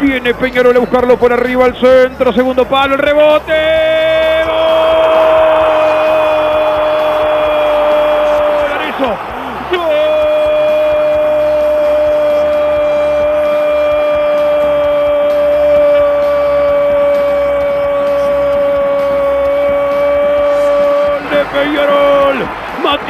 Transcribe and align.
Viene 0.00 0.34
Peñarol 0.34 0.76
a 0.76 0.80
buscarlo 0.80 1.16
por 1.16 1.32
arriba 1.32 1.64
al 1.64 1.76
centro. 1.76 2.32
Segundo 2.32 2.66
palo, 2.66 2.94
el 2.94 3.00
rebote. 3.00 3.81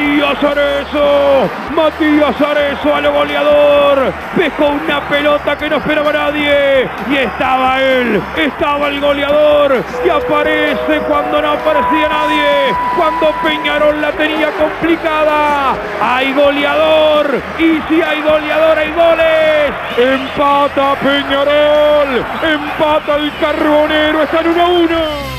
Matías 0.03 0.43
Arezo, 0.43 1.49
Matías 1.73 2.41
Arezo 2.41 2.93
a 2.93 2.99
lo 2.99 3.13
goleador, 3.13 4.13
pescó 4.35 4.67
una 4.67 4.99
pelota 5.07 5.57
que 5.57 5.69
no 5.69 5.77
esperaba 5.77 6.11
nadie. 6.11 6.89
Y 7.09 7.15
estaba 7.15 7.81
él, 7.81 8.21
estaba 8.35 8.89
el 8.89 8.99
goleador. 8.99 9.81
Y 10.05 10.09
aparece 10.09 10.99
cuando 11.07 11.41
no 11.41 11.51
aparecía 11.53 12.09
nadie, 12.09 12.75
cuando 12.97 13.31
Peñarol 13.43 14.01
la 14.01 14.11
tenía 14.11 14.51
complicada, 14.51 15.73
hay 16.01 16.33
goleador. 16.33 17.41
Y 17.57 17.81
si 17.87 18.01
hay 18.01 18.21
goleador 18.21 18.77
hay 18.77 18.91
goles, 18.91 19.73
empata 19.97 20.95
Peñarol, 20.95 22.25
empata 22.43 23.15
el 23.15 23.31
Carbonero, 23.39 24.23
están 24.23 24.47
1 24.47 24.61
a 24.61 24.67
1. 24.67 25.32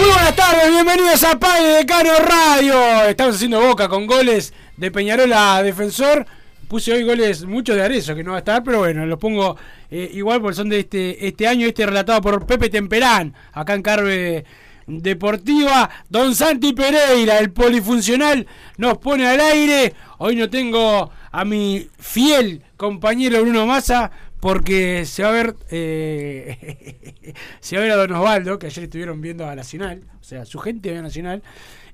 Buenas 0.00 0.34
tardes, 0.34 0.70
bienvenidos 0.70 1.22
a 1.24 1.38
Padre 1.38 1.68
de 1.74 1.86
Cano 1.86 2.12
Radio. 2.18 3.04
Estamos 3.06 3.36
haciendo 3.36 3.60
boca 3.60 3.86
con 3.86 4.06
goles 4.06 4.54
de 4.78 4.90
Peñarol 4.90 5.30
a 5.30 5.62
Defensor. 5.62 6.24
Puse 6.68 6.94
hoy 6.94 7.02
goles, 7.02 7.44
muchos 7.44 7.76
de 7.76 7.82
Arezzo 7.82 8.14
que 8.14 8.24
no 8.24 8.30
va 8.30 8.38
a 8.38 8.40
estar, 8.40 8.64
pero 8.64 8.78
bueno, 8.78 9.04
los 9.04 9.18
pongo 9.18 9.58
eh, 9.90 10.10
igual 10.14 10.40
porque 10.40 10.56
son 10.56 10.70
de 10.70 10.80
este, 10.80 11.26
este 11.26 11.46
año, 11.46 11.66
este 11.66 11.84
relatado 11.84 12.22
por 12.22 12.46
Pepe 12.46 12.70
Temperán, 12.70 13.34
acá 13.52 13.74
en 13.74 13.82
Carve 13.82 14.44
Deportiva. 14.86 15.90
Don 16.08 16.34
Santi 16.34 16.72
Pereira, 16.72 17.38
el 17.38 17.50
polifuncional, 17.52 18.46
nos 18.78 18.96
pone 18.96 19.26
al 19.26 19.40
aire. 19.40 19.94
Hoy 20.16 20.34
no 20.34 20.48
tengo 20.48 21.10
a 21.30 21.44
mi 21.44 21.86
fiel 21.98 22.62
compañero 22.78 23.42
Bruno 23.42 23.66
Massa 23.66 24.10
porque 24.40 25.04
se 25.04 25.22
va 25.22 25.28
a 25.28 25.32
ver 25.32 25.56
eh, 25.70 27.34
se 27.60 27.76
va 27.76 27.82
a 27.82 27.84
ver 27.84 27.92
a 27.92 27.96
Don 27.96 28.12
Osvaldo, 28.12 28.58
que 28.58 28.66
ayer 28.66 28.84
estuvieron 28.84 29.20
viendo 29.20 29.46
a 29.46 29.54
Nacional, 29.54 30.02
o 30.20 30.24
sea, 30.24 30.44
su 30.44 30.58
gente 30.58 30.90
ve 30.90 30.98
a 30.98 31.02
Nacional, 31.02 31.42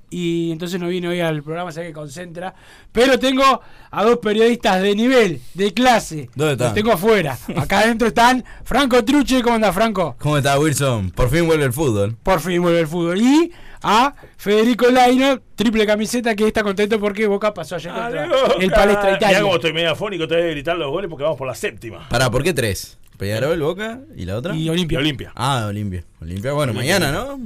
y 0.09 0.51
entonces 0.51 0.79
no 0.79 0.87
vino 0.87 1.09
hoy 1.09 1.19
al 1.19 1.43
programa, 1.43 1.71
ve 1.71 1.87
que 1.87 1.93
concentra. 1.93 2.53
Pero 2.91 3.19
tengo 3.19 3.61
a 3.91 4.03
dos 4.03 4.19
periodistas 4.19 4.81
de 4.81 4.95
nivel, 4.95 5.41
de 5.53 5.73
clase. 5.73 6.29
¿Dónde 6.33 6.53
están? 6.53 6.67
Los 6.67 6.75
tengo 6.75 6.91
afuera. 6.93 7.37
Acá 7.57 7.79
adentro 7.79 8.07
están 8.07 8.43
Franco 8.63 9.03
Truche, 9.03 9.41
¿cómo 9.41 9.55
anda 9.55 9.73
Franco? 9.73 10.15
¿Cómo 10.19 10.37
está 10.37 10.57
Wilson? 10.57 11.11
Por 11.11 11.29
fin 11.29 11.45
vuelve 11.45 11.65
el 11.65 11.73
fútbol. 11.73 12.15
Por 12.23 12.39
fin 12.39 12.61
vuelve 12.61 12.79
el 12.79 12.87
fútbol. 12.87 13.21
Y 13.21 13.51
a 13.83 14.13
Federico 14.37 14.89
Laino, 14.89 15.39
triple 15.55 15.85
camiseta, 15.85 16.35
que 16.35 16.47
está 16.47 16.63
contento 16.63 16.99
porque 16.99 17.27
Boca 17.27 17.53
pasó 17.53 17.75
ayer 17.75 17.91
contra 17.91 18.23
el 18.59 18.71
Palestra 18.71 19.03
Mirá 19.05 19.17
Italia. 19.17 19.41
como 19.41 19.55
estoy 19.55 19.73
megafónico, 19.73 20.27
te 20.27 20.35
voy 20.35 20.43
a 20.45 20.47
gritar 20.47 20.77
los 20.77 20.89
goles 20.91 21.09
porque 21.09 21.23
vamos 21.23 21.37
por 21.37 21.47
la 21.47 21.55
séptima. 21.55 22.07
Pará, 22.09 22.29
¿por 22.29 22.43
qué 22.43 22.53
tres? 22.53 22.97
Peñarol, 23.17 23.59
Boca 23.59 23.99
y 24.15 24.25
la 24.25 24.37
otra. 24.37 24.55
Y 24.55 24.69
Olimpia. 24.69 24.99
Olimpia. 24.99 25.31
Ah, 25.35 25.65
Olimpia. 25.67 26.03
Olimpia, 26.21 26.51
bueno, 26.53 26.71
Olimpia. 26.71 26.99
mañana, 26.99 27.11
¿no? 27.11 27.39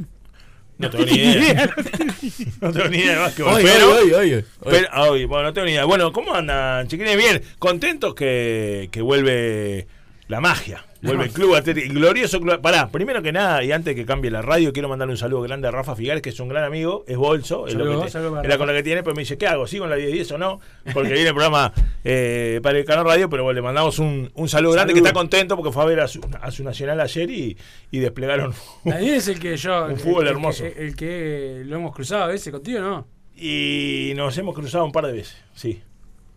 No 0.78 0.90
tengo 0.90 1.06
ni 1.06 1.12
idea. 1.12 1.70
no 2.62 2.72
tengo 2.72 2.88
ni 2.90 2.98
idea 2.98 3.12
de 3.14 3.18
básquetbol. 3.20 3.54
Hoy, 3.54 3.64
pero, 3.64 3.90
hoy, 3.96 4.12
hoy, 4.12 4.14
hoy, 4.14 4.34
hoy. 4.34 4.46
pero- 4.70 4.88
ah, 4.92 5.04
hoy, 5.04 5.26
bueno, 5.26 5.44
no 5.44 5.54
tengo 5.54 5.66
ni 5.66 5.72
idea. 5.74 5.86
Bueno, 5.86 6.12
¿cómo 6.12 6.34
andan, 6.34 6.88
chiquines? 6.88 7.16
Bien, 7.18 7.42
contentos 7.60 8.16
que, 8.16 8.90
que 8.92 9.02
vuelve 9.02 9.88
la 10.28 10.42
magia. 10.42 10.84
Vuelve 11.02 11.24
el 11.26 11.32
club 11.32 11.56
Atlético, 11.56 11.94
glorioso 11.96 12.40
club. 12.40 12.62
Pará, 12.62 12.90
primero 12.90 13.22
que 13.24 13.32
nada, 13.32 13.64
y 13.64 13.72
antes 13.72 13.96
que 13.96 14.06
cambie 14.06 14.30
la 14.30 14.42
radio, 14.42 14.72
quiero 14.72 14.88
mandarle 14.88 15.14
un 15.14 15.18
saludo 15.18 15.42
grande 15.42 15.68
a 15.68 15.72
Rafa 15.72 15.96
Figares, 15.96 16.22
que 16.22 16.30
es 16.30 16.40
un 16.40 16.48
gran 16.48 16.64
amigo, 16.64 17.04
es 17.08 17.18
bolso, 17.18 17.68
es, 17.68 17.74
lo 17.74 17.86
que 17.86 18.12
te- 18.12 18.18
es 18.18 18.48
la 18.48 18.58
con 18.58 18.68
la 18.68 18.74
que 18.74 18.84
tiene, 18.84 19.02
pero 19.04 19.16
me 19.16 19.22
dice, 19.24 19.38
¿qué 19.38 19.48
hago? 19.48 19.66
¿Sigo 19.66 19.86
en 19.86 19.90
la 19.92 19.98
10-10 19.98 20.32
o 20.34 20.38
no? 20.38 20.60
Porque 20.94 21.12
viene 21.14 21.30
el 21.30 21.34
programa 21.34 21.74
eh, 22.04 22.60
para 22.62 22.78
el 22.78 22.86
canal 22.86 23.06
radio, 23.06 23.30
pero 23.30 23.44
bueno, 23.44 23.56
le 23.56 23.62
mandamos 23.64 23.98
un, 24.00 24.32
un 24.36 24.48
saludo 24.48 24.74
grande 24.74 24.94
que 24.94 25.00
está 25.00 25.14
contento 25.14 25.56
porque 25.58 25.72
fue 25.72 25.84
a 25.84 25.86
ver 25.88 26.00
a 26.02 26.08
su, 26.08 26.22
a 26.40 26.52
su 26.52 26.64
nacional 26.64 27.00
ayer 27.00 27.30
y, 27.32 27.58
y 27.90 28.00
desplegaron. 28.00 28.54
Daniel 28.84 29.16
es 29.16 29.28
el 29.28 29.40
que 29.40 29.58
yo. 29.58 29.86
Un 29.88 29.98
fútbol 29.98 30.28
el, 30.28 30.34
hermoso. 30.34 30.66
El, 30.66 30.74
el 30.78 30.96
que 30.96 31.64
lo 31.66 31.78
hemos 31.78 31.96
cruzado 31.96 32.30
ese 32.32 32.52
contigo, 32.52 32.80
¿no? 32.80 33.08
Y 33.36 34.14
nos 34.16 34.38
hemos 34.38 34.54
cruzado 34.54 34.86
un 34.86 34.92
par 34.92 35.08
de 35.08 35.14
veces, 35.14 35.36
sí. 35.56 35.82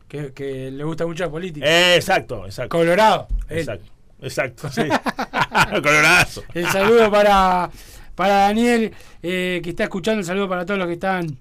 Que, 0.08 0.32
que 0.32 0.70
le 0.70 0.84
gusta 0.84 1.06
mucho 1.06 1.24
la 1.24 1.30
política. 1.30 1.66
Eh, 1.66 1.96
exacto, 1.96 2.46
exacto. 2.46 2.76
Colorado. 2.78 3.26
Exacto, 3.50 3.84
exacto, 4.24 4.70
sí. 4.70 4.82
El 6.54 6.66
saludo 6.68 7.10
para, 7.10 7.70
para 8.14 8.34
Daniel, 8.36 8.92
eh, 9.22 9.60
que 9.62 9.70
está 9.70 9.84
escuchando. 9.84 10.20
El 10.20 10.26
saludo 10.26 10.48
para 10.48 10.66
todos 10.66 10.78
los 10.78 10.86
que 10.86 10.94
están 10.94 11.38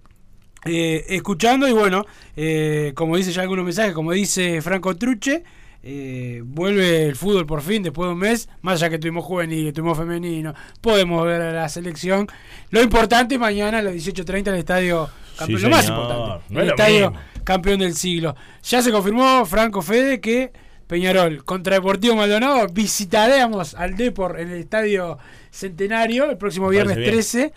eh, 0.65 1.05
escuchando. 1.09 1.67
Y 1.67 1.73
bueno, 1.73 2.05
eh, 2.35 2.93
como 2.95 3.17
dice 3.17 3.31
ya 3.31 3.41
algunos 3.41 3.65
mensajes, 3.65 3.93
como 3.93 4.11
dice 4.11 4.61
Franco 4.61 4.95
Truche, 4.95 5.43
vuelve 6.43 7.07
el 7.07 7.15
fútbol 7.15 7.45
por 7.45 7.61
fin 7.61 7.83
después 7.83 8.07
de 8.07 8.13
un 8.13 8.19
mes. 8.19 8.47
Más 8.61 8.75
allá 8.81 8.89
que 8.89 8.99
tuvimos 8.99 9.25
juvenil, 9.25 9.65
que 9.65 9.73
tuvimos 9.73 9.97
femenino, 9.97 10.53
podemos 10.81 11.25
ver 11.25 11.41
a 11.41 11.51
la 11.51 11.69
selección. 11.69 12.27
Lo 12.69 12.81
importante 12.81 13.37
mañana 13.37 13.79
a 13.79 13.81
las 13.81 13.93
18.30 13.93 14.39
en 14.39 14.47
el 14.47 14.59
estadio 14.59 15.09
campeón. 15.37 15.59
Sí, 15.59 15.65
lo 15.65 15.69
más 15.71 15.87
importante, 15.87 16.45
No 16.49 16.61
el 16.61 16.69
estadio 16.69 17.11
mismo. 17.11 17.25
campeón 17.43 17.79
del 17.79 17.95
siglo. 17.95 18.35
Ya 18.63 18.81
se 18.81 18.91
confirmó, 18.91 19.45
Franco 19.45 19.81
Fede, 19.81 20.21
que 20.21 20.53
Peñarol 20.93 21.43
contra 21.43 21.73
Deportivo 21.73 22.15
Maldonado 22.15 22.67
visitaremos 22.67 23.73
al 23.73 23.97
Depor 23.97 24.39
en 24.39 24.51
el 24.51 24.59
estadio 24.59 25.17
Centenario 25.49 26.29
el 26.29 26.37
próximo 26.37 26.69
viernes 26.69 26.97
parece 26.97 27.39
bien. 27.39 27.51
13 27.51 27.53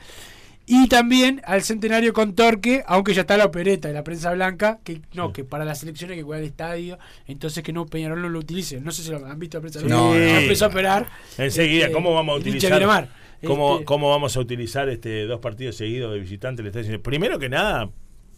y 0.65 0.89
también 0.89 1.43
al 1.45 1.63
Centenario 1.63 2.15
con 2.15 2.35
Torque, 2.35 2.83
aunque 2.87 3.13
ya 3.13 3.21
está 3.21 3.37
la 3.37 3.45
opereta 3.45 3.89
de 3.89 3.95
la 3.95 4.03
prensa 4.03 4.33
blanca, 4.33 4.79
que 4.83 5.03
no, 5.13 5.35
que 5.35 5.45
para 5.45 5.67
las 5.67 5.83
elecciones 5.83 6.17
que 6.17 6.25
cuidar 6.25 6.45
el 6.45 6.49
estadio, 6.49 6.99
entonces 7.27 7.63
que 7.63 7.75
no 7.75 7.85
Peñarol 7.85 8.23
no 8.23 8.31
lo 8.31 8.39
utilice. 8.39 8.81
No 8.81 8.91
sé 8.91 9.03
si 9.03 9.11
lo 9.11 9.19
han 9.27 9.39
visto 9.39 9.59
la 9.59 9.61
prensa 9.61 9.81
blanca. 9.81 9.95
No, 9.95 10.15
no. 10.15 10.17
empezó 10.17 10.65
a 10.65 10.69
operar. 10.69 11.07
Enseguida, 11.37 11.83
este, 11.85 11.93
¿cómo 11.93 12.15
vamos 12.15 12.37
a 12.37 12.39
utilizar? 12.39 13.09
¿Cómo, 13.45 13.75
Este, 13.75 13.85
¿Cómo 13.85 14.09
vamos 14.09 14.35
a 14.35 14.41
utilizar 14.41 14.89
este 14.89 15.27
dos 15.27 15.41
partidos 15.41 15.77
seguidos 15.77 16.11
de 16.15 16.21
visitante 16.21 16.63
del 16.63 16.75
estadio? 16.75 17.03
Primero 17.03 17.39
que 17.39 17.51
nada, 17.51 17.91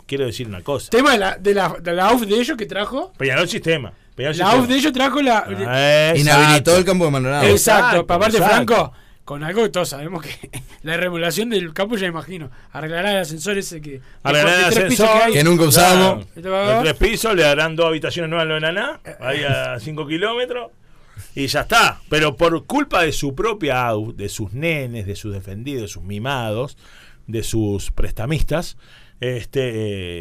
quiero 0.06 0.26
decir 0.26 0.48
una 0.48 0.62
cosa. 0.62 0.90
Tema 0.90 1.12
de 1.12 1.18
la, 1.18 1.38
de 1.38 1.54
la, 1.54 1.76
de 1.80 1.92
la 1.92 2.08
AUF 2.08 2.22
de 2.22 2.34
ellos 2.34 2.56
que 2.56 2.66
trajo. 2.66 3.12
Peñarol 3.16 3.48
Sistema. 3.48 3.92
La. 4.18 4.50
AUF 4.52 4.66
de 4.68 4.76
ellos 4.76 4.92
trajo 4.92 5.22
la. 5.22 5.38
Ah, 5.66 6.10
exacto. 6.14 6.20
Inhabilitó 6.20 6.76
el 6.76 6.84
campo 6.84 7.04
de 7.06 7.10
Maldonado. 7.10 7.44
Exacto, 7.46 7.96
Exacto, 8.00 8.14
aparte. 8.14 8.38
Franco, 8.38 8.92
con 9.24 9.44
algo 9.44 9.62
que 9.62 9.68
todos 9.68 9.88
sabemos 9.90 10.22
que 10.24 10.50
la 10.82 10.96
remodelación 10.96 11.50
del 11.50 11.72
campo 11.74 11.96
ya 11.96 12.06
imagino. 12.06 12.50
Arreglará 12.72 13.12
el 13.12 13.18
ascensor 13.18 13.58
ese 13.58 13.80
que. 13.80 14.00
Arreglarán 14.22 14.70
de 14.70 14.76
el 14.80 14.84
ascensor. 14.86 15.32
Que 15.32 15.44
nunca 15.44 15.64
usamos. 15.64 16.26
A- 16.36 16.40
De 16.40 16.80
tres 16.82 16.94
pisos, 16.94 17.34
le 17.34 17.42
darán 17.42 17.76
dos 17.76 17.86
habitaciones 17.86 18.28
nuevas 18.30 18.44
a 18.44 18.48
lo 18.48 18.54
de 18.54 18.60
Naná, 18.60 19.00
ahí 19.20 19.42
a 19.44 19.78
5 19.78 20.06
kilómetros, 20.06 20.70
y 21.34 21.46
ya 21.46 21.60
está. 21.60 22.00
Pero 22.08 22.36
por 22.36 22.64
culpa 22.66 23.02
de 23.02 23.12
su 23.12 23.34
propia 23.34 23.86
AU, 23.86 24.12
de 24.16 24.28
sus 24.28 24.52
nenes, 24.52 25.06
de 25.06 25.14
sus 25.16 25.32
defendidos, 25.34 25.82
de 25.82 25.88
sus 25.88 26.02
mimados, 26.02 26.76
de 27.26 27.42
sus 27.42 27.90
prestamistas, 27.90 28.76
este 29.20 29.60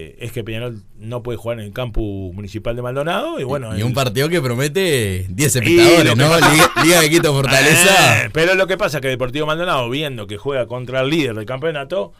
eh, 0.09 0.15
es 0.19 0.31
que 0.31 0.43
Peñarol 0.43 0.81
no 0.97 1.21
puede 1.21 1.37
jugar 1.37 1.59
en 1.59 1.65
el 1.65 1.73
campo 1.73 2.01
municipal 2.33 2.75
de 2.75 2.81
Maldonado. 2.81 3.39
Y 3.39 3.43
bueno, 3.43 3.77
y 3.77 3.81
un 3.83 3.89
el- 3.89 3.93
partido 3.93 4.27
que 4.29 4.41
promete 4.41 5.25
10 5.29 5.55
Y 5.55 5.59
espectadores, 5.59 6.15
¿no? 6.17 6.35
Liga, 6.35 6.71
Liga 6.83 7.01
de 7.01 7.09
Quito 7.09 7.33
Fortaleza. 7.33 8.23
Eh, 8.25 8.29
pero 8.33 8.55
lo 8.55 8.65
que 8.67 8.77
pasa 8.77 8.97
es 8.97 9.01
que 9.01 9.07
Deportivo 9.09 9.45
Maldonado, 9.45 9.89
viendo 9.89 10.25
que 10.27 10.37
juega 10.37 10.65
contra 10.65 11.01
el 11.01 11.09
líder 11.09 11.35
del 11.35 11.45
campeonato, 11.45 12.13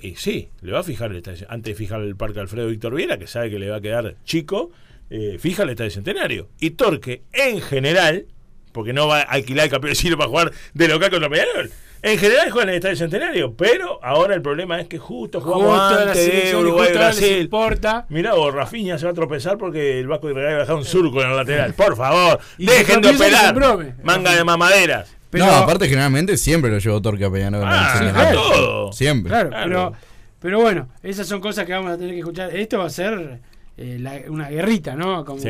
y 0.00 0.14
sí, 0.16 0.48
le 0.62 0.72
va 0.72 0.80
a 0.80 0.82
fijar 0.82 1.12
el 1.12 1.22
antes 1.48 1.72
de 1.72 1.74
fijar 1.74 2.00
el 2.00 2.16
Parque 2.16 2.40
Alfredo 2.40 2.68
Víctor 2.68 2.94
Viera, 2.94 3.18
que 3.18 3.26
sabe 3.26 3.50
que 3.50 3.58
le 3.58 3.68
va 3.68 3.76
a 3.76 3.80
quedar 3.82 4.16
chico, 4.24 4.70
eh, 5.10 5.36
fija 5.38 5.64
el 5.64 5.70
Estadio 5.70 5.90
Centenario. 5.90 6.48
Y 6.58 6.70
Torque, 6.70 7.22
en 7.32 7.60
general, 7.60 8.26
porque 8.72 8.92
no 8.94 9.06
va 9.08 9.18
a 9.20 9.22
alquilar 9.22 9.66
el 9.66 9.70
campeón 9.70 9.94
de 10.02 10.16
para 10.16 10.28
jugar 10.28 10.52
de 10.72 10.88
local 10.88 11.10
contra 11.10 11.28
Peñarol. 11.28 11.70
En 12.02 12.18
general 12.18 12.50
juega 12.50 12.62
en 12.64 12.68
el 12.70 12.74
Estadio 12.76 12.96
Centenario, 12.96 13.54
pero 13.54 14.02
ahora 14.02 14.34
el 14.34 14.40
problema 14.40 14.80
es 14.80 14.88
que 14.88 14.98
justo 14.98 15.40
jugamos 15.40 15.78
Justo 15.78 15.98
antes 16.08 16.16
de 16.50 16.56
Uruguay 16.56 16.92
Brasil. 16.94 17.38
importa. 17.42 18.06
Mirá 18.08 18.32
vos, 18.34 18.54
Rafinha 18.54 18.98
se 18.98 19.04
va 19.04 19.10
a 19.10 19.14
tropezar 19.14 19.58
porque 19.58 19.98
el 20.00 20.06
Vasco 20.08 20.28
de 20.28 20.34
Real 20.34 20.52
va 20.52 20.56
a 20.56 20.60
dejar 20.60 20.76
un 20.76 20.84
surco 20.84 21.22
en 21.22 21.30
el 21.30 21.36
lateral. 21.36 21.74
Por 21.74 21.96
favor, 21.96 22.40
dejen 22.56 23.02
de 23.02 23.10
operar. 23.10 23.54
Manga 24.02 24.34
de 24.34 24.44
mamaderas. 24.44 25.14
Pero- 25.28 25.46
no, 25.46 25.52
aparte 25.52 25.88
generalmente 25.88 26.36
siempre 26.36 26.70
lo 26.70 26.78
llevó 26.78 27.00
Torque 27.02 27.24
a 27.24 27.30
Peñarol. 27.30 27.62
Ah, 27.64 28.30
todo. 28.32 28.92
Siempre. 28.92 29.30
Claro, 29.30 29.50
Claro. 29.50 29.66
Pero, 29.68 29.92
pero 30.40 30.60
bueno, 30.60 30.88
esas 31.02 31.26
son 31.28 31.40
cosas 31.40 31.66
que 31.66 31.72
vamos 31.72 31.92
a 31.92 31.98
tener 31.98 32.12
que 32.14 32.18
escuchar. 32.20 32.56
Esto 32.56 32.78
va 32.78 32.86
a 32.86 32.90
ser 32.90 33.38
eh, 33.82 33.96
la- 33.98 34.20
una 34.30 34.50
guerrita, 34.50 34.94
¿no? 34.94 35.24
Como, 35.24 35.38
Sí. 35.40 35.48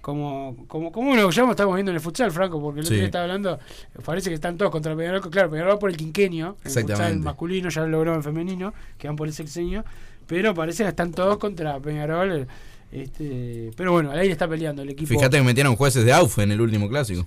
como, 0.00 0.56
como, 0.68 0.92
como 0.92 1.16
lo 1.16 1.28
que 1.28 1.34
ya 1.34 1.50
estamos 1.50 1.74
viendo 1.74 1.90
en 1.90 1.96
el 1.96 2.00
futsal, 2.00 2.30
Franco, 2.30 2.60
porque 2.62 2.78
el 2.80 2.86
otro 2.86 2.94
Sí. 2.94 2.98
día 3.00 3.06
estaba 3.06 3.24
hablando, 3.24 3.58
parece 4.04 4.28
que 4.30 4.34
están 4.36 4.56
todos 4.56 4.70
contra 4.70 4.94
Peñarol. 4.94 5.20
Claro, 5.30 5.50
Peñarol 5.50 5.72
va 5.74 5.78
por 5.80 5.90
el 5.90 5.96
quinquenio, 5.96 6.56
en 6.64 6.70
el 6.70 6.82
futsal 6.84 7.18
masculino, 7.18 7.68
ya 7.68 7.80
lo 7.82 7.88
logró 7.88 8.14
en 8.14 8.22
femenino, 8.22 8.72
que 8.98 9.08
van 9.08 9.16
por 9.16 9.26
el 9.26 9.34
sexenio, 9.34 9.84
pero 10.28 10.54
parece 10.54 10.84
que 10.84 10.90
están 10.90 11.10
todos 11.12 11.38
contra 11.38 11.80
Peñarol. 11.80 12.46
Este, 12.92 13.72
pero 13.76 13.90
bueno, 13.92 14.12
ahí 14.12 14.28
está 14.30 14.46
peleando 14.46 14.82
el 14.82 14.90
equipo. 14.90 15.08
Fíjate 15.08 15.36
que 15.38 15.42
metieron 15.42 15.74
jueces 15.74 16.04
de 16.04 16.12
AUF 16.12 16.38
en 16.38 16.52
el 16.52 16.60
último 16.60 16.88
clásico. 16.88 17.26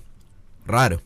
Raro. 0.65 1.01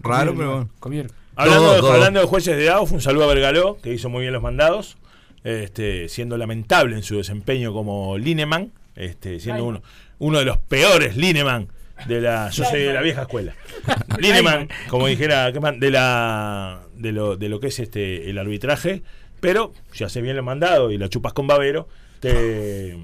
Raro, 0.00 0.32
comieron, 0.32 0.36
pero 0.36 0.50
bueno. 0.50 0.68
comieron. 0.80 1.12
Hablando, 1.36 1.62
Todo, 1.64 1.74
de, 1.74 1.80
todo. 1.80 1.92
hablando 1.94 2.20
de 2.20 2.26
jueces 2.26 2.56
de 2.56 2.70
AUF, 2.70 2.92
un 2.92 3.00
saludo 3.00 3.24
a 3.24 3.28
Vergaló, 3.34 3.78
que 3.82 3.92
hizo 3.92 4.08
muy 4.10 4.20
bien 4.20 4.32
los 4.34 4.42
mandados, 4.42 4.96
este, 5.44 6.08
siendo 6.08 6.36
lamentable 6.36 6.96
en 6.96 7.02
su 7.02 7.18
desempeño 7.18 7.72
como 7.72 8.18
Lineman, 8.18 8.72
este, 8.96 9.38
siendo 9.38 9.64
uno, 9.64 9.82
uno 10.18 10.38
de 10.38 10.44
los 10.44 10.58
peores 10.58 11.16
Lineman 11.16 11.68
de 12.06 12.20
la, 12.20 12.50
yo 12.50 12.64
soy 12.64 12.80
de 12.80 12.92
la 12.92 13.02
vieja 13.02 13.22
escuela. 13.22 13.54
Lineman, 14.18 14.68
como 14.88 15.06
dijera, 15.06 15.52
de 15.52 15.90
la 15.90 16.80
de 16.96 17.12
lo, 17.12 17.36
de 17.36 17.48
lo 17.48 17.60
que 17.60 17.68
es 17.68 17.78
este 17.78 18.30
el 18.30 18.38
arbitraje, 18.38 19.02
pero 19.40 19.72
si 19.92 20.04
hace 20.04 20.22
bien 20.22 20.36
los 20.36 20.44
mandados 20.44 20.92
y 20.92 20.98
la 20.98 21.08
chupas 21.08 21.32
con 21.32 21.46
babero, 21.46 21.88
te, 22.20 22.96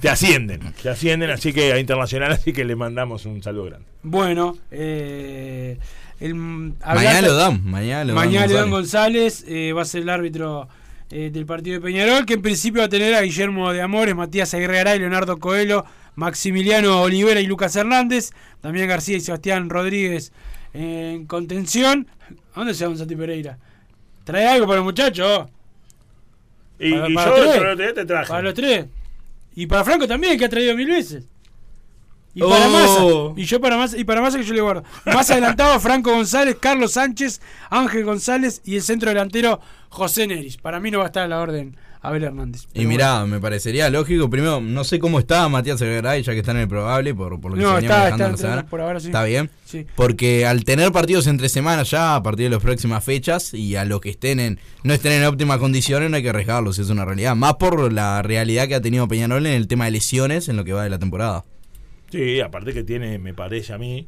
te 0.00 0.08
ascienden, 0.08 0.72
te 0.82 0.88
ascienden, 0.88 1.30
así 1.30 1.52
que 1.52 1.72
a 1.72 1.78
internacional, 1.78 2.32
así 2.32 2.52
que 2.52 2.64
le 2.64 2.76
mandamos 2.76 3.26
un 3.26 3.42
saludo 3.42 3.66
grande. 3.66 3.86
Bueno, 4.02 4.56
eh, 4.70 5.78
el, 6.18 6.34
Mañana 6.34 7.20
lo 7.20 7.34
dan. 7.34 7.62
Mañana 7.64 8.04
lo 8.04 8.14
dan. 8.14 8.24
Mañana 8.24 8.46
le 8.46 8.54
dan 8.54 8.70
González. 8.70 9.42
González, 9.42 9.44
eh, 9.48 9.72
va 9.74 9.82
a 9.82 9.84
ser 9.84 10.02
el 10.02 10.08
árbitro 10.08 10.68
eh, 11.12 11.30
del 11.30 11.44
partido 11.46 11.74
de 11.74 11.80
Peñarol, 11.82 12.24
que 12.26 12.34
en 12.34 12.42
principio 12.42 12.80
va 12.80 12.86
a 12.86 12.88
tener 12.88 13.14
a 13.14 13.20
Guillermo 13.20 13.72
de 13.72 13.82
Amores, 13.82 14.14
Matías 14.16 14.52
Aguirre 14.54 14.76
Garay, 14.78 14.98
Leonardo 14.98 15.38
Coelho, 15.38 15.84
Maximiliano 16.14 17.02
Olivera 17.02 17.40
y 17.40 17.46
Lucas 17.46 17.76
Hernández, 17.76 18.30
también 18.60 18.88
García 18.88 19.16
y 19.16 19.20
Sebastián 19.20 19.68
Rodríguez 19.70 20.32
en 20.74 21.26
contención. 21.26 22.08
¿A 22.54 22.60
dónde 22.60 22.74
se 22.74 22.84
va 22.84 22.90
un 22.90 22.98
Santi 22.98 23.14
Pereira? 23.14 23.58
Trae 24.24 24.46
algo 24.46 24.66
para 24.66 24.76
los 24.78 24.84
muchachos. 24.84 25.48
Y, 26.78 26.92
Para- 26.92 27.08
y 27.10 27.14
para 27.14 27.36
yo 27.36 27.76
tres. 27.76 27.94
te 27.94 28.04
traje. 28.04 28.28
Para 28.28 28.42
los 28.42 28.54
tres. 28.54 28.86
Y 29.54 29.66
para 29.66 29.84
Franco 29.84 30.08
también, 30.08 30.38
que 30.38 30.46
ha 30.46 30.48
traído 30.48 30.74
mil 30.76 30.88
veces. 30.88 31.24
Y 32.34 32.40
para 32.40 32.66
Oh. 32.66 32.70
Massa. 33.34 33.40
Y 33.40 33.44
yo 33.44 33.60
para 33.60 33.76
Massa, 33.76 33.98
y 33.98 34.04
para 34.04 34.20
Massa 34.22 34.38
que 34.38 34.44
yo 34.44 34.54
le 34.54 34.60
guardo. 34.62 34.84
Más 35.06 35.30
adelantado, 35.30 35.78
Franco 35.80 36.10
González, 36.12 36.56
Carlos 36.60 36.92
Sánchez, 36.92 37.40
Ángel 37.70 38.04
González 38.04 38.62
y 38.64 38.76
el 38.76 38.82
centro 38.82 39.10
delantero 39.10 39.60
José 39.90 40.26
Neris. 40.26 40.56
Para 40.56 40.80
mí 40.80 40.90
no 40.90 40.98
va 40.98 41.04
a 41.04 41.06
estar 41.08 41.24
a 41.24 41.28
la 41.28 41.40
orden 41.40 41.76
Abel 42.00 42.24
Hernández. 42.24 42.66
Y 42.74 42.86
mirá, 42.86 43.24
me 43.26 43.38
parecería 43.38 43.88
lógico. 43.90 44.28
Primero, 44.30 44.60
no 44.60 44.82
sé 44.82 44.98
cómo 44.98 45.18
está 45.20 45.48
Matías 45.48 45.78
Segreray, 45.78 46.22
ya 46.22 46.32
que 46.32 46.38
está 46.40 46.50
en 46.52 46.56
el 46.56 46.68
probable, 46.68 47.14
por, 47.14 47.38
por 47.40 47.52
lo 47.52 47.56
que 47.58 47.62
No, 47.62 47.78
se 47.78 47.84
está- 47.84 48.08
está 48.08 48.36
semana. 48.36 48.66
por 48.66 48.80
ahora, 48.80 48.98
sí. 48.98 49.06
Está 49.06 49.22
bien. 49.24 49.50
Sí. 49.66 49.86
Porque 49.94 50.44
al 50.46 50.64
tener 50.64 50.90
partidos 50.90 51.26
entre 51.28 51.48
semanas 51.48 51.90
ya, 51.90 52.16
a 52.16 52.22
partir 52.22 52.46
de 52.46 52.50
las 52.56 52.62
próximas 52.62 53.04
fechas, 53.04 53.54
y 53.54 53.76
a 53.76 53.84
los 53.84 54.00
que 54.00 54.10
estén 54.10 54.40
en, 54.40 54.58
no 54.82 54.94
estén 54.94 55.12
en 55.12 55.24
óptimas 55.26 55.58
condiciones, 55.58 56.10
no 56.10 56.16
hay 56.16 56.22
que 56.24 56.30
arriesgarlos, 56.30 56.78
es 56.80 56.88
una 56.90 57.04
realidad. 57.04 57.36
Más 57.36 57.54
por 57.54 57.92
la 57.92 58.20
realidad 58.22 58.66
que 58.66 58.74
ha 58.74 58.80
tenido 58.80 59.06
Peñarol 59.06 59.46
en 59.46 59.52
el 59.52 59.68
tema 59.68 59.84
de 59.84 59.92
lesiones 59.92 60.48
en 60.48 60.56
lo 60.56 60.64
que 60.64 60.72
va 60.72 60.82
de 60.82 60.90
la 60.90 60.98
temporada. 60.98 61.44
Sí, 62.12 62.40
aparte 62.40 62.72
que 62.72 62.84
tiene, 62.84 63.18
me 63.18 63.34
parece 63.34 63.72
a 63.72 63.78
mí, 63.78 64.06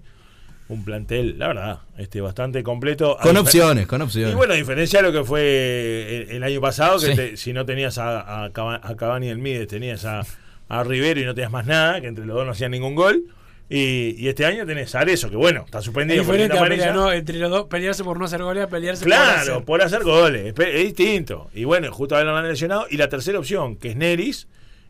un 0.69 0.85
plantel, 0.85 1.39
la 1.39 1.49
verdad, 1.49 1.79
este 1.99 2.21
bastante 2.21 2.63
completo. 2.63 3.17
Con 3.23 3.37
opciones, 3.37 3.87
con 3.87 4.01
opciones. 4.03 4.33
Y 4.33 4.37
bueno, 4.37 4.53
a 4.55 4.57
diferencia 4.57 5.01
de 5.03 5.11
lo 5.11 5.19
que 5.19 5.25
fue 5.27 6.27
el, 6.29 6.37
el 6.37 6.43
año 6.43 6.61
pasado, 6.61 6.99
que 7.01 7.07
Sí. 7.07 7.17
te- 7.17 7.37
si 7.37 7.53
no 7.53 7.65
tenías 7.67 7.99
a, 7.99 8.45
a, 8.45 8.51
Cava- 8.53 8.81
a 8.83 8.95
Cavani 8.97 9.27
y 9.27 9.31
el 9.31 9.39
Mides, 9.39 9.67
tenías 9.69 10.05
a, 10.05 10.23
a 10.69 10.85
Rivero 10.85 11.21
y 11.21 11.25
no 11.25 11.35
tenías 11.35 11.51
más 11.51 11.67
nada, 11.67 12.01
que 12.01 12.07
entre 12.07 12.25
los 12.27 12.37
dos 12.37 12.47
no 12.47 12.53
hacían 12.53 12.71
ningún 12.71 12.95
gol. 12.95 13.25
Y, 13.71 14.15
y 14.19 14.29
este 14.29 14.45
año 14.45 14.67
tenés 14.67 14.95
a 14.95 15.01
Arezo, 15.01 15.31
que 15.31 15.37
bueno, 15.37 15.63
está 15.65 15.79
Es 15.79 15.85
suspendido 15.87 16.23
por 16.23 16.35
diferente 16.35 16.53
quinta 16.55 16.67
a 16.67 16.69
pelear, 16.69 16.89
amarilla. 16.91 17.07
¿no? 17.07 17.13
entre 17.19 17.39
los 17.39 17.51
dos, 17.51 17.65
pelearse 17.69 18.05
por 18.05 18.19
no 18.19 18.27
hacer 18.27 18.43
goles, 18.43 18.65
a 18.65 18.69
pelearse 18.69 19.05
por 19.05 19.09
Claro, 19.13 19.41
hacer. 19.55 19.65
por 19.65 19.83
hacer 19.83 20.03
goles, 20.03 20.55
es, 20.59 20.67
es 20.67 20.85
distinto. 20.85 21.51
Y 21.55 21.65
bueno, 21.65 21.91
justo 21.91 22.15
ahora 22.15 22.31
lo 22.33 22.37
han 22.37 22.47
lesionado. 22.47 22.87
Y 22.91 22.99
la 22.99 23.09
tercera 23.09 23.39
opción, 23.39 23.77
que 23.77 23.89
es 23.89 23.97
Neris, 23.97 24.49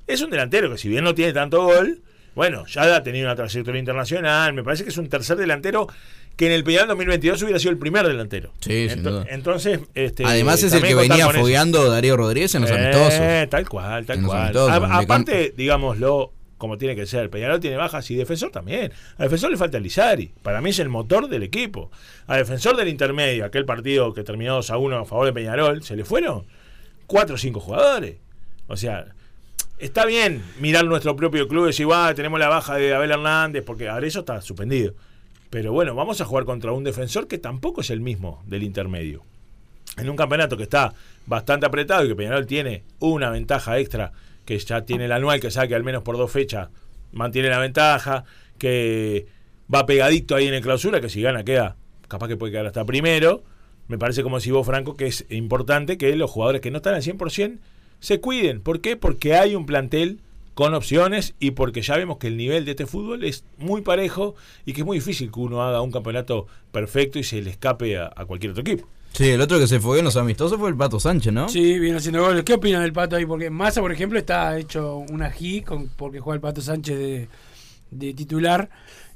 es 0.09 0.21
un 0.23 0.31
delantero 0.31 0.71
que 0.73 0.79
si 0.79 0.89
bien 0.89 1.05
no 1.05 1.15
tiene 1.15 1.33
tanto 1.33 1.63
gol, 1.63 2.03
bueno, 2.35 2.67
ya 2.67 2.95
ha 2.97 3.03
tenido 3.03 3.27
una 3.27 3.37
trayectoria 3.37 3.79
internacional. 3.79 4.53
Me 4.53 4.63
parece 4.65 4.85
que 4.85 4.91
es 4.91 4.99
un 4.99 5.09
tercer 5.09 5.37
delantero 5.37 5.87
que 6.37 6.47
en 6.47 6.53
el 6.53 6.65
Peñarol 6.65 6.89
2022 6.89 7.43
hubiera 7.43 7.59
sido 7.61 7.71
el 7.71 7.79
primer 7.79 8.07
delantero. 8.09 8.53
Sí, 8.61 8.89
sin 8.89 9.01
Ento- 9.05 9.11
duda. 9.11 9.27
Entonces, 9.29 9.81
este, 9.95 10.25
Además 10.25 10.63
es 10.63 10.73
el 10.73 10.83
que 10.83 10.95
venía 10.95 11.29
fogueando 11.31 11.89
Darío 11.91 12.17
Rodríguez 12.17 12.55
en 12.57 12.63
los 12.63 12.71
Eh, 12.71 12.75
amistosos. 12.75 13.51
Tal 13.51 13.69
cual, 13.69 14.05
tal 14.07 14.19
En 14.19 14.25
cual. 14.25 14.57
A- 14.57 14.99
aparte, 14.99 15.55
digámoslo, 15.57 16.33
como 16.59 16.77
tiene 16.79 16.97
que 16.97 17.07
ser, 17.07 17.31
Peñarol 17.31 17.61
tiene 17.61 17.77
bajas 17.77 18.11
y 18.11 18.17
defensor 18.17 18.51
también. 18.51 18.91
Al 19.19 19.27
defensor 19.27 19.51
le 19.51 19.57
falta 19.57 19.79
Lizari. 19.79 20.33
Para 20.43 20.61
mí 20.61 20.71
es 20.71 20.79
el 20.81 20.89
motor 20.89 21.29
del 21.29 21.43
equipo. 21.45 21.91
Al 22.27 22.39
defensor 22.39 22.77
del 22.77 22.89
intermedio, 22.89 23.45
aquel 23.45 23.65
partido 23.65 24.13
que 24.15 24.25
terminó 24.25 24.55
2 24.55 24.71
a 24.71 24.79
1 24.79 24.97
a 24.99 25.05
favor 25.05 25.27
de 25.27 25.33
Peñarol, 25.35 25.83
se 25.85 25.95
le 25.95 26.05
fueron 26.05 26.47
4 27.07 27.35
o 27.35 27.39
5 27.39 27.61
jugadores. 27.61 28.17
O 28.67 28.77
sea, 28.77 29.07
está 29.79 30.07
bien 30.07 30.43
mirar 30.61 30.85
nuestro 30.85 31.17
propio 31.17 31.49
club 31.49 31.65
y 31.65 31.67
decir, 31.69 31.87
"Guau, 31.87 32.15
tenemos 32.15 32.39
la 32.39 32.49
baja 32.49 32.77
de 32.77 32.95
Abel 32.95 33.11
Hernández, 33.11 33.65
porque 33.65 33.89
ahora 33.89 34.07
eso 34.07 34.21
está 34.21 34.41
suspendido. 34.41 34.95
Pero 35.51 35.73
bueno, 35.73 35.95
vamos 35.95 36.21
a 36.21 36.25
jugar 36.25 36.45
contra 36.45 36.73
un 36.73 36.85
defensor 36.85 37.29
que 37.29 37.39
tampoco 37.39 37.81
es 37.81 37.91
el 37.91 38.01
mismo 38.01 38.43
del 38.47 38.63
intermedio 38.63 39.25
en 39.97 40.11
un 40.11 40.17
campeonato 40.17 40.57
que 40.57 40.65
está 40.65 40.93
bastante 41.27 41.67
apretado 41.67 42.05
y 42.05 42.09
que 42.09 42.17
Peñarol 42.17 42.47
tiene 42.47 42.83
una 42.99 43.31
ventaja 43.31 43.79
extra, 43.79 44.13
que 44.45 44.59
ya 44.59 44.85
tiene 44.85 45.07
el 45.07 45.13
anual, 45.13 45.41
que 45.41 45.51
sabe 45.51 45.69
que 45.69 45.75
al 45.75 45.85
menos 45.85 46.03
por 46.03 46.17
dos 46.17 46.31
fechas 46.31 46.69
mantiene 47.13 47.49
la 47.49 47.59
ventaja, 47.59 48.25
que 48.59 49.27
va 49.73 49.87
pegadito 49.87 50.35
ahí 50.35 50.49
en 50.49 50.55
el 50.55 50.63
clausura, 50.63 51.01
que 51.01 51.09
si 51.09 51.23
gana 51.23 51.45
queda, 51.45 51.77
capaz 52.09 52.29
que 52.29 52.37
puede 52.37 52.53
quedar 52.53 52.67
hasta 52.67 52.85
primero. 52.85 53.45
Me 53.87 53.99
parece 53.99 54.23
como 54.23 54.41
si 54.41 54.51
vos, 54.51 54.67
Franco, 54.67 54.97
que 54.97 55.07
es 55.07 55.27
importante 55.31 55.99
que 55.99 56.15
los 56.17 56.31
jugadores 56.31 56.61
que 56.61 56.71
no 56.71 56.79
están 56.79 56.95
al 56.95 57.03
100% 57.03 57.59
se 58.05 58.21
cuiden. 58.21 58.61
¿Por 58.61 58.81
qué? 58.81 58.97
Porque 58.97 59.35
hay 59.35 59.55
un 59.55 59.65
plantel 59.67 60.19
con 60.55 60.75
opciones 60.75 61.35
y 61.41 61.53
porque 61.53 61.83
ya 61.83 61.97
vemos 61.97 62.19
que 62.19 62.29
el 62.29 62.37
nivel 62.37 62.65
de 62.65 62.73
este 62.73 62.87
fútbol 62.87 63.25
es 63.25 63.45
muy 63.59 63.81
parejo 63.81 64.35
y 64.67 64.73
que 64.73 64.83
es 64.83 64.87
muy 64.87 64.99
difícil 64.99 65.33
que 65.33 65.41
uno 65.41 65.63
haga 65.63 65.81
un 65.81 65.91
campeonato 65.91 66.47
perfecto 66.71 67.19
y 67.19 67.25
se 67.25 67.41
le 67.43 67.51
escape 67.51 67.97
a, 67.99 68.13
a 68.15 68.25
cualquier 68.27 68.53
otro 68.53 68.61
equipo. 68.63 68.87
Sí, 69.13 69.31
el 69.31 69.41
otro 69.41 69.59
que 69.59 69.67
se 69.67 69.81
fue 69.81 70.01
en 70.01 70.05
los 70.05 70.17
amistosos 70.17 70.59
fue 70.59 70.69
el 70.69 70.77
Pato 70.77 70.99
Sánchez, 71.01 71.33
¿no? 71.33 71.49
Sí, 71.49 71.79
viene 71.79 71.97
haciendo 71.99 72.21
goles. 72.21 72.43
¿Qué 72.45 72.55
opinan 72.55 72.83
del 72.83 72.93
Pato 72.93 73.17
ahí? 73.17 73.25
Porque 73.25 73.49
Massa, 73.49 73.81
por 73.81 73.91
ejemplo, 73.93 74.19
está 74.19 74.59
hecho 74.59 74.97
una 74.99 75.33
G 75.33 75.65
con, 75.65 75.89
porque 75.89 76.21
juega 76.21 76.35
el 76.35 76.41
Pato 76.41 76.61
Sánchez 76.61 76.99
de, 76.99 77.29
de 77.91 78.13
titular. 78.15 78.69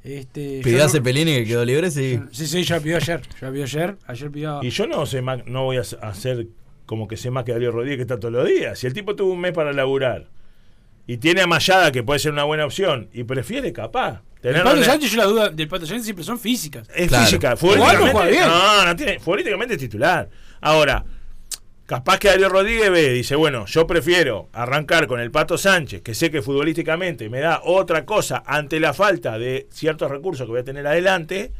Este, 0.04 0.60
Pidió 0.62 0.78
a 0.82 0.86
no- 0.86 0.88
Cepelini 0.92 1.32
que 1.34 1.44
quedó 1.44 1.64
libre, 1.64 1.90
sí. 1.90 2.18
Sí, 2.30 2.46
sí, 2.46 2.62
ya 2.62 2.78
pidió 2.80 2.96
ayer. 2.96 3.20
Ya 3.40 3.50
pidió 3.50 3.64
ayer. 3.64 3.96
Ayer 4.06 4.30
pidió. 4.30 4.60
Y 4.62 4.70
yo 4.70 4.86
no 4.86 5.04
sé 5.04 5.20
no 5.20 5.64
voy 5.64 5.76
a 5.78 5.80
hacer 5.80 6.46
como 6.88 7.06
que 7.06 7.18
sé 7.18 7.30
más 7.30 7.44
que 7.44 7.52
Darío 7.52 7.70
Rodríguez 7.70 7.98
que 7.98 8.02
está 8.02 8.18
todos 8.18 8.32
los 8.32 8.48
días. 8.48 8.78
Si 8.78 8.86
el 8.86 8.94
tipo 8.94 9.14
tuvo 9.14 9.34
un 9.34 9.40
mes 9.40 9.52
para 9.52 9.74
laburar 9.74 10.26
y 11.06 11.18
tiene 11.18 11.42
a 11.42 11.46
Mayada 11.46 11.92
que 11.92 12.02
puede 12.02 12.18
ser 12.18 12.32
una 12.32 12.44
buena 12.44 12.64
opción 12.64 13.10
y 13.12 13.24
prefiere 13.24 13.74
capaz 13.74 14.22
El 14.36 14.52
Tenerlo 14.54 14.70
Pato 14.70 14.84
Sánchez, 14.84 15.10
yo 15.12 15.18
la 15.18 15.24
duda 15.24 15.48
del 15.50 15.68
Pato 15.68 15.84
Sánchez 15.84 16.04
siempre 16.06 16.24
son 16.24 16.38
físicas. 16.38 16.88
Es 16.94 17.08
Claro. 17.08 17.26
física. 17.26 17.56
Futbolísticamente, 17.58 18.40
no, 18.40 18.86
no 18.86 18.96
tiene, 18.96 19.18
futbolísticamente 19.20 19.74
es 19.74 19.80
titular. 19.80 20.30
Ahora, 20.62 21.04
capaz 21.84 22.18
que 22.18 22.28
Darío 22.28 22.48
Rodríguez 22.48 22.90
ve, 22.90 23.12
dice, 23.12 23.36
bueno, 23.36 23.66
yo 23.66 23.86
prefiero 23.86 24.48
arrancar 24.54 25.06
con 25.06 25.20
el 25.20 25.30
Pato 25.30 25.58
Sánchez, 25.58 26.00
que 26.00 26.14
sé 26.14 26.30
que 26.30 26.40
futbolísticamente 26.40 27.28
me 27.28 27.40
da 27.40 27.60
otra 27.64 28.06
cosa 28.06 28.42
ante 28.46 28.80
la 28.80 28.94
falta 28.94 29.38
de 29.38 29.66
ciertos 29.70 30.10
recursos 30.10 30.46
que 30.46 30.52
voy 30.52 30.60
a 30.60 30.64
tener 30.64 30.86
adelante, 30.86 31.52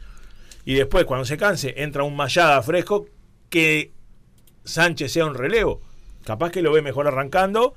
y 0.65 0.73
después 0.75 1.05
cuando 1.05 1.27
se 1.27 1.37
canse 1.37 1.75
entra 1.77 2.03
un 2.03 2.17
Mayada 2.17 2.63
fresco 2.63 3.07
que 3.51 3.93
Sánchez 4.69 5.13
sea 5.13 5.25
un 5.27 5.35
relevo. 5.35 5.81
Capaz 6.25 6.51
que 6.51 6.63
lo 6.63 6.73
ve 6.73 6.83
mejor 6.83 7.07
arrancando. 7.07 7.75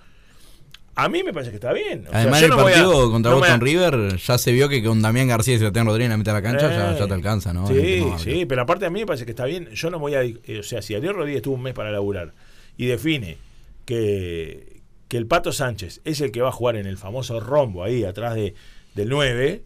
A 0.93 1.07
mí 1.07 1.23
me 1.23 1.31
parece 1.31 1.51
que 1.51 1.55
está 1.55 1.71
bien. 1.71 2.05
O 2.07 2.09
Además, 2.13 2.41
el 2.43 2.49
no 2.49 2.57
voy 2.57 2.73
a- 2.73 2.75
partido 2.75 3.11
contra 3.11 3.31
no 3.31 3.37
Boston 3.39 3.61
River 3.61 4.17
ya 4.17 4.37
se 4.37 4.51
vio 4.51 4.67
que 4.67 4.83
con 4.83 5.01
Damián 5.01 5.27
García 5.29 5.55
y 5.55 5.57
Sebastián 5.57 5.85
Rodríguez 5.85 6.07
en 6.07 6.11
la 6.11 6.17
mitad 6.17 6.33
de 6.33 6.41
la 6.41 6.43
cancha 6.43 6.69
ya, 6.69 6.91
Eh, 6.93 6.99
ya 6.99 7.07
te 7.07 7.13
alcanza, 7.13 7.53
¿no? 7.53 7.65
Sí, 7.67 8.03
sí, 8.17 8.45
pero 8.45 8.63
aparte 8.63 8.85
a 8.85 8.89
mí 8.89 8.99
me 8.99 9.05
parece 9.05 9.23
que 9.25 9.31
está 9.31 9.45
bien. 9.45 9.69
Yo 9.69 9.89
no 9.89 9.99
voy 9.99 10.15
a. 10.15 10.23
eh, 10.23 10.59
o 10.59 10.63
sea, 10.63 10.81
si 10.81 10.93
Ariel 10.93 11.13
Rodríguez 11.13 11.41
tuvo 11.41 11.55
un 11.55 11.61
mes 11.63 11.73
para 11.73 11.91
laburar 11.91 12.33
y 12.75 12.87
define 12.87 13.37
que, 13.85 14.81
que 15.07 15.17
el 15.17 15.27
Pato 15.27 15.51
Sánchez 15.53 16.01
es 16.03 16.19
el 16.21 16.31
que 16.31 16.41
va 16.41 16.49
a 16.49 16.53
jugar 16.53 16.75
en 16.75 16.85
el 16.85 16.97
famoso 16.97 17.39
rombo 17.39 17.83
ahí 17.85 18.03
atrás 18.03 18.35
de, 18.35 18.53
del 18.95 19.09
9, 19.09 19.63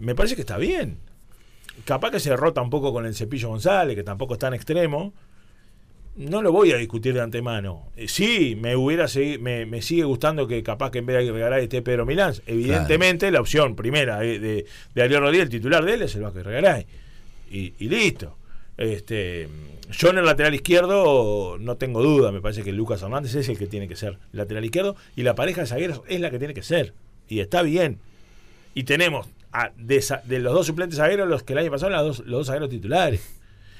me 0.00 0.14
parece 0.14 0.34
que 0.36 0.40
está 0.42 0.56
bien. 0.56 0.98
Capaz 1.84 2.10
que 2.10 2.20
se 2.20 2.30
derrota 2.30 2.62
un 2.62 2.70
poco 2.70 2.92
con 2.94 3.04
el 3.04 3.14
Cepillo 3.14 3.48
González, 3.50 3.94
que 3.94 4.02
tampoco 4.02 4.32
es 4.34 4.38
tan 4.40 4.54
extremo. 4.54 5.12
No 6.16 6.40
lo 6.40 6.50
voy 6.50 6.72
a 6.72 6.76
discutir 6.76 7.12
de 7.12 7.20
antemano. 7.20 7.90
Eh, 7.96 8.08
Sí, 8.08 8.56
me 8.58 8.74
hubiera 8.74 9.04
segui- 9.04 9.38
me, 9.38 9.66
me 9.66 9.82
sigue 9.82 10.04
gustando 10.04 10.46
que 10.48 10.62
capaz 10.62 10.90
que 10.90 10.98
en 10.98 11.06
vez 11.06 11.24
de 11.24 11.30
Regaray 11.30 11.64
esté 11.64 11.82
Pedro 11.82 12.06
Milán. 12.06 12.32
Evidentemente, 12.46 13.30
la 13.30 13.40
opción 13.40 13.76
primera 13.76 14.18
de, 14.20 14.38
de, 14.38 14.66
de 14.94 15.02
Ariel 15.02 15.20
Rodríguez, 15.20 15.44
el 15.44 15.50
titular 15.50 15.84
de 15.84 15.94
él, 15.94 16.02
es 16.02 16.14
el 16.14 16.22
Vázquez 16.22 16.44
Regaray. 16.44 16.86
Y, 17.50 17.74
y 17.78 17.88
listo. 17.90 18.36
Este, 18.78 19.48
yo 19.90 20.08
en 20.10 20.18
el 20.18 20.24
lateral 20.24 20.54
izquierdo 20.54 21.58
no 21.60 21.76
tengo 21.76 22.02
duda. 22.02 22.32
Me 22.32 22.40
parece 22.40 22.62
que 22.62 22.72
Lucas 22.72 23.02
Hernández 23.02 23.34
es 23.34 23.48
el 23.50 23.58
que 23.58 23.66
tiene 23.66 23.86
que 23.86 23.96
ser 23.96 24.18
lateral 24.32 24.64
izquierdo. 24.64 24.96
Y 25.16 25.22
la 25.22 25.34
pareja 25.34 25.60
de 25.60 25.66
zagueros 25.66 26.00
es 26.08 26.20
la 26.20 26.30
que 26.30 26.38
tiene 26.38 26.54
que 26.54 26.62
ser. 26.62 26.94
Y 27.28 27.40
está 27.40 27.60
bien. 27.62 27.98
Y 28.74 28.84
tenemos 28.84 29.26
a- 29.52 29.70
de, 29.76 30.02
de 30.24 30.38
los 30.40 30.54
dos 30.54 30.66
suplentes 30.66 30.98
zagueros, 30.98 31.28
los 31.28 31.42
que 31.42 31.52
el 31.52 31.58
año 31.58 31.70
pasado 31.70 31.92
eran 31.92 32.06
los 32.06 32.18
dos, 32.18 32.26
los 32.26 32.38
dos 32.40 32.46
zagueros 32.46 32.70
titulares. 32.70 33.20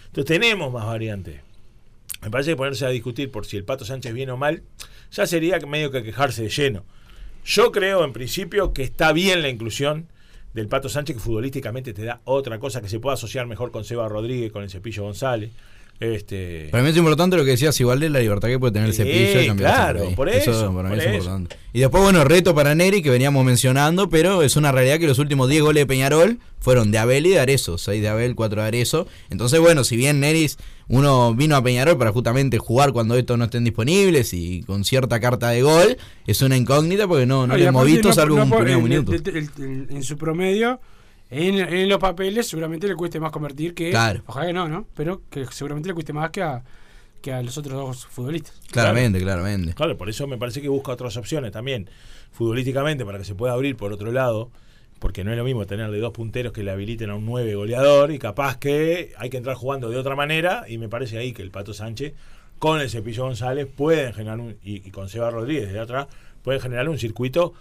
Entonces 0.08 0.26
tenemos 0.38 0.70
más 0.72 0.84
variantes. 0.86 1.40
Me 2.26 2.30
parece 2.30 2.50
que 2.50 2.56
ponerse 2.56 2.84
a 2.84 2.88
discutir 2.88 3.30
por 3.30 3.46
si 3.46 3.56
el 3.56 3.62
Pato 3.62 3.84
Sánchez 3.84 4.12
viene 4.12 4.32
o 4.32 4.36
mal, 4.36 4.64
ya 5.12 5.28
sería 5.28 5.60
medio 5.60 5.92
que 5.92 6.02
quejarse 6.02 6.42
de 6.42 6.48
lleno. 6.48 6.84
Yo 7.44 7.70
creo, 7.70 8.04
en 8.04 8.12
principio, 8.12 8.72
que 8.72 8.82
está 8.82 9.12
bien 9.12 9.42
la 9.42 9.48
inclusión 9.48 10.08
del 10.52 10.66
Pato 10.66 10.88
Sánchez, 10.88 11.14
que 11.14 11.22
futbolísticamente 11.22 11.92
te 11.92 12.04
da 12.04 12.22
otra 12.24 12.58
cosa 12.58 12.82
que 12.82 12.88
se 12.88 12.98
pueda 12.98 13.14
asociar 13.14 13.46
mejor 13.46 13.70
con 13.70 13.84
Seba 13.84 14.08
Rodríguez, 14.08 14.50
con 14.50 14.64
el 14.64 14.70
Cepillo 14.70 15.04
González. 15.04 15.52
Este, 15.98 16.68
Para 16.70 16.82
mí 16.84 16.90
es 16.90 16.96
importante 16.96 17.36
lo 17.36 17.44
que 17.44 17.52
decías 17.52 17.78
igual 17.80 18.00
de 18.00 18.10
la 18.10 18.20
libertad 18.20 18.48
que 18.48 18.58
puede 18.58 18.72
tener 18.74 18.88
el 18.88 18.94
cepillo 18.94 19.40
y 19.42 19.46
cambiarse 19.46 19.56
claro, 19.92 20.10
por 20.14 20.28
eso, 20.28 20.74
para 20.74 20.90
mí 20.90 20.96
por 20.96 21.04
es 21.04 21.14
importante. 21.14 21.56
Y 21.72 21.80
después, 21.80 22.02
bueno, 22.02 22.22
reto 22.24 22.54
para 22.54 22.74
Neri 22.74 23.02
que 23.02 23.08
veníamos 23.10 23.44
mencionando, 23.44 24.08
pero 24.10 24.42
es 24.42 24.56
una 24.56 24.72
realidad 24.72 24.98
que 24.98 25.06
los 25.06 25.18
últimos 25.18 25.48
10 25.48 25.62
goles 25.62 25.82
de 25.82 25.86
Peñarol 25.86 26.38
fueron 26.60 26.90
de 26.90 26.98
Abel 26.98 27.26
y 27.26 27.30
de 27.30 27.40
Arezo. 27.40 27.78
6 27.78 28.02
de 28.02 28.08
Abel, 28.08 28.34
4 28.34 28.60
de 28.62 28.68
Arezo. 28.68 29.06
Entonces, 29.30 29.58
bueno, 29.60 29.84
si 29.84 29.96
bien 29.96 30.20
Neris, 30.20 30.58
uno 30.88 31.34
vino 31.34 31.56
a 31.56 31.62
Peñarol 31.62 31.96
para 31.96 32.12
justamente 32.12 32.58
jugar 32.58 32.92
cuando 32.92 33.14
estos 33.16 33.38
no 33.38 33.44
estén 33.46 33.64
disponibles 33.64 34.34
y 34.34 34.62
con 34.64 34.84
cierta 34.84 35.18
carta 35.20 35.48
de 35.50 35.62
gol, 35.62 35.96
es 36.26 36.42
una 36.42 36.56
incógnita 36.56 37.08
porque 37.08 37.24
no, 37.26 37.46
no 37.46 37.56
y 37.56 37.60
le 37.60 37.66
hemos 37.66 37.86
visto 37.86 38.08
no- 38.08 38.14
salvo 38.14 38.36
no 38.36 38.44
un 38.44 38.50
primer 38.50 38.78
minuto. 38.82 39.12
el- 39.12 39.22
el- 39.28 39.50
el- 39.58 39.86
en 39.90 40.02
su 40.02 40.16
promedio, 40.18 40.78
en, 41.30 41.58
en 41.58 41.88
los 41.88 41.98
papeles, 41.98 42.46
seguramente 42.48 42.86
le 42.86 42.94
cueste 42.94 43.18
más 43.18 43.32
convertir 43.32 43.74
que. 43.74 43.90
Claro. 43.90 44.22
Ojalá 44.26 44.46
que 44.46 44.52
no, 44.52 44.68
¿no? 44.68 44.86
Pero 44.94 45.22
que 45.28 45.44
seguramente 45.46 45.88
le 45.88 45.94
cueste 45.94 46.12
más 46.12 46.30
que 46.30 46.42
a, 46.42 46.62
que 47.20 47.32
a 47.32 47.42
los 47.42 47.58
otros 47.58 47.74
dos 47.74 48.06
futbolistas. 48.06 48.60
Claramente, 48.70 49.18
claramente. 49.20 49.74
Claro, 49.74 49.96
por 49.96 50.08
eso 50.08 50.26
me 50.26 50.38
parece 50.38 50.62
que 50.62 50.68
busca 50.68 50.92
otras 50.92 51.16
opciones 51.16 51.50
también, 51.50 51.88
futbolísticamente, 52.30 53.04
para 53.04 53.18
que 53.18 53.24
se 53.24 53.34
pueda 53.34 53.54
abrir 53.54 53.76
por 53.76 53.92
otro 53.92 54.12
lado, 54.12 54.50
porque 55.00 55.24
no 55.24 55.32
es 55.32 55.36
lo 55.36 55.44
mismo 55.44 55.66
tener 55.66 55.90
de 55.90 55.98
dos 55.98 56.12
punteros 56.12 56.52
que 56.52 56.62
le 56.62 56.70
habiliten 56.70 57.10
a 57.10 57.16
un 57.16 57.26
9 57.26 57.56
goleador, 57.56 58.12
y 58.12 58.18
capaz 58.20 58.58
que 58.58 59.12
hay 59.18 59.28
que 59.28 59.36
entrar 59.36 59.56
jugando 59.56 59.90
de 59.90 59.96
otra 59.96 60.14
manera, 60.14 60.64
y 60.68 60.78
me 60.78 60.88
parece 60.88 61.18
ahí 61.18 61.32
que 61.32 61.42
el 61.42 61.50
Pato 61.50 61.74
Sánchez, 61.74 62.14
con 62.60 62.80
el 62.80 62.88
Cepillo 62.88 63.24
González, 63.24 63.66
pueden 63.66 64.12
generar 64.14 64.38
un, 64.38 64.56
y, 64.62 64.86
y 64.86 64.90
con 64.92 65.08
Seba 65.08 65.30
Rodríguez 65.30 65.72
de 65.72 65.80
atrás, 65.80 66.06
pueden 66.42 66.60
generar 66.60 66.88
un 66.88 66.98
circuito 66.98 67.54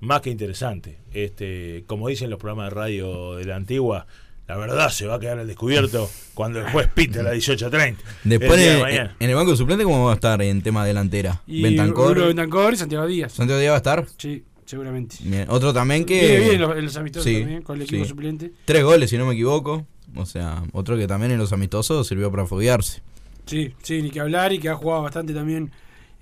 más 0.00 0.20
que 0.20 0.30
interesante. 0.30 0.98
Este, 1.12 1.84
como 1.86 2.08
dicen 2.08 2.30
los 2.30 2.38
programas 2.38 2.70
de 2.70 2.74
radio 2.74 3.36
de 3.36 3.44
la 3.44 3.56
antigua, 3.56 4.06
la 4.48 4.56
verdad 4.56 4.90
se 4.90 5.06
va 5.06 5.14
a 5.14 5.20
quedar 5.20 5.38
al 5.38 5.46
descubierto 5.46 6.10
cuando 6.34 6.60
el 6.60 6.70
juez 6.70 6.88
pite 6.92 7.20
a 7.20 7.22
las 7.22 7.34
18.30. 7.34 7.96
Después, 8.24 8.60
el 8.60 8.82
de 8.82 9.10
en, 9.20 9.30
el 9.30 9.36
banco 9.36 9.54
suplente, 9.54 9.84
¿cómo 9.84 10.04
va 10.04 10.12
a 10.12 10.14
estar 10.14 10.42
en 10.42 10.62
tema 10.62 10.84
delantera? 10.84 11.42
Y 11.46 11.62
Bentancor. 11.62 12.72
Y 12.74 12.76
Santiago 12.76 13.06
Díaz. 13.06 13.32
¿Santiago 13.32 13.60
Díaz 13.60 13.70
va 13.70 13.76
a 13.76 13.78
estar? 13.78 14.06
Sí, 14.16 14.42
seguramente. 14.64 15.16
Bien. 15.20 15.46
Otro 15.48 15.72
también 15.72 16.04
que. 16.04 16.20
Viene 16.20 16.40
bien 16.40 16.54
en 16.54 16.60
los, 16.62 16.76
en 16.76 16.84
los 16.84 16.96
amistosos 16.96 17.24
Sí, 17.24 17.40
también, 17.40 17.62
con 17.62 17.76
el 17.76 17.82
equipo 17.82 18.02
sí. 18.02 18.08
suplente. 18.08 18.52
Tres 18.64 18.82
goles, 18.82 19.10
si 19.10 19.18
no 19.18 19.26
me 19.26 19.34
equivoco. 19.34 19.86
O 20.16 20.26
sea, 20.26 20.64
otro 20.72 20.96
que 20.96 21.06
también 21.06 21.30
en 21.32 21.38
los 21.38 21.52
amistosos 21.52 22.06
sirvió 22.06 22.30
para 22.30 22.46
foguearse. 22.46 23.02
Sí, 23.46 23.74
sí, 23.82 24.02
ni 24.02 24.10
que 24.10 24.20
hablar 24.20 24.52
y 24.52 24.58
que 24.58 24.68
ha 24.68 24.74
jugado 24.74 25.02
bastante 25.02 25.32
también 25.32 25.70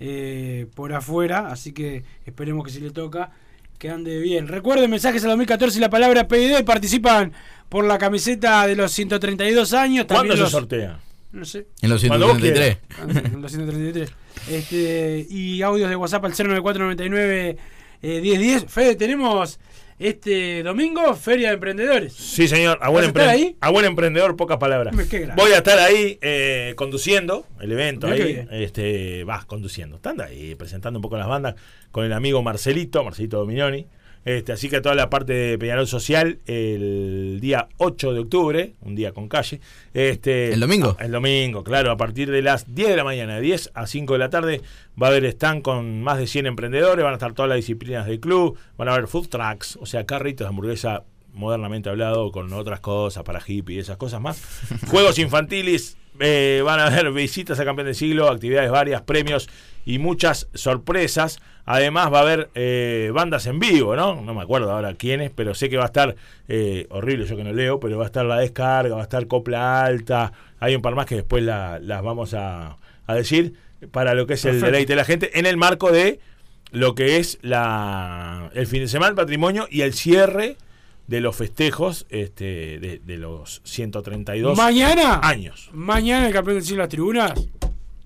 eh, 0.01 0.67
por 0.75 0.93
afuera, 0.93 1.51
así 1.51 1.73
que 1.73 2.05
esperemos 2.25 2.65
que 2.65 2.71
si 2.71 2.81
le 2.81 2.91
toca 2.91 3.33
que 3.79 3.91
ande 3.91 4.19
bien. 4.19 4.49
Recuerden 4.49 4.91
mensajes 4.91 5.23
al 5.25 5.31
2014 5.31 5.79
y 5.79 5.81
la 5.81 5.91
palabra 5.91 6.27
PID 6.29 6.65
participan 6.65 7.33
por 7.69 7.85
la 7.85 7.99
camiseta 7.99 8.67
de 8.67 8.75
los 8.77 8.91
132 8.93 9.73
años. 9.73 10.07
¿Cuándo 10.07 10.21
también 10.23 10.37
se 10.37 10.43
los- 10.43 10.51
sortea? 10.51 10.99
No 11.31 11.45
sé. 11.45 11.67
En 11.83 11.91
los 11.91 12.03
Cuando 12.05 12.29
vos 12.29 12.39
133. 12.39 12.79
En 13.33 13.43
los 13.43 13.53
133. 13.53 14.11
Este, 14.51 15.27
y 15.29 15.61
audios 15.63 15.91
de 15.91 15.97
WhatsApp 15.97 16.25
al 16.25 16.33
09499 16.33 17.57
eh, 18.03 18.21
1010. 18.23 18.65
Fede, 18.69 18.95
tenemos 18.97 19.59
este 19.99 20.63
domingo 20.63 21.15
Feria 21.15 21.49
de 21.49 21.55
Emprendedores. 21.55 22.13
Sí, 22.13 22.47
señor. 22.49 22.79
A 22.81 22.89
buen, 22.89 23.07
¿Vas 23.13 23.17
a 23.17 23.21
estar 23.21 23.25
empre- 23.27 23.31
ahí? 23.31 23.57
a 23.61 23.71
buen 23.71 23.85
emprendedor, 23.85 24.37
pocas 24.37 24.59
palabras. 24.59 24.95
Voy 25.37 25.53
a 25.53 25.57
estar 25.59 25.79
ahí 25.79 26.19
eh, 26.23 26.75
conduciendo 26.77 27.47
el 27.61 27.73
evento. 27.73 28.07
Ahí, 28.07 28.47
este, 28.51 29.25
vas 29.25 29.45
conduciendo. 29.45 29.97
Estando 29.97 30.23
ahí 30.25 30.55
presentando 30.55 30.99
un 30.99 31.03
poco 31.03 31.17
las 31.17 31.27
bandas 31.29 31.55
con 31.91 32.05
el 32.05 32.13
amigo 32.13 32.43
Marcelito, 32.43 33.03
Marcelito 33.05 33.39
Dominioni. 33.39 33.87
Este, 34.29 34.53
así 34.53 34.69
que 34.69 34.83
toda 34.83 34.95
la 34.95 35.09
parte 35.09 35.33
de 35.33 35.59
Peñarol 35.59 35.87
Social 35.87 36.39
el 36.45 37.39
día 37.41 37.67
8 37.79 38.13
de 38.13 38.21
octubre, 38.21 38.75
un 38.83 38.95
día 38.95 39.13
con 39.13 39.27
calle. 39.27 39.59
Este, 39.95 40.53
¿El 40.53 40.61
domingo? 40.61 40.99
El 41.01 41.13
domingo, 41.13 41.65
claro, 41.65 41.91
a 41.91 41.97
partir 41.97 42.31
de 42.31 42.43
las 42.43 42.75
10 42.75 42.91
de 42.91 42.97
la 42.97 43.05
mañana, 43.05 43.37
de 43.37 43.41
10 43.41 43.71
a 43.73 43.87
5 43.87 44.13
de 44.13 44.19
la 44.19 44.29
tarde, 44.29 44.61
va 45.03 45.07
a 45.07 45.11
haber 45.13 45.25
stand 45.25 45.63
con 45.63 46.03
más 46.03 46.19
de 46.19 46.27
100 46.27 46.45
emprendedores, 46.45 47.03
van 47.03 47.15
a 47.15 47.17
estar 47.17 47.33
todas 47.33 47.49
las 47.49 47.57
disciplinas 47.57 48.05
del 48.05 48.21
club, 48.21 48.59
van 48.77 48.89
a 48.89 48.93
haber 48.93 49.07
food 49.07 49.29
trucks, 49.29 49.79
o 49.81 49.87
sea, 49.87 50.05
carritos 50.05 50.45
de 50.45 50.51
hamburguesa 50.51 51.05
modernamente 51.33 51.89
hablado, 51.89 52.31
con 52.31 52.53
otras 52.53 52.81
cosas 52.81 53.23
para 53.23 53.41
hippie 53.41 53.77
y 53.77 53.79
esas 53.79 53.97
cosas 53.97 54.21
más. 54.21 54.43
Juegos 54.91 55.19
infantiles, 55.19 55.97
eh, 56.21 56.61
van 56.63 56.81
a 56.81 56.89
haber 56.89 57.13
visitas 57.13 57.59
a 57.61 57.65
Campeón 57.65 57.87
del 57.87 57.95
Siglo, 57.95 58.29
actividades 58.29 58.71
varias, 58.71 59.01
premios 59.01 59.49
y 59.89 59.99
muchas 59.99 60.49
sorpresas. 60.55 61.41
Además 61.65 62.13
va 62.13 62.19
a 62.19 62.23
haber 62.23 62.51
eh, 62.55 63.11
bandas 63.13 63.47
en 63.47 63.59
vivo, 63.59 63.95
¿no? 63.97 64.21
No 64.23 64.35
me 64.35 64.43
acuerdo 64.43 64.71
ahora 64.73 64.95
quiénes, 64.95 65.31
pero 65.35 65.55
sé 65.55 65.69
que 65.69 65.77
va 65.77 65.85
a 65.85 65.87
estar, 65.87 66.15
eh, 66.49 66.87
horrible 66.91 67.27
yo 67.27 67.37
que 67.37 67.45
no 67.45 67.53
leo, 67.53 67.79
pero 67.81 67.97
va 67.99 68.05
a 68.05 68.07
estar 68.07 68.25
La 68.25 68.39
Descarga, 68.39 68.95
va 68.95 69.01
a 69.01 69.05
estar 69.05 69.27
Copla 69.27 69.85
Alta, 69.85 70.33
hay 70.61 70.75
un 70.75 70.83
par 70.83 70.95
más 70.95 71.07
que 71.07 71.15
después 71.17 71.43
la- 71.43 71.79
las 71.79 72.03
vamos 72.03 72.33
a, 72.35 72.77
a 73.07 73.15
decir 73.15 73.55
para 73.91 74.15
lo 74.15 74.27
que 74.27 74.35
es 74.35 74.45
el 74.45 74.61
deleite 74.61 74.93
de 74.93 74.97
la 74.97 75.05
gente 75.05 75.39
en 75.39 75.47
el 75.47 75.57
marco 75.57 75.93
de 75.93 76.21
lo 76.73 76.95
que 76.95 77.17
es 77.19 77.39
la 77.43 78.51
el 78.55 78.67
fin 78.67 78.81
de 78.81 78.89
semana, 78.89 79.11
el 79.11 79.17
patrimonio 79.17 79.67
y 79.71 79.83
el 79.83 79.93
cierre 79.95 80.57
de 81.07 81.21
los 81.21 81.37
festejos 81.37 82.07
este, 82.11 82.79
de, 82.79 83.01
de 83.05 83.17
los 83.19 83.61
132 83.65 84.57
Mañana. 84.59 85.21
años. 85.23 85.71
Mañana 85.73 86.27
el 86.27 86.33
campeón 86.33 86.57
del 86.57 86.65
siglo 86.65 86.79
de 86.79 86.85
las 86.85 86.91
tribunas. 86.91 87.33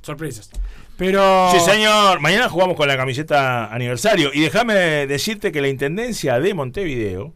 Sorpresas. 0.03 0.51
Pero. 0.97 1.51
Sí, 1.53 1.61
señor. 1.61 2.21
Mañana 2.21 2.49
jugamos 2.49 2.77
con 2.77 2.89
la 2.89 2.97
camiseta 2.97 3.73
aniversario. 3.73 4.31
Y 4.33 4.41
déjame 4.41 4.75
decirte 5.07 5.53
que 5.53 5.61
la 5.61 5.69
Intendencia 5.69 6.39
de 6.41 6.55
Montevideo 6.55 7.35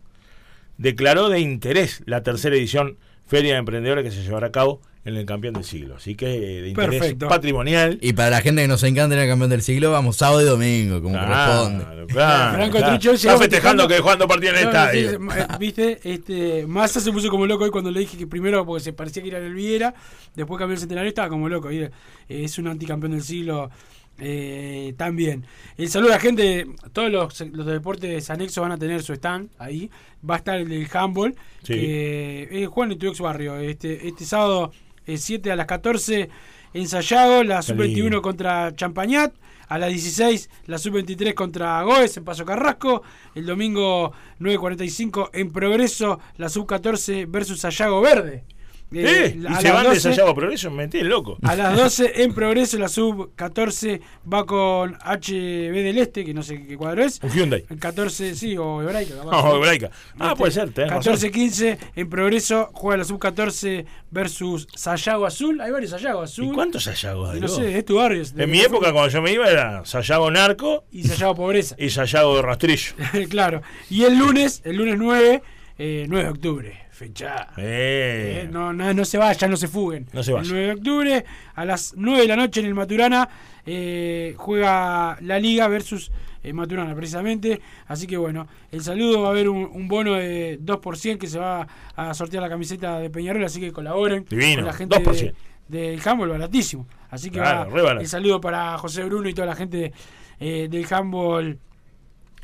declaró 0.79 1.29
de 1.29 1.41
interés 1.41 2.03
la 2.07 2.23
tercera 2.23 2.55
edición 2.57 2.99
Feria 3.27 3.55
de 3.55 3.59
Emprendedores 3.59 4.05
que 4.05 4.11
se 4.11 4.23
llevará 4.23 4.49
a 4.49 4.53
cabo 4.53 4.81
en 5.07 5.17
el 5.17 5.25
campeón 5.25 5.55
del 5.55 5.65
siglo. 5.65 5.95
Así 5.97 6.15
que 6.15 6.27
eh, 6.27 6.63
de 6.63 6.69
interés 6.69 7.01
Perfecto. 7.01 7.29
patrimonial. 7.29 7.99
Y 8.03 8.13
para 8.13 8.29
la 8.31 8.41
gente 8.43 8.61
que 8.63 8.69
nos 8.69 8.83
encanta 8.83 9.15
en 9.15 9.23
el 9.23 9.29
campeón 9.29 9.49
del 9.51 9.63
siglo, 9.63 9.91
vamos 9.93 10.17
sábado 10.17 10.43
y 10.43 10.45
domingo, 10.45 11.01
como 11.01 11.17
corresponde. 11.19 11.85
Claro, 11.85 12.07
claro, 12.09 12.55
Franco 12.55 12.77
claro. 12.79 12.93
Trucho 12.99 13.13
Está 13.13 13.39
festejando 13.39 13.89
que 13.89 13.99
jugando 14.01 14.29
partido 14.29 14.53
en 14.53 14.59
el 14.59 14.67
estadio. 14.67 15.11
sí, 15.11 15.17
eh, 15.17 15.47
Viste, 15.59 16.01
este, 16.05 16.67
Massa 16.67 17.01
se 17.01 17.13
puso 17.13 17.31
como 17.31 17.47
loco 17.47 17.65
hoy 17.65 17.71
cuando 17.71 17.91
le 17.91 18.01
dije 18.01 18.19
que 18.19 18.27
primero 18.27 18.67
porque 18.67 18.83
se 18.85 18.93
parecía 18.93 19.23
que 19.23 19.29
era 19.31 19.39
el 19.39 19.55
Viera, 19.55 19.95
después 20.35 20.59
cambió 20.59 20.75
el 20.75 20.81
centenario, 20.81 21.09
estaba 21.09 21.29
como 21.29 21.49
loco. 21.49 21.71
y, 21.73 21.79
eh, 21.85 21.91
es 22.29 22.59
un 22.59 22.67
anticampeón 22.69 23.13
del 23.13 23.23
siglo 23.23 23.71
Eh, 24.19 24.95
también. 24.97 25.45
El 25.77 25.89
saludo 25.91 26.11
a 26.13 26.15
la 26.15 26.21
gente, 26.21 26.67
todos 26.95 27.11
los, 27.13 27.39
los 27.53 27.67
deportes 27.67 28.31
anexos 28.31 28.63
van 28.63 28.73
a 28.73 28.79
tener 28.79 29.03
su 29.03 29.13
stand 29.13 29.51
ahí. 29.59 29.91
Va 30.29 30.37
a 30.37 30.39
estar 30.39 30.57
el 30.59 30.69
del 30.71 30.89
handball, 30.93 31.35
Sí. 31.63 31.75
que 31.75 32.49
es 32.51 32.67
Juan 32.69 32.89
de 32.89 32.97
tu 32.97 33.07
ex 33.09 33.21
barrio. 33.21 33.57
Este, 33.59 34.09
este 34.09 34.25
sábado 34.25 34.73
eh, 35.07 35.19
7 35.19 35.53
a 35.53 35.57
las 35.57 35.67
14 35.67 36.29
en 36.75 36.89
Sayago, 36.89 37.43
la 37.43 37.57
Qué 37.57 37.63
sub-21 37.63 38.03
lindo. 38.03 38.23
contra 38.23 38.75
Champañat. 38.75 39.35
A 39.69 39.79
las 39.79 39.91
16 39.91 40.49
la 40.67 40.79
sub-23 40.79 41.35
contra 41.35 41.83
Goes 41.83 42.17
en 42.17 42.25
Paso 42.25 42.45
Carrasco. 42.45 43.03
El 43.35 43.47
domingo 43.47 44.13
9.45 44.39 45.31
en 45.33 45.51
Progreso 45.51 46.21
la 46.37 46.49
sub-14 46.49 47.27
versus 47.29 47.61
Sayago 47.61 48.01
Verde. 48.01 48.45
¿Eh? 48.93 49.37
a 49.49 49.59
Y 49.59 49.63
se 49.63 49.71
van 49.73 49.83
de 49.83 49.89
12 49.91 50.01
Sayago 50.01 50.35
Progreso, 50.35 50.71
me 50.71 50.85
metí 50.85 50.99
el 50.99 51.09
loco. 51.09 51.39
a 51.43 51.57
las 51.57 51.77
12 51.77 52.23
en 52.23 52.33
progreso, 52.33 52.79
la 52.79 52.89
sub 52.89 53.33
14 53.35 54.01
va 54.33 54.47
con 54.47 54.95
HB 54.95 55.73
del 55.73 55.99
Este, 55.99 56.25
que 56.25 56.33
no 56.33 56.43
sé 56.43 56.63
qué 56.67 56.77
cuadro 56.77 57.03
es. 57.03 57.21
Un 57.23 57.31
Hyundai. 57.31 57.65
El 57.69 57.79
14, 57.79 58.35
sí, 58.37 58.57
o 58.57 58.81
Hebraica. 58.83 59.15
No, 59.25 59.57
Hebraica. 59.57 59.91
Ah, 60.19 60.27
Este, 60.29 60.37
puede 60.37 60.53
ser, 60.53 60.71
tenés 60.71 60.91
razón. 60.93 61.15
14-15 61.15 61.79
en 61.97 62.09
progreso, 62.09 62.71
juega 62.73 62.99
la 62.99 63.05
sub 63.05 63.19
14 63.19 63.87
versus 64.11 64.69
Sayago 64.75 65.27
Azul. 65.27 65.61
Hay 65.61 65.73
varios 65.73 65.91
Sayago 65.91 66.23
Azul. 66.23 66.47
¿Y 66.47 66.53
cuántos 66.53 66.85
Sayagos 66.85 67.31
hay? 67.31 67.41
No 67.41 67.49
sé, 67.49 67.79
es 67.79 67.85
tu 67.85 67.97
barrio. 67.97 68.23
es 68.23 68.35
de- 68.35 68.45
En 68.45 68.51
mi 68.51 68.61
época, 68.61 68.93
cuando 68.93 69.09
yo 69.09 69.21
me 69.21 69.33
iba, 69.33 69.51
era 69.51 69.85
Sayago 69.85 70.31
Narco 70.31 70.85
Y 70.93 71.03
Sayago 71.05 71.35
Pobreza. 71.35 71.75
y 71.79 71.91
Sayago 71.91 72.37
de 72.37 72.43
Rastrillo. 72.43 72.93
claro. 73.29 73.63
Y 73.91 74.05
el 74.05 74.17
lunes, 74.19 74.63
el 74.65 74.77
lunes 74.77 74.95
9, 74.97 75.43
eh, 75.79 76.07
9 76.09 76.25
de 76.25 76.31
octubre. 76.31 76.86
Fecha. 76.97 77.49
Eh. 77.59 78.45
Eh, 78.45 78.49
no, 78.51 78.73
no, 78.73 78.95
no 78.95 79.05
se 79.05 79.19
vayan, 79.19 79.51
no 79.51 79.57
se 79.59 79.69
fuguen. 79.69 80.07
No 80.15 80.23
se 80.23 80.33
vayan. 80.33 80.47
El 80.47 80.53
9 80.53 80.67
de 80.67 80.73
octubre, 80.73 81.25
a 81.55 81.65
las 81.67 81.93
9 81.95 82.23
de 82.23 82.27
la 82.29 82.37
noche 82.37 82.61
en 82.61 82.67
el 82.67 82.75
Maturana, 82.75 83.29
eh, 83.67 84.33
juega 84.39 85.19
la 85.21 85.39
Liga 85.39 85.69
versus 85.69 86.11
eh, 86.43 86.55
Maturana, 86.55 86.95
precisamente. 86.95 87.61
Así 87.87 88.07
que 88.07 88.17
bueno, 88.17 88.49
el 88.73 88.83
saludo 88.83 89.21
va 89.21 89.29
a 89.29 89.31
haber 89.33 89.51
un, 89.51 89.69
un 89.71 89.89
bono 89.89 90.15
de 90.15 90.59
2% 90.59 91.19
que 91.19 91.27
se 91.27 91.39
va 91.39 91.69
a 91.95 92.15
sortear 92.15 92.43
la 92.43 92.49
camiseta 92.49 92.99
de 92.99 93.11
Peñarol, 93.11 93.45
así 93.45 93.61
que 93.61 93.73
colaboren 93.73 94.25
Divino, 94.27 94.57
con 94.63 94.65
la 94.65 94.73
gente 94.73 94.97
2%. 94.97 95.05
de- 95.21 95.35
del 95.69 96.01
handball, 96.03 96.31
baratísimo. 96.31 96.87
Así 97.11 97.29
que 97.29 97.41
Claro, 97.41 97.71
va 97.73 97.93
el 98.01 98.09
saludo 98.09 98.41
para 98.41 98.79
José 98.79 99.05
Bruno 99.05 99.29
y 99.29 99.35
toda 99.35 99.49
la 99.49 99.57
gente 99.57 99.93
del 100.41 100.87
handball 100.91 101.59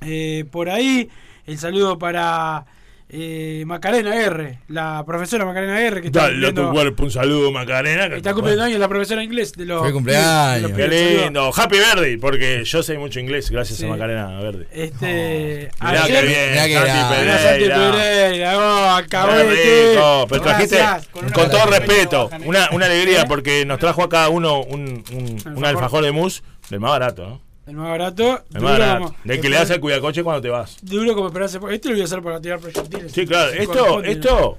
eh, 0.03 0.45
por 0.51 0.69
ahí. 0.69 1.09
El 1.47 1.57
saludo 1.57 1.99
para 1.99 2.67
eh, 3.15 3.65
Macarena 3.67 4.17
R, 4.17 4.59
la 4.69 5.05
profesora 5.07 5.45
Macarena 5.45 5.79
R, 5.83 6.01
que 6.01 6.07
está 6.07 6.23
Dale 6.23 6.49
a 6.49 6.55
tu 6.55 6.71
cuerpo 6.71 7.03
un 7.05 7.11
saludo, 7.11 7.53
Macarena. 7.53 8.09
que- 8.09 8.17
está 8.17 8.33
cumpliendo 8.33 8.63
años 8.65 8.81
la 8.81 8.89
profesora 8.89 9.23
inglés 9.23 9.53
de 9.53 9.67
los 9.67 9.81
Fue 9.83 9.93
cumpleaños. 9.93 10.63
de 10.63 10.69
los 10.69 10.73
Qué 10.73 11.23
lindo. 11.25 11.51
Happy 11.55 11.77
Verdi, 11.79 12.17
porque 12.17 12.65
yo 12.65 12.83
sé 12.83 12.97
mucho 12.97 13.21
inglés 13.21 13.51
gracias 13.51 13.79
Sí. 13.79 13.85
a 13.85 13.89
Macarena 13.91 14.41
Verde. 14.41 14.67
Este, 14.73 15.71
Mirá 15.81 16.05
ayer, 16.05 16.21
qué 16.23 16.27
bien. 16.27 16.51
Mirá 16.53 16.67
que 16.67 16.73
Santi 16.75 17.21
Mirá, 17.23 17.39
Santi 17.39 17.65
Pereira. 17.65 17.93
Pereira, 17.93 18.59
oh, 18.59 18.97
Qué 18.97 19.03
alcahuete. 19.17 19.91
rico, 19.93 20.27
pero 20.31 20.43
trajiste 20.43 20.79
con, 21.13 21.51
todo 21.51 21.67
respeto, 21.67 22.31
una, 22.47 22.69
una 22.73 22.87
alegría 22.87 23.21
¿Eh? 23.21 23.25
porque 23.29 23.67
nos 23.67 23.79
trajo 23.79 24.03
acá 24.05 24.29
uno 24.31 24.63
un, 24.63 25.05
un, 25.13 25.23
un 25.23 25.37
Alfajor. 25.37 25.67
alfajor 25.67 26.05
de 26.05 26.13
mousse 26.13 26.43
del 26.71 26.81
más 26.81 26.91
barato, 26.93 27.29
¿no? 27.29 27.52
El 27.67 27.77
más 27.77 27.89
barato. 27.91 28.23
El 28.23 28.55
duro 28.55 28.63
más 28.63 28.79
barato. 28.79 29.05
como- 29.05 29.17
Del 29.25 29.41
que 29.41 29.49
le 29.49 29.57
das 29.57 29.71
al 29.71 29.81
cuidacoche 29.81 30.23
cuando 30.25 30.43
te 30.43 30.49
vas. 30.49 30.79
Duro 30.83 31.15
como 31.15 31.29
esperarse. 31.29 31.59
Esto 31.71 31.89
lo 31.89 31.95
voy 31.95 32.01
a 32.03 32.05
hacer 32.05 32.23
para 32.23 32.41
tirar 32.41 32.59
proyectiles. 32.61 33.13
Sí, 33.13 33.27
claro. 33.27 33.53
Esto, 33.53 34.03
esto. 34.03 34.59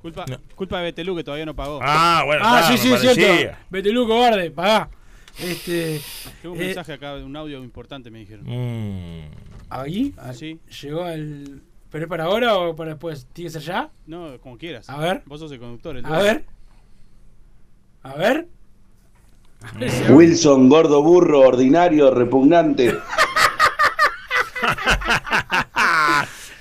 Culpa, 0.00 0.24
No. 0.28 0.36
culpa 0.56 0.78
de 0.78 0.84
Betelú 0.84 1.14
que 1.16 1.22
todavía 1.24 1.46
no 1.46 1.54
pagó. 1.54 1.78
Ah, 1.82 2.22
bueno, 2.26 2.42
Ah, 2.44 2.64
sí, 2.68 2.76
sí, 2.78 2.92
es 2.92 3.00
parecía. 3.02 3.36
cierto. 3.36 3.58
Betelú, 3.70 4.06
cobarde, 4.08 4.50
pagá. 4.50 4.88
Este. 5.38 6.00
Tengo 6.42 6.54
un 6.56 6.60
eh, 6.60 6.66
mensaje 6.66 6.92
acá, 6.92 7.14
un 7.14 7.34
audio 7.36 7.62
importante, 7.62 8.10
me 8.10 8.18
dijeron. 8.18 8.44
Mm. 8.46 9.30
¿Ahí? 9.70 10.12
Ah, 10.18 10.32
Sí. 10.34 10.58
¿Llegó 10.82 11.06
el. 11.08 11.62
¿Pero 11.90 12.04
es 12.04 12.08
para 12.08 12.24
ahora 12.24 12.56
o 12.58 12.74
para 12.74 12.90
después? 12.90 13.26
¿Tiene 13.32 13.48
que 13.48 13.52
ser 13.52 13.62
ya? 13.62 13.90
No, 14.06 14.38
como 14.40 14.58
quieras. 14.58 14.88
A 14.90 14.98
ver. 14.98 15.22
Vos 15.26 15.40
sos 15.40 15.52
el 15.52 15.58
conductor. 15.58 15.96
el 15.96 16.04
A 16.06 16.18
ver. 16.18 16.44
A 18.02 18.14
ver. 18.14 18.48
Si- 19.88 20.12
Wilson, 20.12 20.68
gordo 20.68 21.02
burro, 21.02 21.40
ordinario, 21.40 22.10
repugnante. 22.10 22.96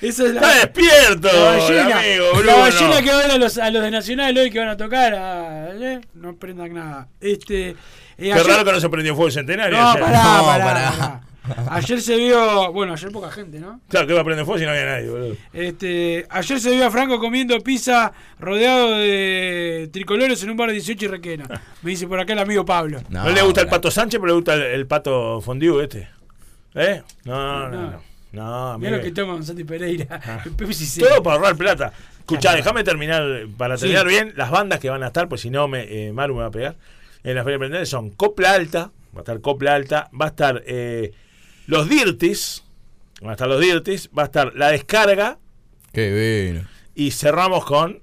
Esa 0.02 0.24
es 0.26 0.34
la, 0.34 0.42
Está 0.42 0.54
despierto, 0.56 1.28
la 1.32 1.44
ballena. 1.58 2.00
amigo, 2.00 2.26
la 2.34 2.40
Bruno. 2.40 2.58
ballena 2.58 3.02
que 3.04 3.10
va 3.12 3.18
a 3.18 3.22
ver 3.22 3.32
a 3.32 3.38
los, 3.38 3.58
a 3.60 3.70
los 3.70 3.84
de 3.84 3.92
Nacional 3.92 4.36
hoy 4.36 4.50
que 4.50 4.58
van 4.60 4.70
a 4.70 4.78
tocar. 4.78 5.14
a- 5.14 5.70
¿eh? 5.76 6.02
No 6.16 6.36
prendan 6.38 6.74
nada. 6.74 7.08
Este. 7.20 7.70
eh, 7.70 7.76
Qué 8.18 8.34
ayer- 8.34 8.48
raro 8.48 8.66
que 8.66 8.72
no 8.72 8.80
se 8.80 8.90
prendió 8.90 9.14
fuego 9.14 9.28
el 9.28 9.34
centenario. 9.34 9.78
No, 9.78 9.90
ayer. 9.90 10.02
pará, 10.02 10.24
No, 10.38 10.44
pará, 10.46 10.66
pará. 10.66 11.22
Ayer 11.70 12.02
se 12.02 12.16
vio. 12.18 12.72
Bueno, 12.72 12.94
ayer 12.94 13.12
poca 13.12 13.32
gente, 13.32 13.60
¿no? 13.60 13.82
Claro, 13.90 14.06
que 14.08 14.14
va 14.14 14.22
a 14.22 14.24
prender 14.24 14.46
fuego 14.46 14.60
si 14.60 14.66
no 14.66 14.72
había 14.72 14.86
nadie, 14.86 15.10
boludo. 15.10 15.36
Este, 15.54 16.26
ayer 16.30 16.60
se 16.60 16.72
vio 16.72 16.86
a 16.86 16.92
Franco 16.92 17.20
comiendo 17.20 17.60
pizza 17.62 18.14
rodeado 18.40 18.98
de 18.98 19.90
tricolores 19.92 20.44
en 20.44 20.52
un 20.52 20.58
bar 20.58 20.68
de 20.70 20.74
18 20.76 21.06
y 21.06 21.08
requena. 21.08 21.46
Me 21.82 21.90
dice 21.92 22.08
por 22.08 22.20
acá 22.20 22.34
el 22.34 22.40
amigo 22.40 22.64
Pablo. 22.64 23.02
No, 23.10 23.28
le 23.30 23.42
gusta 23.42 23.62
el 23.62 23.68
pato 23.68 23.90
Sánchez, 23.90 24.20
pero 24.20 24.28
le 24.28 24.36
gusta 24.36 24.54
el, 24.54 24.62
el 24.62 24.86
pato 24.88 25.42
fondue 25.42 25.84
este. 25.84 26.08
¿Eh? 26.76 27.02
No, 27.26 27.70
no, 27.70 27.70
No. 27.70 27.92
no. 27.92 28.12
No, 28.34 28.78
Mira 28.80 28.96
lo 28.96 29.04
que 29.04 29.12
toma 29.12 29.44
Santi 29.44 29.66
Pereira. 29.66 30.08
Ah. 30.24 30.42
Todo 31.00 31.22
para 31.22 31.36
ahorrar 31.36 31.58
plata. 31.58 31.92
Escuchá, 32.20 32.56
déjame 32.56 32.84
terminar, 32.86 33.26
para 33.58 33.76
Sí. 33.76 33.82
terminar 33.88 34.08
bien, 34.08 34.34
las 34.38 34.50
bandas 34.52 34.80
que 34.80 34.90
van 34.90 35.04
a 35.04 35.08
estar, 35.08 35.28
pues 35.28 35.42
si 35.42 35.50
no, 35.50 35.68
me, 35.68 35.82
eh, 36.08 36.14
Maru 36.14 36.36
me 36.36 36.42
va 36.42 36.48
a 36.48 36.52
pegar. 36.52 36.78
En 37.26 37.36
la 37.36 37.44
Feria 37.44 37.56
Emprendedores 37.56 37.90
son 37.90 38.12
Copla 38.12 38.54
Alta, 38.54 38.92
va 39.14 39.18
a 39.18 39.20
estar 39.20 39.42
Copla 39.42 39.76
Alta, 39.76 40.10
va 40.20 40.26
a 40.26 40.30
estar 40.30 40.64
eh, 40.66 41.12
Los 41.72 41.88
Dirtis, 41.88 42.66
van 43.22 43.30
a 43.30 43.34
estar 43.36 43.48
Los 43.48 43.62
Dirtis, 43.62 44.10
va 44.10 44.24
a 44.24 44.26
estar 44.26 44.54
La 44.56 44.72
Descarga 44.72 45.40
Qué 45.94 46.52
bueno. 46.52 46.68
y 46.96 47.12
cerramos 47.12 47.64
con 47.64 48.02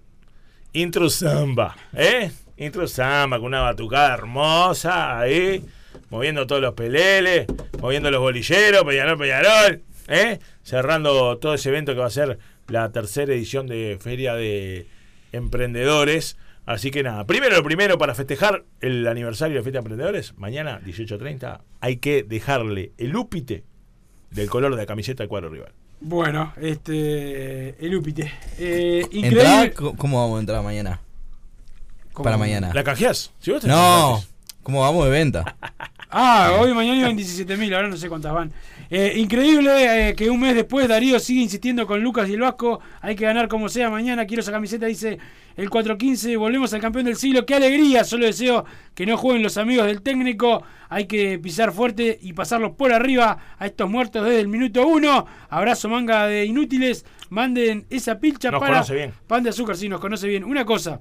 Intro 0.72 1.10
Samba, 1.10 1.76
¿eh? 1.92 2.32
Intro 2.56 2.88
Samba, 2.88 3.36
con 3.36 3.48
una 3.48 3.60
batucada 3.60 4.14
hermosa 4.14 5.18
ahí, 5.20 5.62
moviendo 6.08 6.46
todos 6.46 6.62
los 6.62 6.72
peleles, 6.72 7.46
moviendo 7.78 8.10
los 8.10 8.22
bolilleros, 8.22 8.84
Peñarol, 8.84 9.18
Peñarol, 9.18 9.82
¿eh? 10.06 10.38
Cerrando 10.62 11.36
todo 11.36 11.52
ese 11.52 11.68
evento 11.68 11.92
que 11.92 12.00
va 12.00 12.06
a 12.06 12.10
ser 12.10 12.38
la 12.68 12.90
tercera 12.90 13.34
edición 13.34 13.66
de 13.66 13.98
Feria 14.00 14.34
de 14.34 14.86
Emprendedores. 15.32 16.38
Así 16.68 16.90
que 16.90 17.02
nada, 17.02 17.24
primero 17.24 17.56
lo 17.56 17.62
primero 17.62 17.96
para 17.96 18.14
festejar 18.14 18.62
el 18.82 19.08
aniversario 19.08 19.54
de 19.54 19.60
la 19.60 19.64
Fiesta 19.64 19.78
de 19.78 19.84
Emprendedores, 19.84 20.34
mañana 20.36 20.82
18.30, 20.84 21.62
hay 21.80 21.96
que 21.96 22.22
dejarle 22.24 22.92
el 22.98 23.16
úpite 23.16 23.64
del 24.30 24.50
color 24.50 24.72
de 24.72 24.76
la 24.76 24.84
camiseta 24.84 25.22
del 25.22 25.30
cuadro 25.30 25.48
rival. 25.48 25.72
Bueno, 25.98 26.52
este. 26.60 27.82
El 27.82 27.96
Úpite. 27.96 28.30
Eh, 28.58 29.02
increíble. 29.12 29.72
¿Cómo 29.72 30.20
vamos 30.20 30.36
a 30.36 30.40
entrar 30.40 30.62
mañana? 30.62 31.00
¿Cómo? 32.12 32.24
Para 32.24 32.36
mañana. 32.36 32.70
¿La 32.74 32.84
canjeás? 32.84 33.32
Si 33.40 33.50
vos 33.50 33.62
tenés 33.62 33.74
No. 33.74 34.22
¿cómo 34.62 34.82
vamos 34.82 35.06
de 35.06 35.10
venta? 35.10 35.56
Ah, 36.10 36.56
hoy 36.58 36.70
y 36.70 36.74
mañana 36.74 36.98
iban 37.00 37.16
17.000, 37.16 37.74
ahora 37.74 37.88
no 37.88 37.96
sé 37.96 38.08
cuántas 38.08 38.32
van. 38.32 38.52
Eh, 38.90 39.14
increíble 39.16 40.08
eh, 40.08 40.14
que 40.14 40.30
un 40.30 40.40
mes 40.40 40.54
después 40.54 40.88
Darío 40.88 41.20
sigue 41.20 41.42
insistiendo 41.42 41.86
con 41.86 42.02
Lucas 42.02 42.28
y 42.28 42.34
el 42.34 42.40
Vasco. 42.40 42.80
Hay 43.00 43.14
que 43.16 43.24
ganar 43.24 43.48
como 43.48 43.68
sea 43.68 43.90
mañana. 43.90 44.26
Quiero 44.26 44.40
esa 44.40 44.52
camiseta, 44.52 44.86
dice 44.86 45.18
el 45.56 45.68
415. 45.68 46.36
Volvemos 46.36 46.72
al 46.72 46.80
campeón 46.80 47.04
del 47.04 47.16
siglo. 47.16 47.44
¡Qué 47.44 47.54
alegría! 47.54 48.04
Solo 48.04 48.24
deseo 48.24 48.64
que 48.94 49.04
no 49.04 49.16
jueguen 49.18 49.42
los 49.42 49.58
amigos 49.58 49.86
del 49.86 50.00
técnico. 50.00 50.62
Hay 50.88 51.06
que 51.06 51.38
pisar 51.38 51.72
fuerte 51.72 52.18
y 52.22 52.32
pasarlos 52.32 52.72
por 52.72 52.92
arriba 52.92 53.38
a 53.58 53.66
estos 53.66 53.90
muertos 53.90 54.24
desde 54.24 54.40
el 54.40 54.48
minuto 54.48 54.86
uno. 54.86 55.26
Abrazo 55.50 55.88
manga 55.88 56.26
de 56.26 56.46
inútiles. 56.46 57.04
Manden 57.28 57.86
esa 57.90 58.18
pilcha 58.18 58.50
Nos 58.50 58.60
para 58.60 58.82
pan 59.26 59.42
de 59.42 59.50
azúcar. 59.50 59.76
Sí, 59.76 59.88
nos 59.88 60.00
conoce 60.00 60.26
bien. 60.28 60.44
Una 60.44 60.64
cosa. 60.64 60.98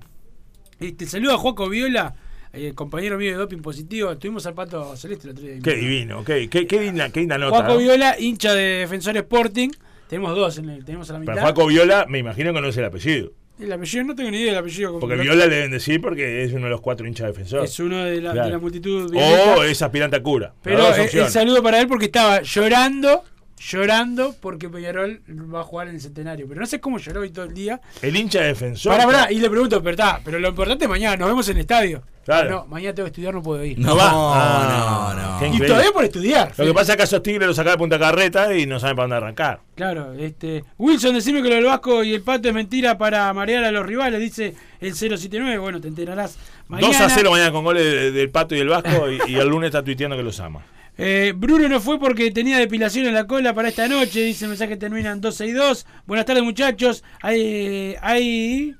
Este, 0.79 1.07
saludo 1.07 1.33
a 1.33 1.37
Juaco 1.37 1.69
Viola, 1.69 2.13
eh, 2.53 2.73
compañero 2.73 3.17
mío 3.17 3.31
de 3.31 3.37
doping 3.37 3.59
positivo. 3.61 4.11
Estuvimos 4.11 4.45
al 4.45 4.53
pato 4.53 4.95
celeste 4.95 5.27
el 5.27 5.33
otro 5.33 5.45
día. 5.45 5.59
Qué 5.63 5.75
divino, 5.75 6.23
qué, 6.23 6.49
qué, 6.49 6.65
qué 6.67 6.81
linda, 6.81 7.09
qué 7.09 7.19
linda 7.21 7.37
nota. 7.37 7.57
Juaco 7.57 7.73
¿no? 7.73 7.79
Viola, 7.79 8.15
hincha 8.19 8.53
de 8.53 8.79
Defensor 8.79 9.17
Sporting. 9.17 9.69
Tenemos 10.09 10.35
dos, 10.35 10.57
en 10.57 10.69
el, 10.69 10.85
tenemos 10.85 11.09
a 11.09 11.13
la 11.13 11.19
mitad. 11.19 11.33
Pero 11.33 11.45
Juaco 11.45 11.67
Viola, 11.67 12.05
me 12.07 12.19
imagino 12.19 12.53
que 12.53 12.61
no 12.61 12.67
es 12.69 12.77
el 12.77 12.85
apellido. 12.85 13.31
El 13.59 13.71
apellido, 13.73 14.03
no 14.05 14.15
tengo 14.15 14.29
ni 14.29 14.37
idea 14.37 14.51
del 14.51 14.59
apellido. 14.59 14.99
Porque 14.99 15.15
Viola 15.15 15.47
le 15.47 15.55
deben 15.55 15.71
decir 15.71 15.99
porque 15.99 16.43
es 16.43 16.53
uno 16.53 16.65
de 16.65 16.69
los 16.69 16.79
cuatro 16.81 17.07
hinchas 17.07 17.27
defensores. 17.27 17.71
Es 17.71 17.79
uno 17.79 18.03
de 18.05 18.21
la, 18.21 18.31
Claro. 18.31 18.45
de 18.47 18.53
la 18.53 18.59
multitud. 18.59 19.11
violenta. 19.11 19.55
O 19.57 19.63
es 19.63 19.81
aspirante 19.81 20.15
a 20.15 20.21
cura. 20.23 20.53
Pero 20.61 20.93
el 20.95 21.29
saludo 21.29 21.63
para 21.63 21.81
él 21.81 21.87
porque 21.87 22.05
estaba 22.05 22.41
llorando, 22.43 23.23
llorando 23.57 24.35
porque 24.39 24.69
Peñarol 24.69 25.21
va 25.53 25.61
a 25.61 25.63
jugar 25.63 25.87
en 25.87 25.95
el 25.95 26.01
centenario. 26.01 26.47
Pero 26.47 26.59
no 26.61 26.67
sé 26.67 26.79
cómo 26.79 26.97
lloró 26.99 27.21
hoy 27.21 27.31
todo 27.31 27.45
el 27.45 27.53
día. 27.53 27.81
El 28.01 28.15
hincha 28.15 28.41
defensor. 28.41 28.91
Pará, 28.93 29.05
pará, 29.05 29.31
y 29.31 29.39
le 29.39 29.49
pregunto, 29.49 29.79
pero 29.81 29.91
está, 29.91 30.19
pero 30.23 30.39
lo 30.39 30.49
importante 30.49 30.85
es 30.85 30.89
mañana, 30.89 31.17
nos 31.17 31.27
vemos 31.29 31.47
en 31.49 31.57
el 31.57 31.61
estadio. 31.61 32.03
Claro. 32.25 32.49
No, 32.49 32.65
mañana 32.67 32.93
tengo 32.93 33.05
que 33.05 33.11
estudiar, 33.11 33.33
no 33.33 33.41
puedo 33.41 33.63
ir. 33.63 33.79
No, 33.79 33.95
va. 33.95 34.11
no, 34.11 34.33
Ah, 34.33 35.15
no. 35.17 35.39
qué 35.39 35.45
Y 35.45 35.47
increíble. 35.47 35.67
todavía 35.69 35.91
por 35.93 36.03
estudiar. 36.03 36.51
Lo 36.57 36.65
que 36.65 36.73
pasa 36.73 36.91
es 36.91 36.95
que 36.97 37.01
a 37.03 37.05
esos 37.05 37.23
tigres 37.23 37.47
los 37.47 37.55
saca 37.55 37.71
de 37.71 37.77
punta 37.77 37.97
carreta 37.97 38.53
y 38.53 38.65
no 38.65 38.81
saben 38.81 38.97
para 38.97 39.03
dónde 39.05 39.15
arrancar. 39.15 39.61
Claro, 39.75 40.11
este. 40.13 40.65
Wilson, 40.77 41.15
decime 41.15 41.41
que 41.41 41.47
lo 41.47 41.55
del 41.55 41.63
Vasco 41.63 42.03
y 42.03 42.13
el 42.13 42.21
Pato 42.23 42.49
es 42.49 42.53
mentira 42.53 42.97
para 42.97 43.31
marear 43.33 43.63
a 43.63 43.71
los 43.71 43.85
rivales, 43.85 44.19
dice 44.19 44.53
el 44.81 44.93
079. 44.93 45.57
Bueno, 45.57 45.79
te 45.79 45.87
enterarás 45.87 46.37
mañana. 46.67 46.87
2 46.87 47.01
a 47.01 47.09
0 47.09 47.31
mañana 47.31 47.51
con 47.53 47.63
goles 47.63 47.83
de- 47.83 48.11
del 48.11 48.29
Pato 48.29 48.55
y 48.55 48.59
el 48.59 48.67
Vasco 48.67 49.09
y, 49.09 49.19
y 49.31 49.35
el 49.37 49.47
lunes 49.47 49.67
está 49.69 49.81
tuiteando 49.81 50.17
que 50.17 50.23
los 50.23 50.37
ama. 50.41 50.65
Eh, 50.97 51.33
Bruno 51.35 51.69
no 51.69 51.79
fue 51.79 51.99
porque 51.99 52.31
tenía 52.31 52.57
depilación 52.57 53.05
en 53.05 53.13
la 53.13 53.27
cola 53.27 53.53
para 53.53 53.69
esta 53.69 53.87
noche. 53.87 54.21
Dice 54.23 54.45
el 54.45 54.49
mensaje 54.49 54.71
que 54.71 54.77
termina 54.77 55.11
en 55.11 55.21
262. 55.21 55.85
Buenas 56.05 56.25
tardes, 56.25 56.43
muchachos. 56.43 57.03
Hay, 57.21 57.95
hay. 58.01 58.75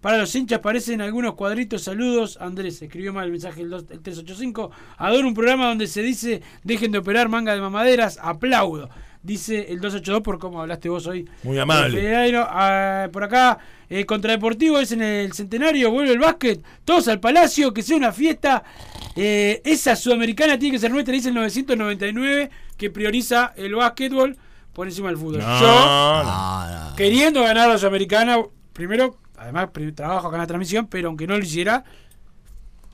Para 0.00 0.18
los 0.18 0.34
hinchas 0.34 0.58
parecen 0.60 1.00
algunos 1.00 1.34
cuadritos. 1.34 1.82
Saludos. 1.84 2.36
Andrés 2.38 2.82
escribió 2.82 3.14
mal 3.14 3.24
el 3.24 3.32
mensaje 3.32 3.62
el, 3.62 3.70
dos- 3.70 3.84
el 3.90 4.00
385. 4.02 4.70
Adoro 4.98 5.26
un 5.26 5.32
programa 5.34 5.68
donde 5.68 5.86
se 5.86 6.02
dice 6.02 6.42
dejen 6.62 6.92
de 6.92 6.98
operar 6.98 7.30
manga 7.30 7.54
de 7.54 7.60
mamaderas. 7.62 8.18
Aplaudo. 8.20 8.90
Dice 9.22 9.60
el 9.70 9.80
282 9.80 10.20
por 10.20 10.38
cómo 10.38 10.60
hablaste 10.60 10.90
vos 10.90 11.06
hoy. 11.06 11.26
Muy 11.44 11.58
amable. 11.58 11.98
Eh, 12.28 12.36
ah, 12.36 13.08
por 13.10 13.24
acá, 13.24 13.58
eh, 13.88 14.04
contra 14.04 14.32
Deportivo 14.32 14.78
es 14.78 14.92
en 14.92 15.00
el 15.00 15.32
centenario, 15.32 15.90
vuelve 15.90 16.12
el 16.12 16.18
básquet, 16.18 16.62
todos 16.84 17.08
al 17.08 17.20
palacio, 17.20 17.72
que 17.72 17.82
sea 17.82 17.96
una 17.96 18.12
fiesta. 18.12 18.62
Eh, 19.16 19.62
esa 19.64 19.94
sudamericana 19.96 20.58
tiene 20.58 20.74
que 20.74 20.80
ser 20.80 20.90
nuestra, 20.90 21.12
dice 21.14 21.28
el 21.28 21.34
999, 21.34 22.50
que 22.76 22.90
prioriza 22.90 23.52
el 23.56 23.74
básquetbol 23.74 24.36
por 24.72 24.86
encima 24.88 25.08
del 25.08 25.16
fútbol. 25.18 25.38
No, 25.38 25.60
Yo, 25.60 26.24
no. 26.24 26.96
queriendo 26.96 27.42
ganar 27.42 27.68
la 27.68 27.78
sudamericana, 27.78 28.38
primero, 28.72 29.16
además 29.36 29.68
trabajo 29.94 30.28
acá 30.28 30.36
en 30.36 30.40
la 30.42 30.46
transmisión, 30.46 30.86
pero 30.88 31.08
aunque 31.08 31.26
no 31.28 31.36
lo 31.36 31.44
hiciera, 31.44 31.84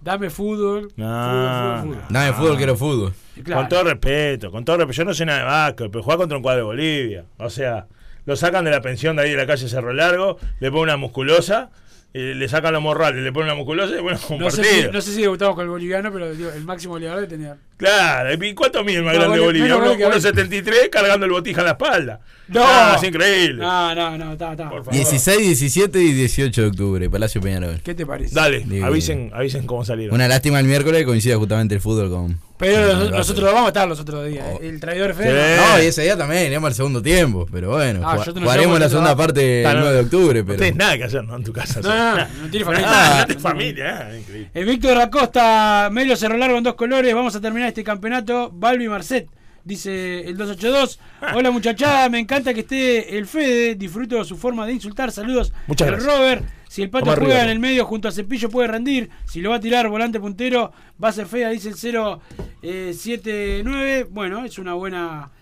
dame 0.02 0.28
fútbol. 0.30 0.92
No, 0.96 1.06
fútbol, 1.06 1.80
fútbol, 1.80 1.80
fútbol. 1.94 2.04
Dame 2.10 2.32
fútbol, 2.34 2.56
quiero 2.56 2.76
fútbol. 2.76 3.14
Claro. 3.42 3.60
Con 3.62 3.68
todo 3.70 3.84
respeto, 3.84 4.50
con 4.50 4.64
todo 4.64 4.76
respeto. 4.76 4.96
Yo 4.98 5.04
no 5.06 5.14
sé 5.14 5.24
nada 5.24 5.38
de 5.38 5.44
básquet, 5.46 5.90
pero 5.90 6.02
juega 6.04 6.18
contra 6.18 6.36
un 6.36 6.42
cuadro 6.42 6.58
de 6.60 6.64
Bolivia. 6.64 7.24
O 7.38 7.48
sea, 7.48 7.86
lo 8.26 8.36
sacan 8.36 8.64
de 8.64 8.70
la 8.70 8.82
pensión 8.82 9.16
de 9.16 9.22
ahí 9.22 9.30
de 9.30 9.36
la 9.38 9.46
calle 9.46 9.66
Cerro 9.68 9.94
Largo, 9.94 10.36
le 10.60 10.70
ponen 10.70 10.84
una 10.84 10.96
musculosa, 10.98 11.70
eh, 12.12 12.34
le 12.34 12.48
sacan 12.48 12.72
los 12.72 12.82
morrales, 12.82 13.22
le 13.22 13.32
ponen 13.32 13.48
una 13.50 13.54
musculosa 13.54 13.94
y 13.96 14.00
bueno, 14.00 14.18
un 14.30 14.38
No 14.38 14.50
sé, 14.50 14.62
partido. 14.62 14.88
si, 14.88 14.92
no 14.94 15.00
sé 15.00 15.12
si 15.14 15.22
debutamos 15.22 15.54
con 15.54 15.64
el 15.64 15.70
boliviano, 15.70 16.12
pero 16.12 16.34
digo, 16.34 16.50
el 16.50 16.64
máximo 16.64 16.94
goleador 16.94 17.20
de 17.20 17.26
tener. 17.28 17.56
Claro, 17.76 18.44
¿y 18.44 18.54
cuánto 18.54 18.82
mide 18.84 18.96
el 18.98 19.04
más 19.04 19.14
No, 19.14 19.20
grande 19.20 19.38
de 19.38 19.44
Bolivia? 19.44 19.64
menos 19.64 19.78
Uno- 19.78 19.86
vale 19.90 19.98
que 19.98 20.28
1.73 20.28 20.90
cargando 20.90 21.26
el 21.26 21.32
botija 21.32 21.60
en 21.60 21.64
la 21.66 21.72
espalda. 21.72 22.20
No. 22.48 22.62
Ah, 22.64 22.96
es 23.00 23.08
increíble. 23.08 23.62
No, 23.62 23.94
no, 23.94 24.18
no, 24.18 24.32
está, 24.32 24.52
está. 24.52 24.70
16, 24.90 25.38
17 25.38 26.00
y 26.02 26.12
18 26.12 26.62
de 26.62 26.66
octubre, 26.68 27.08
Palacio 27.08 27.40
Peñarol. 27.40 27.80
¿Qué 27.82 27.94
te 27.94 28.04
parece? 28.04 28.34
Dale, 28.34 28.64
Digo, 28.66 28.86
avisen, 28.86 29.30
avisen 29.32 29.66
cómo 29.66 29.84
salieron. 29.84 30.14
Una 30.14 30.26
lástima 30.26 30.58
el 30.58 30.66
miércoles 30.66 31.04
coincide 31.04 31.36
justamente 31.36 31.74
el 31.76 31.80
fútbol 31.80 32.10
con. 32.10 32.49
Pero 32.60 32.90
el 33.02 33.10
nosotros 33.10 33.44
lo 33.44 33.52
vamos 33.52 33.64
a 33.64 33.68
estar 33.68 33.88
los 33.88 33.98
otros 33.98 34.26
días. 34.28 34.46
eh. 34.46 34.58
El 34.68 34.78
traidor 34.78 35.14
Fede. 35.14 35.56
No, 35.56 35.82
y 35.82 35.86
ese 35.86 36.02
día 36.02 36.16
también, 36.16 36.44
iríamos 36.46 36.68
al 36.68 36.74
segundo 36.74 37.00
tiempo. 37.02 37.46
Pero 37.50 37.70
bueno, 37.70 38.00
Ah, 38.04 38.18
ju- 38.18 38.38
jugaremos 38.40 38.78
la 38.78 38.84
el 38.84 38.90
segunda 38.90 39.16
parte 39.16 39.64
Ah, 39.66 39.70
el 39.70 39.76
no. 39.78 39.82
9 39.84 39.96
de 39.96 40.02
octubre. 40.04 40.42
No 40.44 40.54
tenés 40.56 40.76
nada 40.76 40.96
que 40.98 41.04
hacer, 41.04 41.24
¿no? 41.24 41.36
En 41.36 41.42
tu 41.44 41.52
casa. 41.52 41.80
No, 41.80 41.88
no, 41.88 42.16
no, 42.16 42.26
no 42.42 42.50
tiene 42.50 42.64
familia. 42.66 42.86
Ah, 42.88 43.00
No 43.00 43.08
no 43.08 43.14
tiene 43.14 43.26
tenés 43.26 43.42
familia. 43.42 44.06
ah, 44.10 44.16
increíble. 44.16 44.50
Eh, 44.54 44.64
Víctor 44.64 44.98
Acosta, 45.00 45.88
Melo 45.90 46.14
Cerro 46.16 46.36
Largo 46.36 46.58
en 46.58 46.64
dos 46.64 46.74
colores. 46.74 47.14
Vamos 47.14 47.34
a 47.34 47.40
terminar 47.40 47.68
este 47.68 47.82
campeonato. 47.82 48.50
Balbi 48.52 48.88
Marcet, 48.88 49.26
dice 49.64 50.20
el 50.28 50.36
282. 50.36 51.00
Hola 51.34 51.50
muchachada, 51.50 52.08
me 52.08 52.18
encanta 52.18 52.52
que 52.54 52.60
esté 52.60 53.16
el 53.16 53.26
Fede. 53.26 53.74
Disfruto 53.74 54.16
de 54.16 54.24
su 54.24 54.36
forma 54.36 54.66
de 54.66 54.72
insultar. 54.74 55.10
Saludos. 55.12 55.52
Muchas 55.66 55.88
el 55.88 55.94
gracias. 55.94 56.14
Robert. 56.14 56.44
Si 56.70 56.82
el 56.82 56.88
pato 56.88 57.12
juega 57.16 57.42
en 57.42 57.48
el 57.48 57.58
medio 57.58 57.84
junto 57.84 58.06
a 58.06 58.12
Cepillo 58.12 58.48
puede 58.48 58.68
rendir. 58.68 59.10
Si 59.24 59.40
lo 59.40 59.50
va 59.50 59.56
a 59.56 59.60
tirar 59.60 59.88
volante 59.88 60.20
puntero, 60.20 60.70
va 61.02 61.08
a 61.08 61.12
ser 61.12 61.26
fea, 61.26 61.50
dice 61.50 61.70
el 61.70 61.74
079. 61.74 64.06
Bueno, 64.08 64.44
es 64.44 64.56
una 64.56 64.74
buena. 64.74 65.32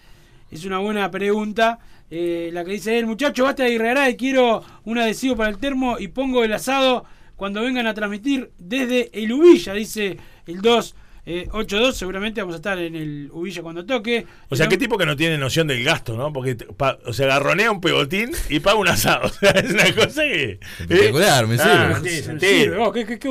Es 0.51 0.65
una 0.65 0.79
buena 0.79 1.11
pregunta. 1.11 1.81
Eh, 2.11 2.49
la 2.55 2.65
que 2.65 2.71
dice 2.71 2.99
él, 2.99 3.05
muchacho, 3.05 3.45
basta 3.45 3.65
de 3.65 4.11
y 4.11 4.17
quiero 4.17 4.65
un 4.87 4.97
adhesivo 4.97 5.37
para 5.37 5.51
el 5.51 5.59
termo 5.59 5.99
y 5.99 6.09
pongo 6.09 6.45
el 6.45 6.53
asado 6.55 7.05
cuando 7.37 7.61
vengan 7.61 7.87
a 7.87 7.93
transmitir 7.93 8.51
desde 8.57 9.11
el 9.13 9.31
Ubilla, 9.31 9.75
dice 9.75 10.17
el 10.47 10.63
282. 11.29 11.97
Seguramente 11.97 12.41
vamos 12.41 12.55
a 12.55 12.57
estar 12.57 12.79
en 12.79 12.97
el 12.97 13.29
Ubilla 13.33 13.63
cuando 13.63 13.85
toque. 13.85 14.27
O 14.49 14.57
sea, 14.57 14.67
No- 14.67 14.71
qué 14.71 14.79
tipo 14.79 14.97
que 14.99 15.07
no 15.07 15.17
tiene 15.17 15.39
noción 15.39 15.67
del 15.67 15.85
gasto, 15.85 16.17
¿no? 16.17 16.33
Porque, 16.33 16.55
pa- 16.57 16.99
o 17.07 17.13
sea, 17.13 17.27
garronea 17.27 17.71
un 17.71 17.81
pegotín 17.81 18.31
y 18.49 18.61
paga 18.61 18.77
un 18.79 18.89
asado. 18.89 19.29
O 19.29 19.31
sea, 19.41 19.51
es 19.51 19.71
una 19.73 19.95
cosa 19.95 20.23
que. 20.23 20.59
Espectacular, 20.81 21.47
me 21.47 21.55
Ah, 21.57 21.59
sirve. 21.59 21.95
No 21.95 22.03
tiene 22.03 22.23
sentido. 22.23 22.79
vos, 22.79 22.93
¿qué, 22.93 23.07
qué? 23.19 23.29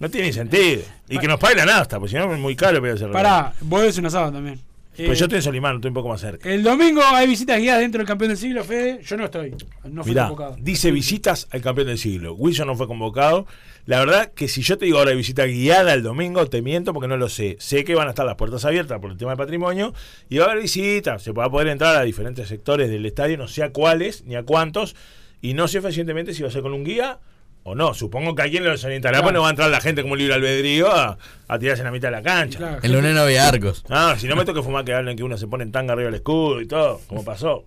No 0.00 0.10
tiene 0.10 0.32
sentido. 0.32 0.82
Y 1.08 1.18
que 1.18 1.28
nos 1.28 1.38
pague 1.38 1.54
la 1.56 1.66
nafta, 1.66 1.98
porque 1.98 2.10
si 2.12 2.16
no 2.16 2.32
es 2.32 2.38
muy 2.40 2.56
caro 2.56 2.80
para 2.80 2.94
hacer 2.94 3.10
Pará, 3.10 3.52
vos 3.60 3.82
ves 3.82 3.98
un 3.98 4.06
asado 4.06 4.32
también. 4.32 4.58
Pues 4.96 5.08
Eh, 5.08 5.14
yo 5.16 5.24
estoy 5.24 5.38
en 5.38 5.42
Solimán, 5.42 5.74
estoy 5.76 5.88
un 5.88 5.94
poco 5.94 6.08
más 6.08 6.20
cerca. 6.20 6.48
El 6.48 6.62
domingo 6.62 7.02
hay 7.04 7.26
visitas 7.26 7.58
guiadas 7.58 7.80
dentro 7.80 7.98
del 7.98 8.06
campeón 8.06 8.28
del 8.28 8.38
siglo, 8.38 8.62
Fede. 8.62 9.00
Yo 9.04 9.16
no 9.16 9.24
estoy. 9.24 9.52
No 9.90 10.04
fui 10.04 10.12
Mirá, 10.12 10.28
convocado. 10.28 10.56
dice 10.60 10.92
visitas 10.92 11.48
al 11.50 11.60
campeón 11.62 11.88
del 11.88 11.98
siglo. 11.98 12.34
Wilson 12.34 12.68
no 12.68 12.76
fue 12.76 12.86
convocado. 12.86 13.44
La 13.86 13.98
verdad 14.00 14.32
que 14.32 14.48
si 14.48 14.62
yo 14.62 14.78
te 14.78 14.86
digo 14.86 14.98
ahora 14.98 15.10
de 15.10 15.16
visita 15.16 15.44
guiada 15.44 15.92
el 15.92 16.02
domingo, 16.02 16.46
te 16.48 16.62
miento 16.62 16.94
porque 16.94 17.06
no 17.08 17.16
lo 17.18 17.28
sé. 17.28 17.56
Sé 17.60 17.84
que 17.84 17.94
van 17.94 18.06
a 18.06 18.10
estar 18.10 18.24
las 18.24 18.36
puertas 18.36 18.64
abiertas 18.64 18.98
por 19.00 19.10
el 19.10 19.18
tema 19.18 19.32
de 19.32 19.36
patrimonio 19.36 19.92
y 20.30 20.38
va 20.38 20.46
a 20.46 20.50
haber 20.50 20.62
visitas. 20.62 21.22
Se 21.22 21.32
va 21.32 21.44
a 21.44 21.50
poder 21.50 21.68
entrar 21.68 21.94
a 21.96 22.02
diferentes 22.02 22.48
sectores 22.48 22.88
del 22.88 23.04
estadio, 23.04 23.36
no 23.36 23.46
sé 23.46 23.62
a 23.62 23.70
cuáles 23.72 24.24
ni 24.24 24.36
a 24.36 24.42
cuántos. 24.42 24.96
Y 25.42 25.52
no 25.52 25.68
sé 25.68 25.82
fehacientemente 25.82 26.32
si 26.32 26.42
va 26.42 26.48
a 26.48 26.52
ser 26.52 26.62
con 26.62 26.72
un 26.72 26.82
guía 26.84 27.18
o 27.62 27.74
no. 27.74 27.92
Supongo 27.92 28.34
que 28.34 28.40
alguien 28.40 28.64
lo 28.64 28.70
desorientará, 28.70 29.18
Claro. 29.18 29.24
pues 29.24 29.34
no 29.34 29.40
va 29.42 29.48
a 29.48 29.50
entrar 29.50 29.70
la 29.70 29.82
gente 29.82 30.00
como 30.00 30.16
libre 30.16 30.32
albedrío 30.34 30.90
a, 30.90 31.18
a 31.46 31.58
tirarse 31.58 31.82
en 31.82 31.86
la 31.86 31.90
mitad 31.92 32.08
de 32.08 32.12
la 32.12 32.22
cancha. 32.22 32.58
Claro, 32.58 32.78
El 32.82 32.92
lunes 32.92 33.14
no 33.14 33.20
había 33.20 33.46
arcos. 33.46 33.84
Ah, 33.90 34.16
si 34.18 34.26
no 34.28 34.36
me 34.36 34.46
toca 34.46 34.62
fumar 34.62 34.86
que 34.86 34.94
hablen 34.94 35.14
que 35.16 35.22
uno 35.22 35.36
se 35.36 35.46
pone 35.46 35.62
en 35.64 35.72
tanga 35.72 35.92
arriba 35.92 36.06
del 36.06 36.14
escudo 36.14 36.62
y 36.62 36.66
todo, 36.66 37.02
como 37.06 37.22
pasó. 37.22 37.66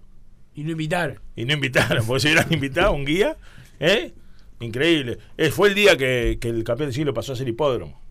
Y 0.56 0.64
no 0.64 0.72
invitar. 0.72 1.22
Y 1.36 1.46
no 1.46 1.54
invitaron, 1.54 2.04
porque 2.08 2.22
si 2.22 2.28
hubieran 2.30 2.52
invitado 2.52 2.88
a 2.88 2.92
un 2.92 3.06
guía, 3.06 3.38
¿eh? 3.80 4.14
Increíble. 4.60 5.20
Eh, 5.38 5.52
fue 5.52 5.70
el 5.70 5.76
día 5.76 5.98
que, 5.98 6.38
que 6.42 6.50
el 6.50 6.64
campeón 6.64 6.90
del 6.90 6.96
siglo 6.96 7.14
pasó 7.14 7.34
a 7.34 7.36
ser 7.36 7.48
hipódromo. 7.48 8.02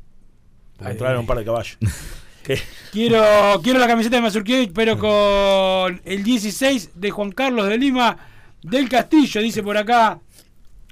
Entraron 0.80 1.16
ay. 1.16 1.20
un 1.20 1.26
par 1.26 1.38
de 1.38 1.44
caballos. 1.44 1.78
¿Qué? 2.44 2.58
Quiero, 2.92 3.60
quiero 3.62 3.78
la 3.78 3.88
camiseta 3.88 4.16
de 4.16 4.22
Mazurkiewicz, 4.22 4.72
pero 4.72 4.96
con 4.98 6.00
el 6.04 6.22
16 6.22 6.90
de 6.94 7.10
Juan 7.10 7.32
Carlos 7.32 7.68
de 7.68 7.76
Lima 7.76 8.16
del 8.62 8.88
Castillo, 8.88 9.40
dice 9.40 9.62
por 9.62 9.76
acá 9.76 10.20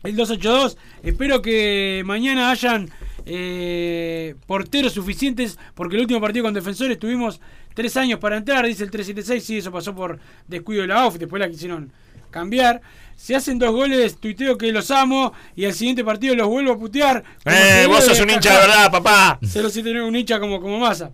el 0.02 0.16
282. 0.16 0.76
Espero 1.02 1.40
que 1.40 2.02
mañana 2.04 2.50
hayan 2.50 2.90
eh, 3.24 4.34
porteros 4.46 4.92
suficientes, 4.92 5.58
porque 5.74 5.96
el 5.96 6.02
último 6.02 6.20
partido 6.20 6.44
con 6.44 6.54
defensores 6.54 6.98
tuvimos 6.98 7.40
tres 7.74 7.96
años 7.96 8.18
para 8.18 8.36
entrar, 8.36 8.66
dice 8.66 8.84
el 8.84 8.90
376. 8.90 9.44
Sí, 9.44 9.58
eso 9.58 9.72
pasó 9.72 9.94
por 9.94 10.18
descuido 10.48 10.82
de 10.82 10.88
la 10.88 11.06
OFF, 11.06 11.18
después 11.18 11.40
la 11.40 11.48
quisieron 11.48 11.92
cambiar. 12.30 12.82
Si 13.16 13.34
hacen 13.34 13.58
dos 13.58 13.72
goles, 13.72 14.18
tuiteo 14.18 14.58
que 14.58 14.70
los 14.72 14.90
amo 14.90 15.32
y 15.56 15.64
al 15.64 15.74
siguiente 15.74 16.04
partido 16.04 16.34
los 16.34 16.48
vuelvo 16.48 16.72
a 16.72 16.78
putear. 16.78 17.24
Eh, 17.44 17.86
vos 17.88 18.04
sos 18.04 18.20
un 18.20 18.30
hincha 18.30 18.52
de 18.52 18.66
verdad, 18.66 18.90
papá. 18.90 19.38
079, 19.42 20.02
un 20.02 20.16
hincha 20.16 20.38
como, 20.38 20.60
como 20.60 20.78
masa. 20.78 21.12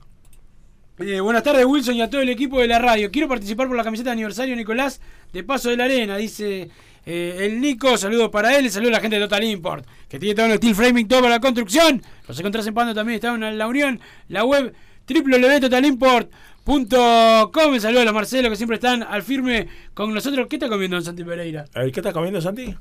Eh, 0.99 1.21
buenas 1.21 1.43
tardes, 1.43 1.65
Wilson, 1.65 1.95
y 1.95 2.03
a 2.03 2.11
todo 2.11 2.21
el 2.21 2.29
equipo 2.29 2.61
de 2.61 2.67
la 2.67 2.79
radio. 2.79 3.11
Quiero 3.11 3.27
participar 3.27 3.69
por 3.69 3.77
la 3.77 3.85
camiseta 3.85 4.11
de 4.11 4.15
aniversario, 4.15 4.55
Nicolás, 4.55 5.01
de 5.33 5.43
Paso 5.43 5.71
de 5.71 5.79
la 5.79 5.85
Arena, 5.85 6.19
dice 6.19 6.69
eh, 7.07 7.39
el 7.41 7.59
Nico. 7.61 7.97
Saludos 7.97 8.29
para 8.29 8.55
él 8.57 8.67
y 8.67 8.71
saludos 8.71 8.93
a 8.93 8.97
la 8.97 9.01
gente 9.01 9.17
de 9.17 9.23
Total 9.23 9.43
Import, 9.45 9.87
que 10.09 10.19
tiene 10.19 10.35
todo 10.35 10.47
el 10.47 10.59
steel 10.59 10.75
framing, 10.75 11.09
todo 11.09 11.23
para 11.23 11.37
la 11.37 11.41
construcción. 11.41 12.03
Los 12.29 12.39
encontrás 12.39 12.67
en 12.67 12.75
Pando 12.75 12.95
también, 12.95 13.15
están 13.15 13.43
en 13.43 13.57
la 13.57 13.67
Unión, 13.67 13.99
la 14.29 14.45
web 14.45 14.75
www.totalimport.com. 15.09 16.31
Saludos 16.66 17.85
a 17.85 17.90
los 18.05 18.14
Marcelo 18.14 18.51
que 18.51 18.57
siempre 18.57 18.77
están 18.77 19.03
al 19.03 19.23
firme 19.23 19.68
con 19.94 20.12
nosotros. 20.14 20.46
¿Qué 20.49 20.57
está 20.57 20.68
comiendo 20.68 20.96
en 20.96 21.03
Santi 21.05 21.25
Pereira? 21.25 21.64
A 21.75 21.81
ver, 21.81 21.92
¿Qué 21.92 22.01
estás 22.01 22.12
comiendo, 22.12 22.40
Santi? 22.40 22.75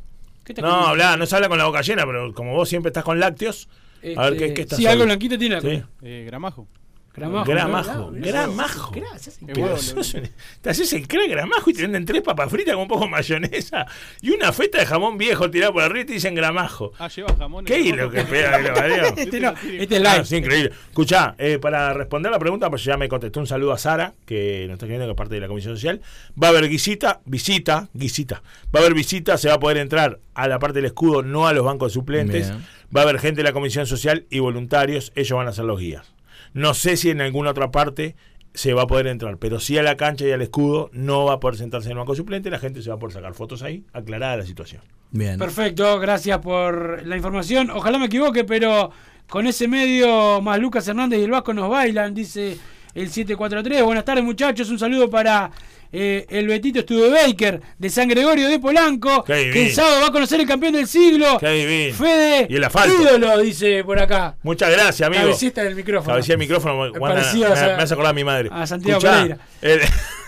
¿Qué 0.43 0.51
está 0.53 0.61
No, 0.61 0.67
comiendo? 0.69 0.87
habla, 0.89 1.17
no 1.17 1.25
se 1.25 1.35
habla 1.35 1.49
con 1.49 1.57
la 1.57 1.65
boca 1.65 1.81
llena, 1.81 2.05
pero 2.05 2.33
como 2.33 2.53
vos 2.53 2.67
siempre 2.69 2.89
estás 2.89 3.03
con 3.03 3.19
lácteos, 3.19 3.67
a 4.15 4.23
ver 4.25 4.33
Este, 4.33 4.37
qué, 4.47 4.53
qué 4.53 4.61
estás 4.63 4.77
sí, 4.77 4.85
algo 4.85 5.05
blanquito 5.05 5.37
tiene 5.37 5.55
la 5.55 5.61
Sí. 5.61 5.83
Eh, 6.01 6.23
gramajo. 6.27 6.67
Gramajo. 7.19 7.45
Gramajo, 7.51 8.11
¿no? 8.11 8.25
gramajo. 8.25 8.91
Te 10.61 10.69
haces 10.69 10.93
el 10.93 11.07
crack 11.07 11.29
gramajo 11.29 11.69
y 11.69 11.73
te 11.73 11.81
venden 11.83 12.05
tres 12.05 12.21
papas 12.21 12.49
fritas 12.49 12.73
con 12.73 12.83
un 12.83 12.87
poco 12.87 13.05
de 13.05 13.11
mayonesa 13.11 13.85
y 14.21 14.31
una 14.31 14.51
feta 14.53 14.79
de 14.79 14.85
jamón 14.85 15.17
viejo 15.17 15.49
tirada 15.49 15.71
por 15.73 15.83
arriba 15.83 16.01
y 16.01 16.05
te 16.05 16.13
dicen 16.13 16.35
gramajo. 16.35 16.91
Ah, 16.99 17.07
lleva 17.07 17.35
jamón. 17.37 17.65
¿Qué 17.65 17.89
es 17.89 17.95
lo 17.95 18.09
que 18.09 18.23
pega? 18.23 18.57
que 18.61 18.67
lo 18.69 18.73
parió? 18.73 19.03
Este 19.17 19.39
no, 19.39 19.49
este 19.49 19.97
es 19.97 20.05
Ah, 20.05 20.13
live. 20.15 20.25
sí, 20.25 20.35
increíble. 20.37 20.71
Escuchá, 20.89 21.35
eh, 21.37 21.59
para 21.59 21.93
responder 21.93 22.31
la 22.31 22.39
pregunta, 22.39 22.69
pues 22.69 22.83
ya 22.83 22.97
me 22.97 23.09
contestó 23.09 23.39
un 23.39 23.47
saludo 23.47 23.73
a 23.73 23.77
Sara, 23.77 24.13
que 24.25 24.65
nos 24.67 24.73
está 24.75 24.85
escribiendo 24.85 25.05
que 25.07 25.11
es 25.11 25.17
parte 25.17 25.35
de 25.35 25.41
la 25.41 25.47
Comisión 25.47 25.75
Social. 25.75 26.01
Va 26.41 26.47
a 26.47 26.49
haber 26.51 26.67
visita, 26.69 27.21
visita, 27.25 27.89
visita. 27.93 28.41
Va 28.73 28.79
a 28.79 28.83
haber 28.83 28.93
visita, 28.93 29.37
se 29.37 29.49
va 29.49 29.55
a 29.55 29.59
poder 29.59 29.77
entrar 29.77 30.19
a 30.33 30.47
la 30.47 30.57
parte 30.59 30.75
del 30.77 30.85
escudo, 30.85 31.21
no 31.21 31.47
a 31.47 31.53
los 31.53 31.65
bancos 31.65 31.91
de 31.91 31.93
suplentes. 31.95 32.49
Bien. 32.49 32.65
Va 32.95 33.01
a 33.01 33.03
haber 33.03 33.19
gente 33.19 33.37
de 33.37 33.43
la 33.43 33.53
Comisión 33.53 33.85
Social 33.85 34.25
y 34.29 34.39
voluntarios, 34.39 35.11
ellos 35.15 35.37
van 35.37 35.47
a 35.47 35.51
ser 35.53 35.65
los 35.65 35.79
guías. 35.79 36.05
No 36.53 36.73
sé 36.73 36.97
si 36.97 37.09
en 37.09 37.21
alguna 37.21 37.51
otra 37.51 37.71
parte 37.71 38.15
se 38.53 38.73
va 38.73 38.83
a 38.83 38.87
poder 38.87 39.07
entrar, 39.07 39.37
pero 39.37 39.59
sí 39.59 39.77
a 39.77 39.83
la 39.83 39.95
cancha 39.95 40.25
y 40.25 40.31
al 40.31 40.41
escudo 40.41 40.89
no 40.91 41.25
va 41.25 41.33
a 41.33 41.39
poder 41.39 41.57
sentarse 41.57 41.87
en 41.87 41.91
el 41.93 41.97
banco 41.99 42.15
suplente, 42.15 42.49
la 42.49 42.59
gente 42.59 42.81
se 42.81 42.89
va 42.89 42.95
a 42.95 42.99
poder 42.99 43.13
sacar 43.13 43.33
fotos 43.33 43.61
ahí, 43.61 43.85
aclarada 43.93 44.37
la 44.37 44.45
situación. 44.45 44.81
Bien. 45.11 45.37
Perfecto, 45.37 45.99
gracias 45.99 46.39
por 46.39 47.05
la 47.05 47.15
información. 47.15 47.69
Ojalá 47.69 47.97
me 47.97 48.05
equivoque, 48.05 48.43
pero 48.43 48.91
Con 49.29 49.45
ese 49.45 49.67
medio 49.67 50.41
más 50.41 50.59
Lucas 50.59 50.87
Hernández 50.87 51.19
y 51.19 51.23
el 51.23 51.29
Vasco 51.29 51.53
nos 51.53 51.69
bailan, 51.69 52.15
dice 52.15 52.57
el 52.95 53.11
743. 53.11 53.83
Buenas 53.83 54.03
tardes 54.03 54.23
muchachos, 54.23 54.71
un 54.71 54.79
saludo 54.79 55.07
para 55.07 55.51
eh, 55.91 56.25
el 56.29 56.47
Betito 56.47 56.81
Studebaker 56.81 57.61
de 57.77 57.89
San 57.89 58.07
Gregorio 58.07 58.47
de 58.47 58.59
Polanco, 58.59 59.23
que 59.23 59.65
el 59.67 59.71
sábado 59.73 60.01
va 60.01 60.07
a 60.07 60.11
conocer 60.11 60.39
el 60.39 60.47
campeón 60.47 60.73
del 60.73 60.87
siglo. 60.87 61.37
Qué. 61.39 61.93
Fede, 61.97 62.47
Y 62.49 62.55
el 62.55 62.63
asfalto. 62.63 63.01
ídolo, 63.01 63.37
dice 63.39 63.83
por 63.83 63.99
acá. 63.99 64.35
Muchas 64.43 64.71
gracias, 64.71 65.07
amigo. 65.07 65.23
Cabecita 65.23 65.63
del 65.63 65.75
micrófono. 65.75 66.11
Cabecita 66.13 66.33
del 66.33 66.39
micrófono. 66.39 66.75
Me, 66.91 66.97
a- 66.97 67.77
me 67.77 67.83
hace 67.83 67.93
acordar 67.93 68.11
a 68.11 68.13
mi 68.13 68.23
madre. 68.23 68.49
a 68.51 68.65
Santiago 68.67 68.99
Escuchá, 68.99 69.13
Pereira. 69.23 69.37
el- 69.61 69.81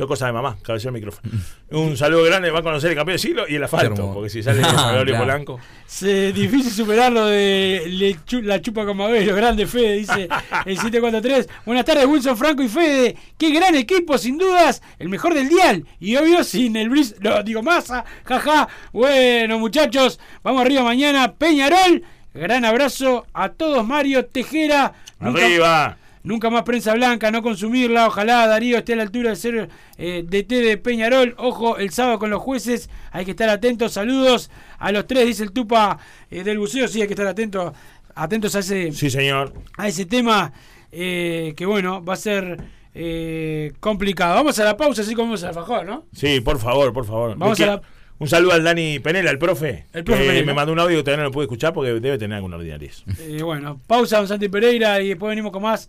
Tengo 0.00 0.08
cosas 0.08 0.28
de 0.28 0.32
mamá, 0.32 0.56
cabecita 0.62 0.90
del 0.90 0.94
micrófono. 1.02 1.30
Un 1.72 1.94
saludo 1.94 2.24
grande, 2.24 2.50
va 2.50 2.60
a 2.60 2.62
conocer 2.62 2.88
el 2.90 2.96
campeón 2.96 3.12
del 3.16 3.20
siglo 3.20 3.44
y 3.46 3.56
el 3.56 3.64
asfalto. 3.64 4.14
Porque 4.14 4.30
si 4.30 4.42
sale 4.42 4.62
San 4.64 4.92
Gregorio. 4.94 5.18
Polanco. 5.18 5.60
Es 5.86 6.34
difícil 6.34 6.72
superar 6.72 7.12
lo 7.12 7.26
de 7.26 7.82
le 7.86 8.16
chu- 8.24 8.40
la 8.42 8.62
chupa 8.62 8.86
con 8.86 8.96
Mabelo, 8.96 9.34
grande 9.36 9.66
Fede, 9.66 9.96
dice 9.98 10.22
el 10.64 10.78
743. 10.78 11.48
Buenas 11.66 11.84
tardes, 11.84 12.06
Wilson 12.06 12.34
Franco 12.38 12.62
y 12.62 12.68
Fede. 12.68 13.14
Qué 13.36 13.50
gran 13.50 13.74
equipo, 13.74 14.16
sin 14.16 14.38
dudas, 14.38 14.80
el 14.98 15.10
mejor 15.10 15.34
del 15.34 15.50
dial. 15.50 15.84
Y 16.00 16.16
obvio, 16.16 16.42
sin 16.44 16.76
el 16.76 16.88
bris, 16.88 17.16
no, 17.20 17.42
digo 17.42 17.62
masa, 17.62 18.02
jaja. 18.24 18.68
Bueno, 18.94 19.58
muchachos, 19.58 20.18
vamos 20.42 20.62
arriba 20.62 20.82
mañana. 20.82 21.34
Peñarol, 21.34 22.02
gran 22.32 22.64
abrazo 22.64 23.26
a 23.34 23.50
todos, 23.50 23.86
Mario 23.86 24.24
Tejera. 24.24 24.94
¡Arriba! 25.18 25.88
Nunca 25.88 25.98
más 26.22 26.62
prensa 26.64 26.94
blanca, 26.94 27.30
no 27.30 27.42
consumirla. 27.42 28.06
Ojalá 28.08 28.46
Darío 28.46 28.78
esté 28.78 28.92
a 28.92 28.96
la 28.96 29.02
altura 29.02 29.30
de 29.30 29.36
ser 29.36 29.68
eh, 29.98 30.22
DT 30.26 30.48
de 30.62 30.76
Peñarol. 30.76 31.34
Ojo, 31.38 31.78
el 31.78 31.90
sábado 31.90 32.18
con 32.18 32.30
los 32.30 32.40
jueces. 32.42 32.90
Hay 33.12 33.24
que 33.24 33.30
estar 33.32 33.48
atentos. 33.48 33.92
Saludos 33.92 34.50
a 34.78 34.92
los 34.92 35.06
tres, 35.06 35.26
dice 35.26 35.42
el 35.42 35.52
Tupa 35.52 35.98
eh, 36.30 36.42
del 36.44 36.58
buceo. 36.58 36.88
Sí, 36.88 37.00
hay 37.00 37.06
que 37.08 37.14
estar 37.14 37.26
atentos, 37.26 37.72
atentos 38.14 38.54
a 38.54 38.58
ese, 38.60 38.92
Sí, 38.92 39.08
señor. 39.10 39.52
a 39.76 39.88
ese 39.88 40.04
tema 40.04 40.52
eh, 40.92 41.54
que, 41.56 41.66
bueno, 41.66 42.04
va 42.04 42.14
a 42.14 42.16
ser 42.16 42.58
eh, 42.94 43.72
complicado. 43.80 44.34
Vamos 44.34 44.58
a 44.58 44.64
la 44.64 44.76
pausa, 44.76 45.02
así 45.02 45.14
como 45.14 45.28
vamos 45.28 45.44
al 45.44 45.54
fajor, 45.54 45.86
¿no? 45.86 46.04
Sí, 46.12 46.40
por 46.40 46.58
favor, 46.58 46.92
por 46.92 47.06
favor. 47.06 47.34
Vamos 47.36 47.60
a 47.60 47.66
la- 47.66 47.82
Un 48.18 48.28
saludo 48.28 48.52
al 48.52 48.62
Dani 48.62 48.98
Penela, 48.98 49.30
el 49.30 49.38
profe. 49.38 49.86
El 49.94 50.04
profe 50.04 50.26
Penela. 50.26 50.44
me 50.46 50.52
mandó 50.52 50.72
un 50.74 50.78
audio 50.80 50.98
que 50.98 51.02
todavía 51.04 51.22
no 51.22 51.28
lo 51.30 51.32
pude 51.32 51.44
escuchar 51.44 51.72
porque 51.72 51.92
debe 52.00 52.18
tener 52.18 52.36
alguna 52.36 52.56
ordinariez. 52.56 53.02
Eh, 53.20 53.42
bueno, 53.42 53.80
pausa, 53.86 54.18
don 54.18 54.28
Santi 54.28 54.48
Pereira, 54.50 55.00
y 55.00 55.08
después 55.08 55.30
venimos 55.30 55.52
con 55.52 55.62
más 55.62 55.88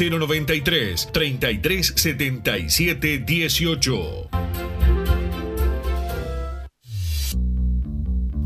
093 0.00 1.10
3377 1.12 3.48
18. 3.48 4.69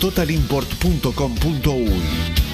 www.totalimport.com.uy. 0.00 2.53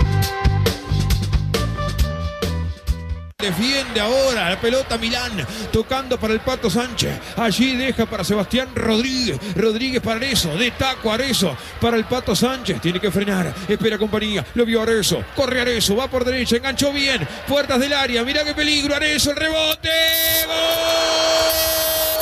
Defiende 3.41 3.99
ahora 3.99 4.51
la 4.51 4.61
pelota 4.61 4.99
Milán, 4.99 5.45
tocando 5.73 6.19
para 6.19 6.33
el 6.33 6.41
Pato 6.41 6.69
Sánchez. 6.69 7.19
Allí 7.35 7.75
deja 7.75 8.05
para 8.05 8.23
Sebastián 8.23 8.69
Rodríguez. 8.75 9.39
Rodríguez 9.55 10.01
para 10.01 10.17
Arezo, 10.17 10.55
de 10.55 10.69
taco 10.71 11.11
Arezo 11.11 11.57
para 11.79 11.97
el 11.97 12.05
Pato 12.05 12.35
Sánchez. 12.35 12.79
Tiene 12.79 12.99
que 12.99 13.09
frenar, 13.09 13.51
espera 13.67 13.97
compañía. 13.97 14.45
Lo 14.53 14.65
vio 14.65 14.81
Arezo, 14.83 15.23
corre 15.35 15.61
Arezo, 15.61 15.95
va 15.95 16.07
por 16.07 16.23
derecha, 16.23 16.57
enganchó 16.57 16.93
bien. 16.93 17.27
Puertas 17.47 17.79
del 17.79 17.93
área, 17.93 18.23
mira 18.23 18.43
qué 18.43 18.53
peligro 18.53 18.95
Arezo, 18.95 19.31
el 19.31 19.37
rebote. 19.37 19.89
¡Gol! 20.45 22.20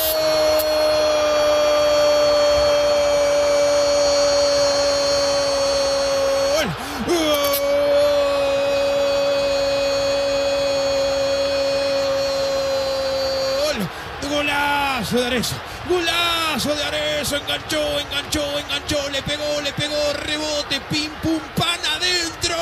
De 15.12 15.26
Arezo. 15.26 15.56
Golazo 15.90 16.76
de 16.76 16.84
Arezo. 16.84 17.38
Enganchó, 17.38 18.00
enganchó, 18.00 18.60
enganchó. 18.60 19.10
Le 19.10 19.24
pegó, 19.24 19.62
le 19.62 19.74
pegó. 19.74 20.14
Rebote. 20.14 20.80
Pim, 20.82 21.10
pum, 21.24 21.40
pan 21.56 21.80
adentro. 21.96 22.56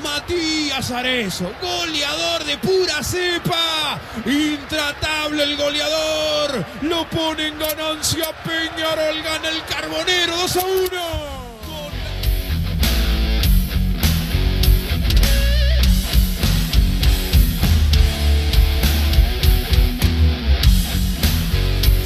Matías 0.00 0.92
Arezo. 0.92 1.50
Goleador 1.60 2.44
de 2.44 2.58
pura 2.58 3.02
cepa. 3.02 3.98
Intratable 4.24 5.42
el 5.42 5.56
goleador. 5.56 6.64
Lo 6.82 7.08
pone 7.10 7.48
en 7.48 7.58
ganancia 7.58 8.26
Peñarol. 8.44 9.22
Gana 9.22 9.48
el 9.48 9.64
Carbonero 9.64 10.36
2 10.36 10.56
a 10.56 10.64
1. 10.64 11.33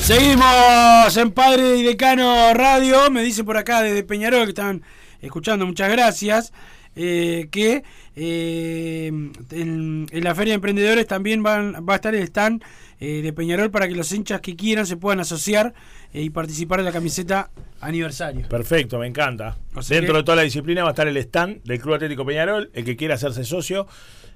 Seguimos 0.09 1.19
en 1.19 1.33
Padre 1.33 1.77
y 1.77 1.83
Decano 1.83 2.55
Radio. 2.55 3.11
Me 3.11 3.23
dicen 3.23 3.45
por 3.45 3.59
acá 3.59 3.83
desde 3.83 4.03
Peñarol 4.05 4.45
que 4.45 4.49
están 4.53 4.81
escuchando, 5.21 5.67
muchas 5.67 5.91
gracias. 5.93 6.51
eh, 6.97 7.49
que 7.51 7.85
eh, 8.17 9.09
en, 9.09 10.07
en 10.11 10.25
la 10.25 10.35
Feria 10.35 10.53
de 10.53 10.55
Emprendedores 10.55 11.07
también 11.07 11.43
van, 11.43 11.87
va 11.87 11.93
a 11.93 11.97
estar 11.97 12.15
el 12.15 12.23
stand 12.23 12.65
eh, 13.01 13.21
de 13.21 13.33
Peñarol 13.35 13.71
para 13.71 13.87
que 13.87 13.95
los 13.95 14.11
hinchas 14.11 14.41
que 14.41 14.57
quieran 14.57 14.87
se 14.87 14.97
puedan 14.97 15.21
asociar 15.21 15.75
y 16.15 16.31
participar 16.31 16.79
de 16.79 16.85
la 16.87 16.93
camiseta 16.93 17.51
aniversario. 17.83 18.49
Perfecto, 18.49 18.99
me 18.99 19.09
encanta. 19.09 19.59
O 19.75 19.83
sea 19.83 19.95
Dentro 19.99 20.15
que- 20.15 20.19
de 20.21 20.25
toda 20.25 20.37
la 20.37 20.43
disciplina 20.43 20.85
va 20.85 20.89
a 20.89 20.93
estar 20.93 21.07
el 21.07 21.19
stand 21.19 21.63
del 21.65 21.79
Club 21.83 21.97
Atlético 21.97 22.25
Peñarol, 22.25 22.71
el 22.73 22.83
que 22.83 22.97
quiera 22.97 23.17
hacerse 23.17 23.45
socio. 23.45 23.87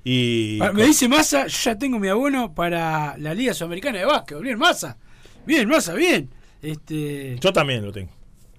Y 0.04 0.58
Ah, 0.60 0.70
Me 0.74 0.84
dice 0.84 1.08
Massa, 1.08 1.46
yo 1.46 1.58
ya 1.70 1.78
tengo 1.78 1.98
mi 1.98 2.08
abono 2.08 2.54
para 2.54 3.16
la 3.16 3.32
Liga 3.32 3.54
Sudamericana 3.54 4.00
de 4.00 4.04
Básquet. 4.04 4.38
Massa. 4.58 4.98
Bien, 5.46 5.68
Massa, 5.68 5.94
bien. 5.94 6.30
Este, 6.60 7.36
yo 7.40 7.52
también 7.52 7.84
lo 7.84 7.92
tengo. 7.92 8.10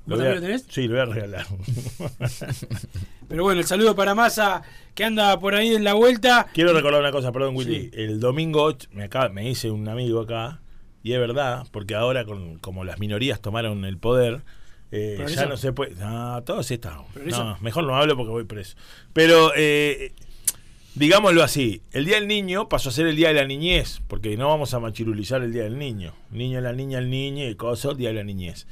¿Vos 0.05 0.17
voy 0.19 0.27
a- 0.27 0.31
también 0.31 0.35
lo 0.35 0.41
tenés? 0.41 0.65
Sí, 0.69 0.87
lo 0.87 0.93
voy 0.95 1.01
a 1.01 1.05
regalar. 1.05 1.45
pero 3.27 3.43
bueno, 3.43 3.61
el 3.61 3.65
saludo 3.65 3.95
para 3.95 4.13
Massa 4.15 4.61
que 4.93 5.03
anda 5.05 5.39
por 5.39 5.55
ahí 5.55 5.73
en 5.73 5.83
la 5.83 5.93
vuelta. 5.93 6.47
Quiero 6.53 6.73
recordar 6.73 6.99
una 6.99 7.11
cosa, 7.11 7.31
perdón, 7.31 7.55
Willy. 7.55 7.89
El 7.93 8.19
domingo 8.19 8.75
me, 8.91 9.03
acaba, 9.03 9.29
me 9.29 9.43
dice 9.43 9.71
un 9.71 9.87
amigo 9.87 10.21
acá, 10.21 10.61
y 11.01 11.13
es 11.13 11.19
verdad, 11.19 11.65
porque 11.71 11.95
ahora, 11.95 12.25
con, 12.25 12.59
como 12.59 12.83
las 12.83 12.99
minorías 12.99 13.41
tomaron 13.41 13.85
el 13.85 13.97
poder, 13.97 14.41
eh, 14.91 15.25
ya 15.33 15.45
no 15.47 15.57
se 15.57 15.73
puede. 15.73 15.95
No, 15.95 16.43
todos. 16.43 16.67
¿Progreso? 17.13 17.43
No, 17.43 17.57
mejor 17.61 17.85
no 17.85 17.95
hablo 17.95 18.15
porque 18.15 18.31
voy 18.31 18.43
preso. 18.43 18.75
Pero, 19.13 19.51
eh, 19.55 20.13
digámoslo 20.95 21.43
así: 21.43 21.81
el 21.91 22.05
Día 22.05 22.15
del 22.15 22.27
Niño 22.27 22.69
pasó 22.69 22.89
a 22.89 22.91
ser 22.91 23.07
el 23.07 23.15
Día 23.15 23.29
de 23.29 23.35
la 23.35 23.45
Niñez, 23.45 24.01
porque 24.07 24.35
no 24.37 24.47
vamos 24.49 24.73
a 24.73 24.79
machirulizar 24.79 25.41
el 25.41 25.53
Día 25.53 25.63
del 25.63 25.77
Niño. 25.77 26.13
Niño, 26.31 26.61
la 26.61 26.73
niña, 26.73 26.99
el 26.99 27.09
niño 27.09 27.47
y 27.47 27.55
cosas, 27.55 27.97
Día 27.97 28.09
de 28.09 28.15
la 28.15 28.23
Niñez. 28.23 28.67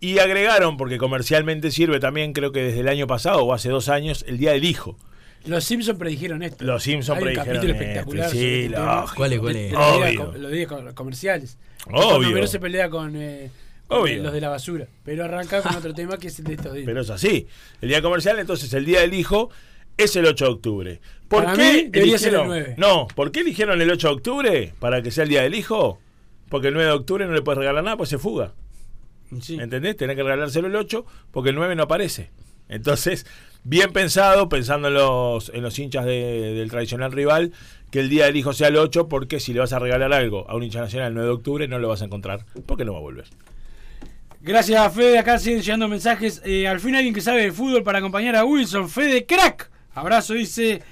Y 0.00 0.18
agregaron, 0.18 0.76
porque 0.76 0.98
comercialmente 0.98 1.70
sirve 1.70 1.98
también, 2.00 2.32
creo 2.34 2.52
que 2.52 2.62
desde 2.62 2.80
el 2.80 2.88
año 2.88 3.06
pasado 3.06 3.42
o 3.44 3.54
hace 3.54 3.70
dos 3.70 3.88
años, 3.88 4.24
el 4.28 4.36
Día 4.38 4.52
del 4.52 4.64
Hijo. 4.64 4.98
Los 5.46 5.64
Simpsons 5.64 5.98
predijeron 5.98 6.42
esto. 6.42 6.64
Los 6.64 6.82
Simpsons 6.82 7.20
predijeron 7.20 7.46
capítulo 7.54 7.72
esto, 7.74 7.82
espectacular. 7.84 8.30
sí, 8.30 8.38
este 8.64 8.68
lógico. 8.70 9.12
¿Cuál 9.16 9.32
es, 9.34 9.40
cuál 9.40 9.56
es? 9.56 9.70
de 9.72 9.76
los 9.76 9.80
días 9.96 10.08
Obvio. 10.18 10.26
co- 10.32 10.38
Los 10.38 10.52
días 10.52 10.68
co- 10.68 10.94
comerciales. 10.94 11.58
Obvio. 11.92 12.28
Homero 12.28 12.46
se 12.46 12.58
pelea 12.60 12.88
con, 12.88 13.14
eh, 13.16 13.50
Obvio. 13.88 14.22
los 14.22 14.32
de 14.32 14.40
la 14.40 14.48
basura. 14.48 14.86
Pero 15.04 15.24
arranca 15.24 15.60
con 15.62 15.74
otro 15.76 15.92
tema 15.92 16.16
que 16.16 16.28
es 16.28 16.38
el 16.38 16.46
de 16.46 16.54
estos 16.54 16.72
días. 16.72 16.86
Pero 16.86 17.02
es 17.02 17.10
así. 17.10 17.46
El 17.82 17.90
día 17.90 18.00
comercial, 18.00 18.38
entonces 18.38 18.72
el 18.72 18.86
día 18.86 19.00
del 19.00 19.12
hijo 19.12 19.50
es 19.98 20.16
el 20.16 20.24
8 20.26 20.46
de 20.46 20.50
octubre. 20.50 21.00
¿Por 21.34 21.44
Para 21.44 21.56
qué 21.56 21.72
mí, 21.72 21.88
debería 21.90 22.18
ser 22.18 22.34
el 22.34 22.40
eligieron- 22.40 22.46
9. 22.46 22.74
No, 22.78 23.06
¿por 23.14 23.30
qué 23.32 23.40
eligieron 23.40 23.80
el 23.80 23.90
8 23.90 24.08
de 24.08 24.14
octubre 24.14 24.72
para 24.78 25.02
que 25.02 25.10
sea 25.10 25.24
el 25.24 25.30
día 25.30 25.42
del 25.42 25.54
hijo? 25.54 25.98
Porque 26.48 26.68
el 26.68 26.74
9 26.74 26.88
de 26.90 26.94
octubre 26.96 27.26
no 27.26 27.32
le 27.32 27.42
puedes 27.42 27.58
regalar 27.58 27.82
nada, 27.84 27.96
pues 27.96 28.08
se 28.10 28.18
fuga. 28.18 28.52
¿Entendés? 29.48 29.96
Tenés 29.96 30.16
que 30.16 30.22
regalárselo 30.22 30.68
el 30.68 30.76
8 30.76 31.04
porque 31.32 31.50
el 31.50 31.56
9 31.56 31.74
no 31.74 31.84
aparece. 31.84 32.30
Entonces, 32.68 33.26
bien 33.64 33.92
pensado, 33.92 34.48
pensando 34.48 34.88
en 34.88 34.94
los, 34.94 35.50
en 35.54 35.62
los 35.62 35.78
hinchas 35.78 36.04
de- 36.04 36.54
del 36.54 36.70
tradicional 36.70 37.10
rival, 37.12 37.52
que 37.90 38.00
el 38.00 38.08
día 38.08 38.26
del 38.26 38.36
hijo 38.36 38.52
sea 38.52 38.68
el 38.68 38.76
8, 38.76 39.08
porque 39.08 39.40
si 39.40 39.52
le 39.52 39.60
vas 39.60 39.72
a 39.72 39.78
regalar 39.78 40.12
algo 40.12 40.48
a 40.48 40.54
un 40.56 40.62
hincha 40.62 40.80
nacional 40.80 41.08
el 41.08 41.14
9 41.14 41.28
de 41.28 41.34
octubre, 41.34 41.68
no 41.68 41.78
lo 41.78 41.88
vas 41.88 42.02
a 42.02 42.04
encontrar, 42.06 42.44
porque 42.66 42.84
no 42.84 42.92
va 42.92 42.98
a 42.98 43.02
volver. 43.02 43.24
Gracias, 44.40 44.94
Fede. 44.94 45.18
Acá 45.18 45.38
siguen 45.38 45.62
llegando 45.62 45.88
mensajes. 45.88 46.42
Eh, 46.44 46.68
al 46.68 46.78
fin 46.80 46.94
alguien 46.94 47.14
que 47.14 47.20
sabe 47.22 47.42
de 47.42 47.52
fútbol 47.52 47.82
para 47.82 47.98
acompañar 47.98 48.36
a 48.36 48.44
Wilson. 48.44 48.88
Fede, 48.90 49.24
crack. 49.24 49.70
Abrazo, 49.94 50.34
dice 50.34 50.82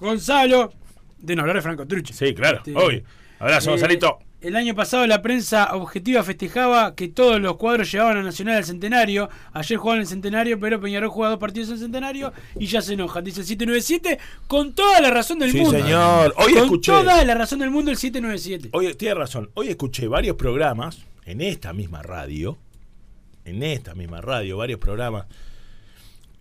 Gonzalo. 0.00 0.72
De 1.18 1.34
no 1.34 1.42
hablar 1.42 1.56
de 1.56 1.62
Franco 1.62 1.86
Trucha. 1.86 2.14
Sí, 2.14 2.34
claro, 2.34 2.58
Este, 2.58 2.74
obvio. 2.76 3.02
Abrazo, 3.38 3.70
eh, 3.70 3.72
Gonzalito. 3.72 4.18
El 4.40 4.54
año 4.54 4.72
pasado 4.76 5.04
la 5.08 5.20
prensa 5.20 5.74
objetiva 5.74 6.22
festejaba 6.22 6.94
que 6.94 7.08
todos 7.08 7.40
los 7.40 7.56
cuadros 7.56 7.90
llevaban 7.90 8.18
a 8.18 8.22
Nacional 8.22 8.56
al 8.58 8.64
Centenario. 8.64 9.28
Ayer 9.52 9.76
jugaban 9.78 10.00
el 10.02 10.06
Centenario, 10.06 10.60
pero 10.60 10.80
Peñarol 10.80 11.08
juega 11.10 11.30
dos 11.30 11.40
partidos 11.40 11.70
en 11.70 11.78
Centenario 11.78 12.32
y 12.56 12.66
ya 12.66 12.80
se 12.80 12.94
enojan. 12.94 13.24
Dice 13.24 13.40
el 13.40 13.46
797 13.48 14.18
con 14.46 14.74
toda 14.74 15.00
la 15.00 15.10
razón 15.10 15.40
del 15.40 15.50
Sí, 15.50 15.58
mundo. 15.60 15.76
señor. 15.76 16.34
Hoy 16.36 16.52
con 16.54 16.62
escuché. 16.64 16.92
toda 16.92 17.24
la 17.24 17.34
razón 17.34 17.58
del 17.58 17.70
mundo 17.70 17.90
el 17.90 17.96
797. 17.96 18.68
Oye, 18.74 18.94
tiene 18.94 19.14
razón. 19.16 19.50
Hoy 19.54 19.70
escuché 19.70 20.06
varios 20.06 20.36
programas 20.36 20.98
en 21.26 21.40
esta 21.40 21.72
misma 21.72 22.02
radio, 22.04 22.56
en 23.44 23.64
esta 23.64 23.96
misma 23.96 24.20
radio, 24.20 24.56
varios 24.56 24.78
programas 24.78 25.26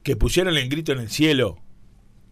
que 0.03 0.15
pusieron 0.15 0.55
el 0.55 0.69
grito 0.69 0.91
en 0.91 0.99
el 0.99 1.09
cielo 1.09 1.57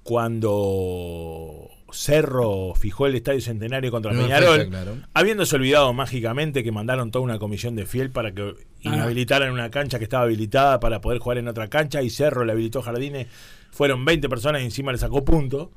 cuando 0.06 1.68
Cerro 1.92 2.76
fijó 2.76 3.08
el 3.08 3.16
Estadio 3.16 3.42
Centenario 3.42 3.90
contra 3.90 4.12
Peñarol, 4.12 4.60
fecha, 4.60 4.70
claro. 4.70 4.98
habiéndose 5.16 5.56
olvidado 5.56 5.94
mágicamente 5.94 6.64
que 6.64 6.72
mandaron 6.72 7.10
toda 7.10 7.26
una 7.26 7.40
comisión 7.40 7.76
de 7.76 7.88
fiel 7.88 8.12
para 8.12 8.32
que 8.32 8.54
inhabilitaran 8.82 9.52
una 9.52 9.72
cancha 9.72 9.98
que 9.98 10.04
estaba 10.04 10.26
habilitada 10.26 10.80
para 10.80 11.02
poder 11.02 11.18
jugar 11.18 11.40
en 11.40 11.48
otra 11.48 11.70
cancha 11.70 12.04
y 12.04 12.12
Cerro 12.12 12.46
le 12.46 12.52
habilitó 12.52 12.84
Jardines, 12.84 13.26
fueron 13.72 14.06
20 14.06 14.30
personas 14.30 14.62
y 14.62 14.66
encima 14.66 14.92
le 14.92 15.00
sacó 15.00 15.26
punto. 15.26 15.72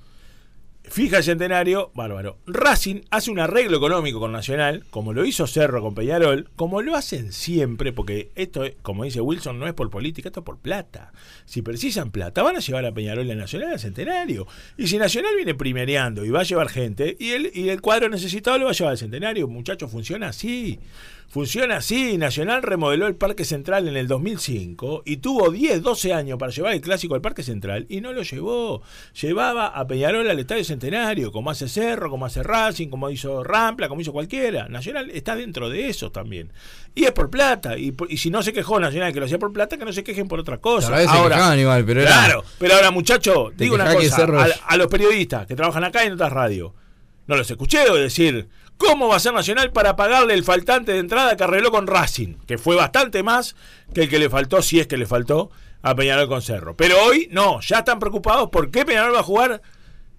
Fija 0.91 1.19
el 1.19 1.25
centenario, 1.25 1.91
bárbaro. 1.95 2.39
Racing 2.47 3.03
hace 3.11 3.31
un 3.31 3.39
arreglo 3.39 3.77
económico 3.77 4.21
con 4.21 4.33
Nacional, 4.33 4.85
como 4.91 5.13
lo 5.13 5.25
hizo 5.25 5.47
Cerro 5.47 5.83
con 5.83 5.95
Peñarol, 5.95 6.51
como 6.57 6.83
lo 6.83 6.97
hacen 6.97 7.33
siempre, 7.33 7.93
porque 7.93 8.31
esto, 8.35 8.65
es, 8.65 8.75
como 8.83 9.05
dice 9.05 9.21
Wilson, 9.21 9.59
no 9.59 9.67
es 9.67 9.75
por 9.75 9.91
política, 9.91 10.29
esto 10.29 10.41
es 10.41 10.47
por 10.47 10.59
plata. 10.59 11.13
Si 11.45 11.63
precisan 11.63 12.11
plata, 12.11 12.43
van 12.43 12.57
a 12.57 12.61
llevar 12.61 12.87
a 12.87 12.93
Peñarol 12.93 13.31
a 13.31 13.35
Nacional 13.35 13.73
al 13.73 13.81
centenario. 13.81 14.47
Y 14.77 14.89
si 14.89 14.99
Nacional 14.99 15.37
viene 15.37 15.55
primereando 15.55 16.25
y 16.25 16.31
va 16.31 16.41
a 16.41 16.45
llevar 16.45 16.69
gente, 16.69 17.17
y 17.19 17.31
el, 17.31 17.51
y 17.55 17.69
el 17.69 17.81
cuadro 17.81 18.09
necesitado 18.09 18.59
lo 18.59 18.65
va 18.67 18.71
a 18.71 18.75
llevar 18.75 18.93
al 18.93 18.99
centenario, 18.99 19.47
muchachos, 19.47 19.91
funciona 19.91 20.29
así. 20.29 20.81
Funciona 21.31 21.77
así. 21.77 22.17
Nacional 22.17 22.63
remodeló 22.63 23.07
el 23.07 23.15
Parque 23.15 23.45
Central 23.45 23.87
en 23.87 23.99
el 23.99 24.09
2005 24.09 25.03
y 25.05 25.19
tuvo 25.19 25.51
10, 25.51 25.83
12 25.83 26.15
años 26.15 26.39
para 26.39 26.51
llevar 26.53 26.73
el 26.73 26.81
clásico 26.81 27.15
al 27.15 27.21
Parque 27.21 27.43
Central 27.43 27.85
y 27.91 28.01
no 28.01 28.15
lo 28.15 28.23
llevó. 28.23 28.81
Llevaba 29.21 29.67
a 29.67 29.87
Peñarol 29.87 30.29
al 30.31 30.39
Estadio 30.39 30.65
Centenario, 30.65 31.31
como 31.31 31.51
hace 31.51 31.69
Cerro, 31.69 32.09
como 32.09 32.25
hace 32.25 32.43
Racing, 32.43 32.89
como 32.89 33.11
hizo 33.11 33.45
Rampla, 33.45 33.89
como 33.91 34.01
hizo 34.01 34.13
cualquiera. 34.13 34.69
Nacional 34.69 35.11
está 35.11 35.37
dentro 35.37 35.69
de 35.69 35.89
eso 35.91 36.11
también. 36.11 36.51
Y 36.95 37.05
es 37.05 37.13
por 37.13 37.29
plata. 37.29 37.77
Y, 37.77 37.93
por- 37.93 38.11
y 38.11 38.17
si 38.17 38.31
no 38.31 38.43
se 38.43 38.55
quejó 38.55 38.81
Nacional 38.81 39.13
que 39.13 39.21
lo 39.21 39.27
hacía 39.27 39.39
por 39.39 39.53
plata, 39.53 39.77
que 39.77 39.85
no 39.85 39.93
se 39.93 40.03
quejen 40.03 40.29
por 40.29 40.41
otra 40.41 40.59
cosa. 40.59 40.89
Vez 40.97 41.11
se 41.11 41.17
quejaban 41.37 41.59
igual, 41.59 41.85
pero 41.85 42.01
era- 42.01 42.11
Claro, 42.11 42.45
pero 42.59 42.75
ahora, 42.75 42.91
muchacho, 42.91 43.53
digo 43.55 43.75
una 43.75 43.85
cosa. 43.97 44.17
A, 44.67 44.73
a 44.73 44.77
los 44.79 44.87
periodistas 44.87 45.47
que 45.47 45.55
trabajan 45.55 45.85
acá 45.85 46.05
y 46.05 46.07
en 46.07 46.15
otras 46.15 46.33
radios. 46.33 46.73
No 47.27 47.37
los 47.37 47.51
escuché 47.51 47.81
decir, 47.93 48.49
¿cómo 48.79 49.09
va 49.09 49.17
a 49.17 49.21
ser 49.21 49.35
Nacional 49.35 49.71
para 49.73 49.97
pagarle 49.97 50.33
el 50.33 50.45
faltante 50.45 50.93
de 50.93 50.99
entrada 50.99 51.37
que 51.37 51.45
arregló 51.45 51.71
con 51.71 51.87
Racing? 51.87 52.35
Que 52.47 52.57
fue 52.57 52.77
bastante 52.77 53.23
más 53.23 53.55
que 53.93 54.05
el 54.05 54.09
que 54.09 54.19
le 54.19 54.31
faltó, 54.31 54.63
si 54.63 54.81
es 54.81 54.87
que 54.87 54.97
le 54.97 55.05
faltó, 55.05 55.51
a 55.83 55.95
Peñarol 55.95 56.29
con 56.29 56.41
Cerro. 56.41 56.77
Pero 56.77 56.97
hoy 57.05 57.29
no, 57.31 57.61
ya 57.61 57.81
están 57.81 57.99
preocupados 57.99 58.49
por 58.51 58.71
qué 58.71 58.87
Peñarol 58.87 59.15
va 59.15 59.21
a 59.21 59.25
jugar 59.25 59.61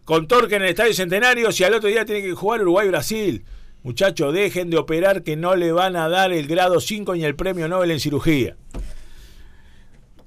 con 0.06 0.28
Torque 0.28 0.56
en 0.56 0.64
el 0.64 0.70
Estadio 0.70 0.94
Centenario 0.94 1.52
si 1.52 1.64
al 1.64 1.74
otro 1.74 1.90
día 1.90 2.06
tiene 2.06 2.22
que 2.22 2.34
jugar 2.34 2.62
Uruguay-Brasil. 2.62 3.44
Muchachos, 3.82 4.34
dejen 4.34 4.70
de 4.70 4.78
operar 4.78 5.24
que 5.24 5.38
no 5.38 5.56
le 5.56 5.72
van 5.72 5.96
a 5.96 6.10
dar 6.10 6.34
el 6.34 6.48
grado 6.48 6.80
5 6.80 7.16
ni 7.16 7.24
el 7.24 7.36
premio 7.36 7.68
Nobel 7.68 7.92
en 7.92 8.00
cirugía. 8.00 8.58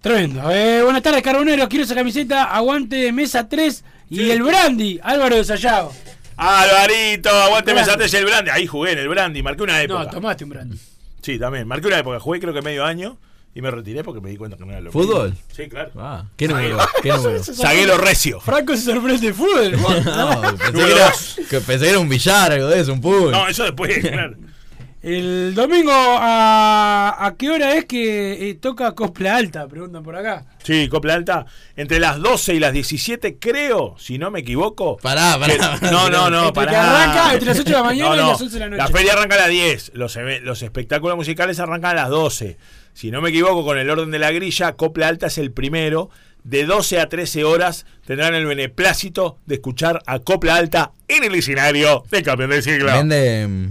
Tremendo. 0.00 0.50
Eh, 0.50 0.82
buenas 0.82 1.02
tardes, 1.02 1.22
Carbonero. 1.22 1.68
Quiero 1.68 1.84
esa 1.84 1.94
camiseta. 1.94 2.44
Aguante 2.44 3.12
Mesa 3.12 3.48
3 3.48 3.84
y 4.10 4.30
el 4.30 4.42
Brandy. 4.42 4.98
Álvaro 5.02 5.36
de 5.36 5.44
Sayago. 5.44 5.92
Alvarito, 6.36 7.30
aguante. 7.30 7.74
Mesates 7.74 8.12
el 8.14 8.24
Brandy. 8.24 8.50
Ahí 8.50 8.66
jugué 8.66 8.92
en 8.92 8.98
el 8.98 9.08
Brandy, 9.08 9.42
marqué 9.42 9.62
una 9.62 9.80
época. 9.82 10.04
No, 10.04 10.10
tomaste 10.10 10.44
un 10.44 10.50
Brandy. 10.50 10.78
Sí, 11.22 11.38
también. 11.38 11.66
Marqué 11.68 11.86
una 11.86 11.98
época. 11.98 12.18
Jugué 12.20 12.40
creo 12.40 12.52
que 12.52 12.62
medio 12.62 12.84
año 12.84 13.18
y 13.54 13.60
me 13.60 13.70
retiré 13.70 14.02
porque 14.02 14.20
me 14.20 14.30
di 14.30 14.36
cuenta 14.36 14.56
que 14.56 14.64
no 14.64 14.72
era 14.72 14.80
lo 14.80 14.90
¿Fútbol? 14.92 15.30
mío. 15.30 15.38
Sí, 15.54 15.68
claro. 15.68 15.90
Ah, 15.96 16.24
¿qué 16.36 16.48
número? 16.48 16.78
¿Qué 17.02 17.10
número? 17.10 17.44
Zaguero 17.44 17.98
recio. 17.98 18.40
Franco 18.40 18.74
se 18.76 18.82
sorprende 18.92 19.26
de 19.26 19.34
fútbol. 19.34 19.72
No, 20.04 20.40
pensé, 20.56 20.72
que 20.72 20.92
era, 20.92 21.12
que 21.50 21.60
pensé 21.60 21.84
que 21.84 21.90
era 21.90 21.98
un 21.98 22.08
billar, 22.08 22.52
algo 22.52 22.68
de 22.68 22.80
eso, 22.80 22.92
un 22.92 23.00
pool. 23.00 23.30
No, 23.30 23.46
eso 23.46 23.64
después, 23.64 23.98
claro. 24.00 24.36
El 25.02 25.54
domingo, 25.56 25.90
¿a, 25.92 27.16
a 27.26 27.34
qué 27.36 27.50
hora 27.50 27.74
es 27.74 27.86
que 27.86 28.50
eh, 28.50 28.54
toca 28.54 28.92
Copla 28.92 29.34
Alta? 29.36 29.66
Preguntan 29.66 30.02
por 30.04 30.14
acá. 30.14 30.44
Sí, 30.62 30.88
Copla 30.88 31.14
Alta. 31.14 31.44
Entre 31.74 31.98
las 31.98 32.20
12 32.20 32.54
y 32.54 32.60
las 32.60 32.72
17, 32.72 33.36
creo, 33.40 33.96
si 33.98 34.16
no 34.18 34.30
me 34.30 34.40
equivoco. 34.40 34.96
Pará, 34.98 35.36
pará, 35.40 35.52
que- 35.54 35.58
pará, 35.58 35.90
no, 35.90 36.08
no, 36.08 36.30
no, 36.30 36.48
Entre 36.48 36.60
que 36.62 36.66
pará. 36.66 37.02
arranca 37.04 37.32
entre 37.32 37.48
las 37.48 37.58
8 37.58 37.64
de 37.68 37.72
la 37.76 37.82
mañana 37.84 38.14
y 38.14 38.18
las 38.18 38.40
11 38.40 38.54
de 38.54 38.60
la 38.60 38.68
noche. 38.68 38.78
La 38.82 38.88
feria 38.88 39.12
arranca 39.14 39.34
a 39.34 39.38
las 39.38 39.48
10. 39.48 39.90
Los, 39.94 40.16
los 40.42 40.62
espectáculos 40.62 41.16
musicales 41.16 41.58
arrancan 41.58 41.90
a 41.92 42.02
las 42.02 42.08
12. 42.08 42.56
Si 42.94 43.10
no 43.10 43.20
me 43.20 43.30
equivoco, 43.30 43.64
con 43.64 43.78
el 43.78 43.90
orden 43.90 44.12
de 44.12 44.20
la 44.20 44.30
grilla, 44.30 44.74
Copla 44.74 45.08
Alta 45.08 45.26
es 45.26 45.38
el 45.38 45.50
primero. 45.50 46.10
De 46.44 46.64
12 46.64 47.00
a 47.00 47.08
13 47.08 47.42
horas 47.44 47.86
tendrán 48.06 48.34
el 48.34 48.46
beneplácito 48.46 49.38
de 49.46 49.56
escuchar 49.56 50.00
a 50.06 50.20
Copla 50.20 50.54
Alta 50.56 50.92
en 51.08 51.24
el 51.24 51.34
escenario 51.34 52.04
del 52.10 52.22
campeón 52.22 52.50
del 52.50 52.62
siglo. 52.62 52.86
¿Vende. 52.92 53.70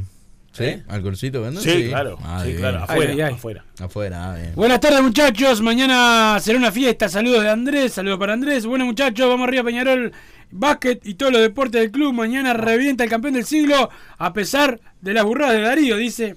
¿Sí? 0.61 0.83
¿Alcoholcito 0.87 1.41
vende? 1.41 1.61
Sí, 1.61 1.87
claro, 1.89 2.17
Ah, 2.23 2.39
sí, 2.41 2.47
bien. 2.49 2.59
claro, 2.59 2.83
afuera, 2.83 3.11
Ay, 3.11 3.19
ay, 3.19 3.21
ay. 3.27 3.33
afuera. 3.33 3.65
Afuera, 3.79 4.31
ah, 4.31 4.35
bien. 4.35 4.51
Buenas 4.55 4.79
tardes, 4.79 5.01
muchachos. 5.01 5.61
Mañana 5.61 6.37
será 6.39 6.57
una 6.57 6.71
fiesta. 6.71 7.09
Saludos 7.09 7.43
de 7.43 7.49
Andrés. 7.49 7.93
Saludos 7.93 8.19
para 8.19 8.33
Andrés. 8.33 8.65
Bueno, 8.65 8.85
muchachos, 8.85 9.27
vamos 9.27 9.47
arriba, 9.47 9.63
Peñarol. 9.63 10.11
Básquet 10.51 11.05
y 11.05 11.13
todos 11.15 11.31
los 11.31 11.41
deportes 11.41 11.81
del 11.81 11.91
club. 11.91 12.13
Mañana 12.13 12.53
revienta 12.53 13.03
el 13.03 13.09
campeón 13.09 13.33
del 13.35 13.45
siglo. 13.45 13.89
A 14.17 14.33
pesar 14.33 14.79
de 15.01 15.13
las 15.13 15.23
burradas 15.23 15.55
de 15.55 15.61
Darío, 15.61 15.97
dice 15.97 16.35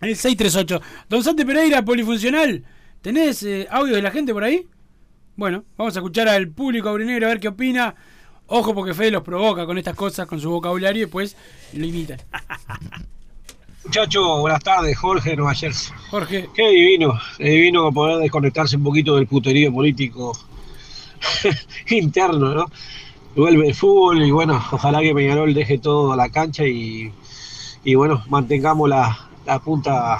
el 0.00 0.16
638. 0.16 0.80
Don 1.08 1.24
Santi 1.24 1.44
Pereira, 1.44 1.82
polifuncional. 1.84 2.64
¿Tenés 3.00 3.42
eh, 3.44 3.66
audio 3.70 3.94
de 3.96 4.02
la 4.02 4.10
gente 4.10 4.32
por 4.32 4.44
ahí? 4.44 4.66
Bueno, 5.36 5.64
vamos 5.78 5.96
a 5.96 6.00
escuchar 6.00 6.28
al 6.28 6.48
público 6.48 6.90
aurinegro 6.90 7.26
a 7.26 7.30
ver 7.30 7.40
qué 7.40 7.48
opina. 7.48 7.94
Ojo 8.46 8.74
porque 8.74 8.92
Fede 8.92 9.12
los 9.12 9.22
provoca 9.22 9.64
con 9.64 9.78
estas 9.78 9.94
cosas, 9.94 10.26
con 10.26 10.38
su 10.40 10.50
vocabulario 10.50 10.98
y 10.98 11.04
después 11.04 11.34
lo 11.72 11.86
imitan. 11.86 12.18
Muchachos, 13.90 14.38
buenas 14.38 14.62
tardes, 14.62 14.96
Jorge 14.96 15.30
de 15.30 15.36
Nueva 15.36 15.52
Jersey. 15.52 15.92
Jorge. 16.12 16.48
Qué 16.54 16.68
divino, 16.68 17.18
es 17.40 17.50
divino 17.50 17.90
poder 17.90 18.18
desconectarse 18.18 18.76
un 18.76 18.84
poquito 18.84 19.16
del 19.16 19.26
puterío 19.26 19.72
político 19.72 20.30
interno, 21.90 22.54
¿no? 22.54 22.66
Vuelve 23.34 23.66
el 23.66 23.74
fútbol 23.74 24.22
y 24.22 24.30
bueno, 24.30 24.62
ojalá 24.70 25.00
que 25.00 25.12
Peñarol 25.12 25.52
deje 25.52 25.78
todo 25.78 26.12
a 26.12 26.16
la 26.16 26.28
cancha 26.28 26.64
y, 26.64 27.12
y 27.82 27.94
bueno, 27.96 28.22
mantengamos 28.28 28.88
la, 28.88 29.28
la 29.44 29.58
punta 29.58 30.18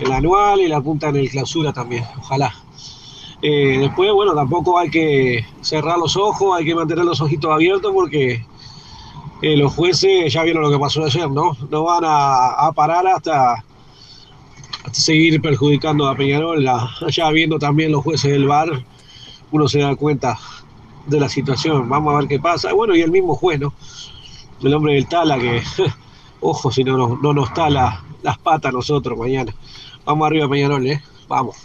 en 0.00 0.06
el 0.06 0.12
anual 0.12 0.60
y 0.60 0.68
la 0.68 0.80
punta 0.80 1.10
en 1.10 1.16
el 1.16 1.28
clausura 1.28 1.74
también, 1.74 2.06
ojalá. 2.16 2.54
Eh, 3.42 3.80
después, 3.80 4.10
bueno, 4.14 4.34
tampoco 4.34 4.78
hay 4.78 4.88
que 4.88 5.44
cerrar 5.60 5.98
los 5.98 6.16
ojos, 6.16 6.58
hay 6.58 6.64
que 6.64 6.74
mantener 6.74 7.04
los 7.04 7.20
ojitos 7.20 7.52
abiertos 7.52 7.92
porque 7.92 8.46
eh, 9.42 9.56
los 9.56 9.72
jueces 9.74 10.32
ya 10.32 10.42
vieron 10.42 10.62
lo 10.62 10.70
que 10.70 10.78
pasó 10.78 11.04
ayer, 11.04 11.30
¿no? 11.30 11.56
No 11.70 11.84
van 11.84 12.04
a, 12.04 12.48
a 12.66 12.72
parar 12.72 13.06
hasta, 13.06 13.54
hasta 14.84 14.92
seguir 15.00 15.40
perjudicando 15.40 16.08
a 16.08 16.16
Peñarol. 16.16 16.64
La- 16.64 16.88
ya 17.08 17.30
viendo 17.30 17.58
también 17.58 17.92
los 17.92 18.02
jueces 18.02 18.32
del 18.32 18.46
VAR, 18.46 18.68
uno 19.50 19.68
se 19.68 19.78
da 19.80 19.94
cuenta 19.96 20.38
de 21.06 21.20
la 21.20 21.28
situación. 21.28 21.88
Vamos 21.88 22.14
a 22.14 22.18
ver 22.18 22.28
qué 22.28 22.38
pasa. 22.40 22.72
Bueno, 22.72 22.94
y 22.96 23.00
el 23.02 23.10
mismo 23.10 23.34
juez, 23.34 23.60
¿no? 23.60 23.72
El 24.62 24.74
hombre 24.74 24.94
del 24.94 25.06
Tala 25.08 25.38
que, 25.38 25.62
ojo, 26.40 26.70
si 26.72 26.82
no, 26.84 26.96
nos- 26.96 27.20
no 27.20 27.32
nos 27.32 27.52
tala 27.54 28.02
las 28.22 28.38
patas 28.38 28.70
a 28.70 28.72
nosotros 28.72 29.16
mañana. 29.16 29.54
Vamos 30.04 30.26
arriba, 30.26 30.48
Peñarol, 30.48 30.86
¿eh? 30.86 31.02
Vamos. 31.28 31.56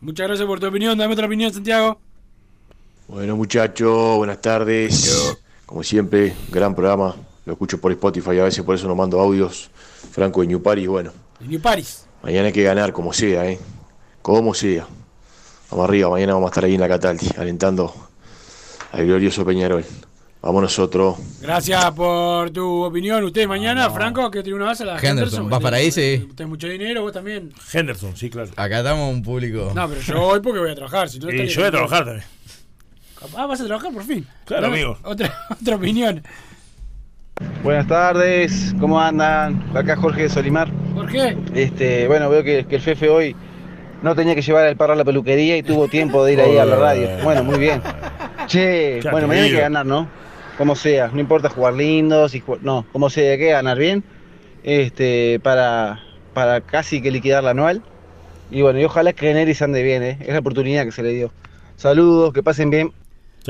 Muchas 0.00 0.28
gracias 0.28 0.46
por 0.46 0.60
tu 0.60 0.66
opinión. 0.66 0.96
Dame 0.96 1.12
otra 1.14 1.26
opinión, 1.26 1.52
Santiago. 1.52 1.98
Bueno 3.08 3.36
muchachos, 3.36 4.16
buenas 4.18 4.40
tardes. 4.40 5.36
Como 5.70 5.84
siempre, 5.84 6.34
gran 6.50 6.74
programa. 6.74 7.14
Lo 7.46 7.52
escucho 7.52 7.80
por 7.80 7.92
Spotify, 7.92 8.40
a 8.40 8.44
veces 8.44 8.64
por 8.64 8.74
eso 8.74 8.88
no 8.88 8.96
mando 8.96 9.20
audios. 9.20 9.70
Franco 10.10 10.40
de 10.40 10.48
New 10.48 10.60
Paris, 10.60 10.88
bueno. 10.88 11.12
De 11.38 11.46
New 11.46 11.60
Paris. 11.60 12.06
Mañana 12.24 12.48
hay 12.48 12.52
que 12.52 12.64
ganar 12.64 12.92
como 12.92 13.12
sea, 13.12 13.48
¿eh? 13.48 13.56
Como 14.20 14.52
sea. 14.52 14.88
Vamos 15.70 15.88
arriba, 15.88 16.10
mañana 16.10 16.34
vamos 16.34 16.48
a 16.48 16.50
estar 16.50 16.64
ahí 16.64 16.74
en 16.74 16.80
la 16.80 16.88
Cataldi, 16.88 17.28
alentando 17.38 17.94
al 18.90 19.06
glorioso 19.06 19.44
Peñarol. 19.46 19.84
Vamos 20.42 20.60
nosotros. 20.60 21.18
Gracias 21.40 21.92
por 21.92 22.50
tu 22.50 22.82
opinión. 22.82 23.22
Ustedes 23.22 23.46
mañana, 23.46 23.88
Franco, 23.90 24.28
que 24.28 24.42
tiene 24.42 24.56
una 24.56 24.66
base 24.66 24.82
a 24.82 24.86
la 24.86 24.98
Henderson, 24.98 25.48
¿vas 25.48 25.62
para 25.62 25.76
ahí? 25.76 25.92
Sí. 25.92 26.30
Tenés 26.34 26.48
mucho 26.48 26.66
dinero, 26.66 27.02
vos 27.02 27.12
también. 27.12 27.52
Henderson, 27.72 28.16
sí, 28.16 28.28
claro. 28.28 28.50
Acá 28.56 28.78
estamos 28.78 29.14
un 29.14 29.22
público. 29.22 29.70
No, 29.72 29.88
pero 29.88 30.00
yo 30.00 30.20
voy 30.20 30.40
porque 30.40 30.58
voy 30.58 30.70
a 30.72 30.74
trabajar. 30.74 31.08
Si 31.08 31.20
no 31.20 31.30
Y 31.30 31.46
yo 31.46 31.60
voy 31.60 31.68
a 31.68 31.70
trabajar 31.70 32.04
también. 32.06 32.39
Ah, 33.36 33.46
vas 33.46 33.60
a 33.60 33.66
trabajar 33.66 33.92
por 33.92 34.02
fin. 34.04 34.26
Claro, 34.46 34.62
Dame 34.64 34.76
amigo. 34.76 34.98
Otra, 35.04 35.32
otra 35.60 35.76
opinión. 35.76 36.22
Buenas 37.62 37.86
tardes, 37.86 38.74
¿cómo 38.80 39.00
andan? 39.00 39.62
Acá 39.74 39.96
Jorge 39.96 40.22
de 40.22 40.28
Solimar. 40.28 40.70
¿Por 40.94 41.06
qué? 41.10 41.36
Este, 41.54 42.06
bueno, 42.06 42.28
veo 42.30 42.42
que, 42.42 42.66
que 42.66 42.76
el 42.76 42.82
Fefe 42.82 43.08
hoy 43.08 43.36
no 44.02 44.14
tenía 44.14 44.34
que 44.34 44.42
llevar 44.42 44.66
al 44.66 44.76
perro 44.76 44.94
a 44.94 44.96
la 44.96 45.04
peluquería 45.04 45.56
y 45.56 45.62
tuvo 45.62 45.88
tiempo 45.88 46.24
de 46.24 46.34
ir 46.34 46.40
ahí 46.40 46.56
a 46.58 46.64
la 46.64 46.76
radio. 46.76 47.08
Bueno, 47.22 47.44
muy 47.44 47.58
bien. 47.58 47.82
Che, 48.46 49.00
Qué 49.02 49.08
bueno, 49.10 49.26
mañana 49.26 49.46
hay 49.46 49.52
que 49.52 49.60
ganar, 49.60 49.86
¿no? 49.86 50.08
Como 50.58 50.74
sea, 50.76 51.08
no 51.08 51.20
importa 51.20 51.48
jugar 51.48 51.74
lindo, 51.74 52.28
si 52.28 52.40
ju- 52.40 52.58
no, 52.60 52.84
como 52.92 53.08
sea, 53.08 53.32
hay 53.32 53.38
que 53.38 53.50
ganar 53.50 53.78
bien. 53.78 54.04
Este, 54.62 55.40
para, 55.42 56.00
para 56.34 56.60
casi 56.60 57.00
que 57.00 57.10
liquidar 57.10 57.42
la 57.44 57.50
anual. 57.50 57.82
Y 58.50 58.60
bueno, 58.62 58.80
y 58.80 58.84
ojalá 58.84 59.12
que 59.12 59.32
Neris 59.32 59.62
ande 59.62 59.82
bien, 59.82 60.02
¿eh? 60.02 60.18
Es 60.20 60.32
la 60.32 60.40
oportunidad 60.40 60.84
que 60.84 60.92
se 60.92 61.02
le 61.02 61.10
dio. 61.10 61.32
Saludos, 61.76 62.32
que 62.34 62.42
pasen 62.42 62.68
bien. 62.68 62.92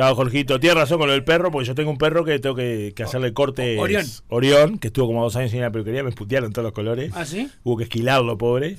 Chao, 0.01 0.14
Jorgito. 0.14 0.59
Tienes 0.59 0.78
razón 0.78 0.98
con 0.98 1.09
lo 1.09 1.12
del 1.12 1.24
perro, 1.24 1.51
porque 1.51 1.66
yo 1.68 1.74
tengo 1.74 1.90
un 1.90 1.98
perro 1.98 2.24
que 2.24 2.38
tengo 2.38 2.57
que, 2.57 2.92
que 2.96 3.03
hacerle 3.03 3.34
corte. 3.34 3.78
Orión. 3.78 4.07
Orión, 4.28 4.78
que 4.78 4.86
estuvo 4.88 5.07
como 5.09 5.22
dos 5.22 5.36
años 5.36 5.53
en 5.53 5.61
la 5.61 5.70
peluquería, 5.70 6.03
me 6.03 6.11
putearon 6.12 6.53
todos 6.53 6.64
los 6.64 6.72
colores. 6.72 7.12
¿Ah, 7.14 7.26
sí? 7.26 7.51
Hubo 7.64 7.76
que 7.76 7.84
esquilarlo, 7.84 8.38
pobre. 8.38 8.78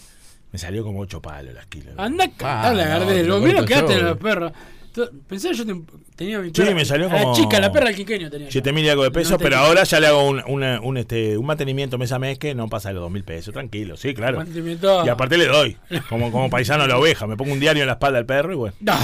Me 0.52 0.58
salió 0.58 0.84
como 0.84 1.00
ocho 1.02 1.22
palos 1.22 1.54
la 1.54 1.62
esquila. 1.62 1.92
Anda 1.98 2.26
Ah, 2.40 2.74
Gardel. 2.76 3.18
te 3.18 3.24
lo 3.24 3.40
corto 3.40 3.66
quedaste 3.66 3.94
en 3.94 4.06
los 4.06 4.18
perros. 4.18 4.52
To- 4.96 5.10
Pensé 5.28 5.50
que 5.52 5.56
yo 5.58 5.66
te- 5.66 5.76
tenía 6.16 6.40
mi 6.40 6.48
Sí, 6.48 6.54
perra. 6.54 6.74
me 6.74 6.84
salió 6.86 7.06
a 7.08 7.14
La 7.14 7.22
como. 7.22 7.36
chica, 7.36 7.60
la 7.62 7.72
perra 7.72 7.86
del 7.86 7.96
quinqueño 7.98 8.30
tenía. 8.32 8.48
yo. 8.48 8.52
7 8.52 8.74
mil 8.74 8.84
y 8.84 8.90
algo 8.90 9.04
de 9.04 9.12
pesos, 9.12 9.32
No 9.34 9.38
pero 9.38 9.58
ahora 9.58 9.84
ya 9.84 10.00
le 10.02 10.08
hago 10.08 10.28
un, 10.28 10.42
una- 10.48 10.82
un, 10.82 10.98
este, 10.98 11.38
un 11.38 11.46
mantenimiento 11.46 11.98
mes 12.00 12.12
a 12.12 12.18
mes 12.20 12.40
que 12.40 12.56
no 12.56 12.68
pasa 12.68 12.90
de 12.90 12.96
los 12.96 13.04
dos 13.04 13.12
mil 13.12 13.24
pesos, 13.24 13.54
tranquilo, 13.54 13.96
sí, 13.96 14.14
claro. 14.16 14.40
Mantenimiento- 14.40 15.06
Y 15.06 15.10
aparte 15.10 15.38
le 15.38 15.46
doy, 15.48 15.78
como, 16.10 16.32
como 16.32 16.50
paisano 16.50 16.84
a 16.84 16.88
la 16.88 16.98
oveja, 16.98 17.28
me 17.28 17.38
pongo 17.38 17.54
un 17.54 17.60
diario 17.62 17.84
en 17.84 17.88
la 17.88 17.94
espalda 17.94 18.18
del 18.18 18.26
perro 18.26 18.52
y 18.52 18.56
bueno. 18.56 18.76
No, 18.82 18.96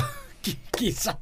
esto. 0.81 1.17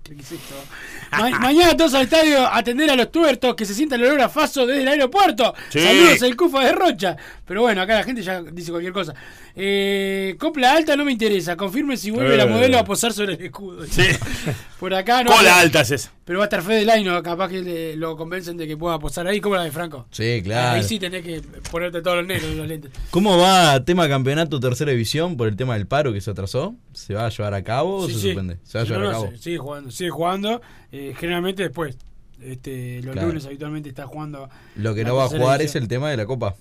Ma- 1.12 1.30
mañana 1.40 1.78
todos 1.78 1.94
al 1.94 2.04
estadio 2.04 2.46
a 2.46 2.58
atender 2.58 2.90
a 2.90 2.96
los 2.96 3.12
tuertos 3.12 3.56
que 3.56 3.66
se 3.66 3.74
sienta 3.74 3.96
el 3.96 4.04
olor 4.04 4.22
a 4.22 4.30
faso 4.30 4.66
desde 4.66 4.82
el 4.82 4.88
aeropuerto. 4.88 5.54
Sí. 5.70 5.80
Saludos 5.80 6.22
el 6.22 6.36
Cufa 6.36 6.66
de 6.66 6.72
Rocha. 6.74 7.16
Pero 7.46 7.62
bueno, 7.62 7.82
acá 7.82 7.96
la 7.96 8.04
gente 8.04 8.22
ya 8.22 8.42
dice 8.42 8.72
cualquier 8.72 8.94
cosa. 8.94 9.14
Eh, 9.58 10.36
copla 10.38 10.74
alta 10.74 10.96
no 10.98 11.06
me 11.06 11.12
interesa. 11.14 11.56
Confirme 11.56 11.96
si 11.96 12.12
vuelve 12.12 12.34
Eh. 12.34 12.38
la 12.38 12.46
modelo 12.46 12.78
a 12.78 12.84
posar 12.84 13.14
sobre 13.14 13.36
el 13.36 13.42
escudo. 13.42 13.86
Sí. 13.86 14.02
Por 14.80 14.94
acá 14.94 15.24
no. 15.24 15.32
Cola 15.32 15.60
alta 15.60 15.82
es 15.82 15.92
esa. 15.92 16.12
Pero 16.26 16.40
va 16.40 16.46
a 16.46 16.48
estar 16.48 16.62
Fede 16.62 16.84
Laino, 16.84 17.22
capaz 17.24 17.48
que 17.50 17.62
le- 17.62 17.96
lo 17.96 18.18
convencen 18.18 18.58
de 18.58 18.68
que 18.68 18.76
pueda 18.76 19.00
posar 19.00 19.28
ahí, 19.28 19.40
como 19.40 19.56
la 19.56 19.64
de 19.64 19.72
Franco. 19.72 20.08
Sí, 20.12 20.42
claro. 20.44 20.76
Ahí 20.78 20.84
sí 20.84 21.00
tenés 21.00 21.24
que 21.24 21.42
ponerte 21.72 22.02
todos 22.02 22.18
los 22.18 22.28
negros 22.28 22.52
en 22.52 22.58
los 22.58 22.68
lentes. 22.68 22.92
¿Cómo 23.12 23.38
va 23.38 23.84
tema 23.86 24.10
campeonato 24.10 24.60
tercera 24.60 24.92
división 24.92 25.38
por 25.38 25.48
el 25.48 25.56
tema 25.56 25.76
del 25.76 25.88
paro 25.88 26.12
que 26.12 26.20
se 26.20 26.32
atrasó? 26.32 26.76
¿Se 26.94 27.14
va 27.14 27.26
a 27.26 27.30
llevar 27.30 27.54
a 27.54 27.64
cabo 27.64 27.98
o 27.98 28.08
Sí, 28.08 28.14
se 28.16 28.20
sí. 28.20 28.26
suspende? 28.28 28.58
Se 28.64 28.78
va 28.78 28.84
a 28.84 28.88
llevar 28.88 29.02
no, 29.04 29.10
a 29.10 29.12
cabo. 29.14 29.32
Sigue 29.40 29.58
jugando, 29.58 29.92
sigue 29.92 30.10
jugando. 30.10 30.62
eh, 30.92 31.14
generalmente 31.18 31.64
después. 31.64 31.98
Este, 32.42 33.02
los 33.02 33.14
Claro. 33.14 33.30
lunes 33.30 33.46
habitualmente 33.46 33.88
está 33.90 34.06
jugando. 34.06 34.50
Lo 34.76 34.94
que 34.94 35.06
no 35.06 35.16
va 35.16 35.26
a 35.26 35.28
jugar 35.30 35.62
es 35.62 35.76
el 35.76 35.88
tema 35.88 36.10
de 36.12 36.18
la 36.18 36.26
Copa. 36.26 36.56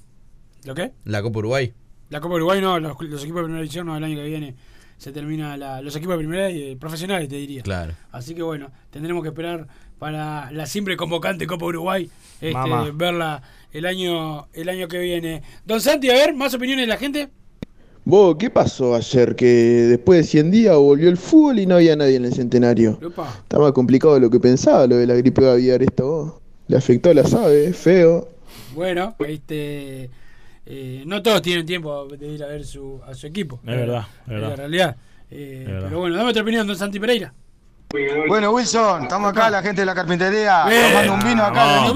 ¿Lo 0.65 0.75
qué? 0.75 0.93
La 1.05 1.21
Copa 1.23 1.41
Uruguay. 1.41 1.73
La 2.15 2.21
Copa 2.21 2.37
Uruguay 2.37 2.61
no, 2.61 2.79
los, 2.79 2.93
los 3.01 3.25
equipos 3.25 3.41
de 3.41 3.45
primera 3.47 3.61
división 3.61 3.89
no, 3.89 3.97
el 3.97 4.05
año 4.05 4.15
que 4.15 4.23
viene 4.23 4.55
se 4.99 5.11
termina 5.11 5.57
la, 5.57 5.83
los 5.83 5.97
equipos 5.97 6.15
de 6.15 6.19
primera 6.19 6.49
y 6.49 6.63
eh, 6.63 6.77
profesionales, 6.77 7.29
te 7.29 7.35
diría. 7.35 7.63
Claro. 7.63 7.93
Así 8.13 8.37
que 8.37 8.43
bueno, 8.43 8.71
tendremos 8.91 9.21
que 9.25 9.31
esperar 9.31 9.67
para 9.99 10.49
la 10.53 10.65
siempre 10.67 10.97
convocante 10.97 11.45
Copa 11.49 11.65
Uruguay, 11.65 12.09
este, 12.41 12.93
verla 12.95 13.43
el 13.73 13.85
año, 13.85 14.47
el 14.53 14.69
año 14.69 14.87
que 14.87 15.01
viene. 15.01 15.43
Don 15.65 15.81
Santi, 15.81 16.09
a 16.09 16.13
ver, 16.13 16.35
más 16.35 16.55
opiniones 16.55 16.85
de 16.85 16.87
la 16.87 16.99
gente. 16.99 17.31
Vos, 18.05 18.37
¿qué 18.39 18.49
pasó 18.49 18.95
ayer? 18.95 19.35
Que 19.35 19.47
después 19.47 20.21
de 20.21 20.23
100 20.23 20.51
días 20.53 20.77
volvió 20.77 21.09
el 21.09 21.17
fútbol 21.17 21.59
y 21.59 21.67
no 21.67 21.75
había 21.75 21.97
nadie 21.97 22.15
en 22.15 22.27
el 22.27 22.33
centenario. 22.33 22.97
Opa. 23.05 23.41
Está 23.43 23.59
más 23.59 23.73
complicado 23.73 24.15
de 24.15 24.21
lo 24.21 24.31
que 24.31 24.39
pensaba 24.39 24.87
lo 24.87 24.99
de 24.99 25.07
la 25.09 25.15
gripe 25.15 25.51
aviar 25.51 25.83
esto. 25.83 26.07
vos. 26.07 26.35
Le 26.69 26.77
afectó 26.77 27.11
a 27.11 27.15
las 27.15 27.35
aves, 27.35 27.77
feo. 27.77 28.29
Bueno, 28.73 29.17
este, 29.19 30.11
eh, 30.67 31.03
no 31.07 31.23
todos 31.23 31.43
tienen 31.43 31.67
tiempo 31.67 32.07
de 32.07 32.27
ir 32.27 32.43
a 32.43 32.47
ver 32.47 32.65
su, 32.65 33.01
a 33.07 33.15
su 33.15 33.27
equipo. 33.27 33.61
Es 33.65 33.77
verdad, 33.77 34.07
es 34.23 34.29
verdad. 34.29 34.49
la 34.51 34.57
realidad. 34.57 34.97
Eh, 35.31 35.65
pero 35.83 36.01
bueno, 36.01 36.17
dame 36.17 36.31
otra 36.31 36.43
opinión, 36.43 36.67
don 36.67 36.77
Santi 36.77 37.01
Pereira. 37.01 37.33
Bueno, 38.27 38.51
Wilson, 38.51 39.05
estamos 39.05 39.31
acá, 39.31 39.51
la 39.51 39.63
gente 39.63 39.83
de 39.83 39.87
la 39.87 39.95
carpintería, 39.95 40.65
Bien. 40.65 40.89
tomando 40.89 41.13
un 41.15 41.21
vino 41.21 41.45
acá, 41.45 41.87
el, 41.87 41.93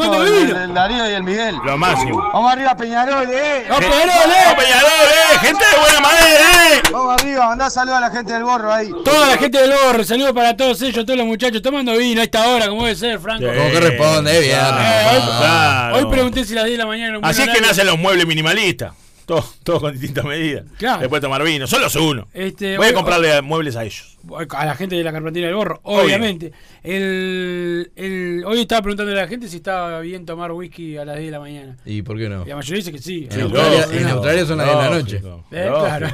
vino. 0.46 0.60
el 0.62 0.72
Darío 0.74 1.10
y 1.10 1.14
el 1.14 1.22
Miguel. 1.24 1.56
Lo 1.64 1.76
máximo. 1.76 2.30
Vamos 2.32 2.52
arriba, 2.52 2.76
Peñarol, 2.76 3.28
eh. 3.28 3.66
¡No, 3.68 3.74
Gente- 3.76 3.88
Peñarol, 3.90 4.30
eh! 4.30 4.34
¡Vamos, 4.44 4.64
Peñarol, 4.64 4.90
eh! 5.08 5.38
¡Gente 5.40 5.64
de 5.64 5.80
buena 5.80 6.00
madera, 6.00 6.44
eh! 6.72 6.82
Vamos 6.92 7.20
arriba, 7.20 7.46
mandá 7.48 7.70
saludos 7.70 7.96
a 7.98 8.00
la 8.00 8.10
gente 8.10 8.32
del 8.32 8.44
borro 8.44 8.72
ahí. 8.72 8.90
Toda 9.04 9.26
la 9.26 9.36
gente 9.38 9.58
del 9.58 9.72
Borro, 9.72 10.04
saludos 10.04 10.32
para 10.32 10.56
todos 10.56 10.80
ellos, 10.82 11.04
todos 11.04 11.18
los 11.18 11.26
muchachos 11.26 11.62
tomando 11.62 11.96
vino 11.96 12.20
a 12.20 12.24
esta 12.24 12.46
hora, 12.48 12.68
como 12.68 12.84
debe 12.84 12.94
ser, 12.96 13.18
Franco. 13.18 13.44
Sí. 13.50 13.58
Como 13.58 13.70
que 13.70 13.80
responde, 13.80 14.40
bien. 14.40 14.56
Eh, 14.58 15.06
hoy, 15.12 15.22
Claro. 15.38 15.96
hoy 15.96 16.06
pregunté 16.06 16.44
si 16.44 16.54
las 16.54 16.64
10 16.64 16.78
de 16.78 16.84
la 16.84 16.88
mañana 16.88 17.18
Así 17.22 17.42
es 17.42 17.48
que 17.48 17.60
nacen 17.60 17.86
los 17.86 17.98
muebles 17.98 18.24
minimalistas. 18.26 18.92
Todos, 19.28 19.60
todos 19.62 19.80
con 19.82 19.92
distintas 19.92 20.24
medidas. 20.24 20.64
Claro. 20.78 21.00
Después 21.00 21.20
tomar 21.20 21.44
vino. 21.44 21.66
Solo 21.66 21.86
es 21.86 21.94
uno. 21.96 22.26
Este, 22.32 22.76
Voy 22.78 22.86
a 22.86 22.88
hoy- 22.88 22.94
comprarle 22.94 23.42
muebles 23.42 23.76
a 23.76 23.84
ellos. 23.84 24.16
a 24.50 24.64
la 24.66 24.74
gente 24.74 24.96
de 24.96 25.04
la 25.04 25.12
carpintería 25.12 25.48
del 25.48 25.56
Borro, 25.56 25.80
Obvio. 25.82 26.04
obviamente. 26.06 26.52
El, 26.82 27.92
el- 27.94 28.42
hoy 28.46 28.60
estaba 28.60 28.80
preguntando 28.82 29.12
a 29.12 29.16
la 29.16 29.28
gente 29.28 29.48
si 29.48 29.56
estaba 29.56 30.00
bien 30.00 30.24
tomar 30.26 30.50
whisky 30.52 30.96
a 30.96 31.04
las 31.04 31.16
10 31.18 31.26
de 31.26 31.30
la 31.32 31.40
mañana. 31.40 31.76
¿Y 31.84 32.02
por 32.02 32.16
qué 32.18 32.28
no? 32.28 32.44
Y 32.44 32.48
la 32.48 32.56
mayoría 32.56 32.76
dice 32.76 32.90
que 32.92 32.98
sí. 32.98 33.28
En 33.30 33.40
Australia- 33.42 33.80
Lógico. 33.86 33.98
en 34.00 34.06
Australia 34.08 34.46
son 34.46 34.58
las 34.58 34.66
de 34.66 34.74
la 34.74 34.90
noche. 34.90 35.20
Lógico, 35.20 35.44
Eh, 35.52 35.66
claro. 35.68 36.08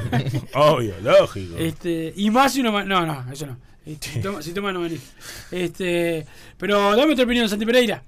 Obvio, 0.55 0.93
lógico. 1.01 1.55
Este, 1.57 2.13
y 2.17 2.29
más 2.29 2.51
si 2.53 2.59
uno 2.61 2.83
No, 2.83 3.05
no, 3.05 3.25
eso 3.31 3.45
no. 3.45 3.57
Este, 3.85 4.09
Si 4.13 4.19
toma, 4.19 4.41
si 4.41 4.51
toma 4.53 4.71
no 4.73 4.81
venís. 4.81 5.13
Este, 5.51 6.25
pero 6.57 6.95
dame 6.95 7.15
tu 7.15 7.21
opinión, 7.23 7.47
Santi 7.47 7.65
Pereira. 7.65 8.03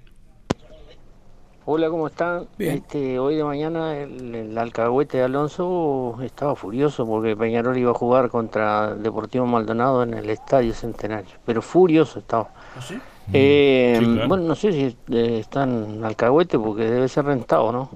Hola, 1.70 1.89
¿cómo 1.89 2.07
están? 2.07 2.47
Bien. 2.57 2.76
Este, 2.78 3.20
hoy 3.20 3.36
de 3.36 3.43
mañana 3.43 3.97
el, 3.97 4.34
el 4.34 4.57
alcahuete 4.57 5.18
de 5.18 5.24
Alonso 5.26 6.18
estaba 6.24 6.55
furioso 6.55 7.05
porque 7.05 7.36
Peñarol 7.36 7.78
iba 7.78 7.91
a 7.91 7.93
jugar 7.93 8.30
contra 8.30 8.95
Deportivo 8.95 9.45
Maldonado 9.45 10.01
en 10.03 10.13
el 10.13 10.30
Estadio 10.30 10.74
Centenario, 10.74 11.36
pero 11.45 11.61
furioso 11.61 12.20
estaba. 12.20 12.51
Eh, 13.34 13.97
Sí, 13.99 14.05
claro. 14.05 14.28
Bueno, 14.30 14.43
no 14.45 14.55
sé 14.55 14.72
si 14.72 14.97
eh, 15.11 15.39
está 15.39 15.63
en 15.63 16.05
alcahuete 16.05 16.57
porque 16.57 16.86
debe 16.86 17.09
ser 17.09 17.26
rentado, 17.26 17.74
¿no? 17.74 17.89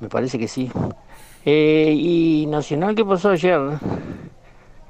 Me 0.00 0.08
parece 0.08 0.36
que 0.36 0.48
sí. 0.48 0.68
Eh, 1.44 1.94
y 1.96 2.46
Nacional, 2.48 2.96
¿qué 2.96 3.04
pasó 3.04 3.30
ayer? 3.30 3.60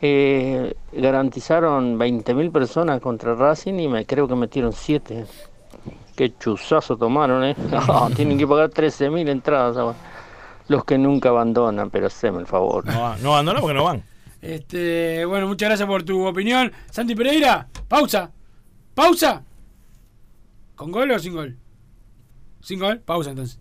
Eh, 0.00 0.74
garantizaron 0.92 1.98
20.000 1.98 2.50
personas 2.52 3.02
contra 3.02 3.34
Racing 3.34 3.74
y 3.74 3.88
me 3.88 4.06
creo 4.06 4.26
que 4.26 4.34
metieron 4.34 4.72
7. 4.72 5.26
Qué 6.19 6.37
chuzazo 6.37 6.97
tomaron, 6.97 7.45
¿eh? 7.45 7.55
Ah, 7.73 8.11
tienen 8.12 8.37
que 8.37 8.45
pagar 8.45 8.71
13.000 8.71 9.29
entradas 9.29 9.77
ahora. 9.77 9.97
Los 10.66 10.85
que 10.85 10.99
nunca 10.99 11.29
abandonan, 11.29 11.91
pero 11.91 12.09
haceme 12.09 12.41
el 12.41 12.47
favor. 12.49 12.85
No, 12.87 13.16
no 13.19 13.35
abandonan 13.35 13.62
porque 13.62 13.75
no 13.75 13.85
van. 13.85 14.03
Este, 14.43 15.25
bueno, 15.27 15.47
muchas 15.47 15.69
gracias 15.69 15.87
por 15.87 16.03
tu 16.03 16.27
opinión. 16.27 16.73
Santi 16.91 17.14
Pereira, 17.14 17.69
pausa. 17.87 18.33
Pausa. 18.97 19.45
¿Con 20.75 20.91
gol 20.91 21.09
o 21.12 21.21
sin 21.21 21.35
gol? 21.35 21.57
Sin 22.62 22.81
gol, 22.81 22.99
pausa 22.99 23.31
entonces. 23.31 23.61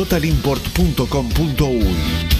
www.totalimport.com.uy. 0.00 2.39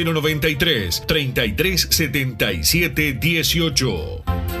093 0.03 1.05
3377 1.05 3.19
18. 3.19 4.60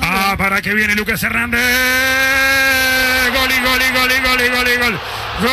Ah, 0.00 0.36
para 0.38 0.62
que 0.62 0.72
viene 0.74 0.94
Lucas 0.94 1.20
Hernández. 1.24 1.60
Gol 3.34 3.50
y 3.50 3.60
gol 3.64 3.82
y 3.82 3.90
gol 3.90 4.12
y 4.12 4.20
gol 4.20 4.40
y 4.40 4.48
gol 4.48 4.68
y 4.68 4.76
gol. 4.76 4.96
Gol. 5.40 5.50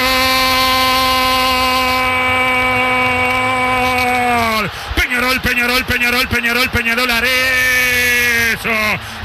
Peñarol, 4.95 5.41
Peñarol, 5.41 5.83
Peñarol, 5.85 6.27
Peñarol, 6.27 6.69
Peñarol, 6.69 7.09
Arezo. 7.09 8.69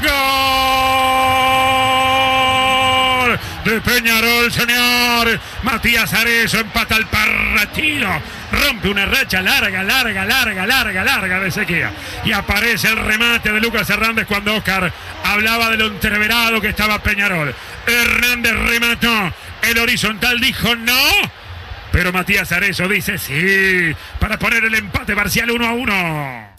Gol 0.01 1.14
Peñarol, 3.81 4.51
señor. 4.51 5.39
Matías 5.63 6.13
Arezo 6.13 6.59
empata 6.59 6.97
el 6.97 7.05
partido. 7.05 8.07
Rompe 8.51 8.89
una 8.89 9.05
racha 9.05 9.41
larga, 9.41 9.83
larga, 9.83 10.25
larga, 10.25 10.65
larga, 10.65 11.03
larga 11.03 11.39
de 11.39 11.51
sequía. 11.51 11.91
Y 12.23 12.31
aparece 12.31 12.89
el 12.89 12.97
remate 12.97 13.51
de 13.51 13.59
Lucas 13.59 13.89
Hernández 13.89 14.27
cuando 14.27 14.55
Oscar 14.55 14.91
hablaba 15.23 15.69
de 15.69 15.77
lo 15.77 15.87
entreverado 15.87 16.61
que 16.61 16.69
estaba 16.69 17.01
Peñarol. 17.01 17.53
Hernández 17.85 18.53
remató. 18.53 19.33
El 19.61 19.79
horizontal 19.79 20.39
dijo 20.39 20.75
no. 20.75 21.01
Pero 21.91 22.11
Matías 22.11 22.51
Arezo 22.51 22.87
dice 22.87 23.17
sí. 23.17 23.95
Para 24.19 24.37
poner 24.37 24.65
el 24.65 24.75
empate 24.75 25.15
parcial 25.15 25.51
1 25.51 25.67
a 25.67 25.73
1. 25.73 26.54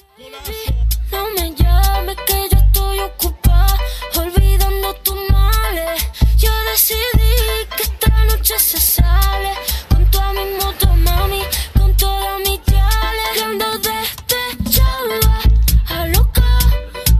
Decidí 6.76 7.34
que 7.74 7.82
esta 7.84 8.24
noche 8.26 8.54
se 8.58 8.78
sale 8.78 9.50
con 9.88 10.04
toda 10.10 10.32
mi 10.34 10.40
moto, 10.62 10.86
mami, 10.96 11.40
con 11.72 11.96
toda 11.96 12.38
mi 12.40 12.60
chale. 12.66 13.22
Que 13.34 13.42
ando 13.42 13.64
despechada, 13.78 15.40
a 15.88 16.06
loca, 16.08 16.44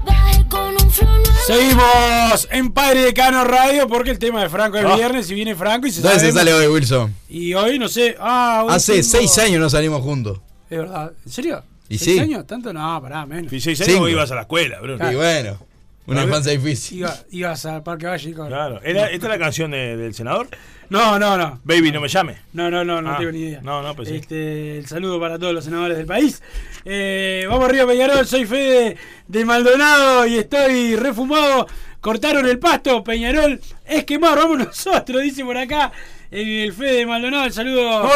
bajé 0.04 0.46
con 0.48 0.74
un 0.74 0.90
flow 0.90 1.08
nuevo. 1.08 1.40
Seguimos 1.46 2.48
en 2.50 2.70
Padre 2.70 3.00
de 3.00 3.14
Cano 3.14 3.44
Radio 3.44 3.88
porque 3.88 4.10
el 4.10 4.18
tema 4.18 4.42
de 4.42 4.50
Franco 4.50 4.76
es 4.76 4.84
Ah. 4.84 4.94
viernes 4.94 5.30
y 5.30 5.34
viene 5.34 5.54
Franco 5.54 5.86
y 5.86 5.90
se 5.90 6.02
¿Dónde 6.02 6.20
se 6.20 6.26
sabe- 6.32 6.38
sale 6.50 6.52
hoy, 6.52 6.66
Wilson? 6.66 7.14
Y 7.30 7.54
hoy 7.54 7.78
no 7.78 7.88
sé. 7.88 8.14
Ah, 8.20 8.62
hoy 8.66 8.74
Hace 8.74 8.92
tengo- 9.00 9.04
seis 9.08 9.38
años 9.38 9.58
no 9.60 9.70
salimos 9.70 10.02
juntos. 10.02 10.38
Es 10.68 10.78
verdad. 10.78 11.12
¿En 11.24 11.32
serio? 11.32 11.64
Y 11.88 11.96
¿Seis 11.96 12.16
sí. 12.16 12.18
años? 12.18 12.46
¿Tanto? 12.46 12.74
No, 12.74 13.00
pará, 13.00 13.24
menos. 13.24 13.50
Si 13.50 13.60
seis 13.62 13.80
años 13.80 14.00
vos 14.00 14.10
ibas 14.10 14.30
a 14.30 14.34
la 14.34 14.40
escuela, 14.42 14.80
Bruno. 14.80 15.10
Y 15.10 15.14
bueno, 15.14 15.58
una 16.06 16.22
infancia 16.24 16.52
difícil. 16.52 16.98
Iba- 16.98 17.16
ibas 17.30 17.66
al 17.66 17.82
Parque 17.82 18.06
Valle. 18.06 18.32
con- 18.34 18.48
Claro. 18.48 18.80
¿Era- 18.82 19.10
¿Esta 19.10 19.26
es 19.26 19.30
la 19.32 19.38
canción 19.38 19.70
de- 19.72 19.96
del 19.96 20.14
senador? 20.14 20.48
No, 20.88 21.18
no, 21.18 21.36
no. 21.36 21.60
Baby, 21.64 21.90
no 21.90 22.00
me 22.00 22.08
llame. 22.08 22.36
No, 22.52 22.70
no, 22.70 22.84
no, 22.84 23.02
no 23.02 23.12
Ah, 23.14 23.16
tengo 23.18 23.32
ni 23.32 23.40
idea. 23.40 23.60
No, 23.62 23.82
no, 23.82 23.94
pues 23.96 24.08
sí. 24.08 24.16
Este, 24.16 24.78
el 24.78 24.86
saludo 24.86 25.18
para 25.18 25.36
todos 25.38 25.52
los 25.52 25.64
senadores 25.64 25.96
del 25.96 26.06
país. 26.06 26.40
Eh, 26.84 27.44
vamos 27.48 27.68
arriba, 27.68 27.86
Peñarol. 27.86 28.24
Soy 28.26 28.46
Fede 28.46 28.96
de 29.26 29.44
Maldonado 29.44 30.26
y 30.26 30.36
estoy 30.38 30.94
refumado. 30.94 31.66
Cortaron 32.00 32.46
el 32.46 32.60
pasto, 32.60 33.02
Peñarol. 33.02 33.60
Es 33.84 34.04
quemar, 34.04 34.36
vamos 34.38 34.58
nosotros, 34.58 35.22
dice 35.22 35.44
por 35.44 35.56
acá 35.58 35.90
el 36.30 36.72
Fede 36.72 36.98
de 36.98 37.06
Maldonado. 37.06 37.46
El 37.46 37.52
saludo 37.52 38.08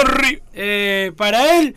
eh, 0.54 1.10
para 1.16 1.58
él. 1.58 1.74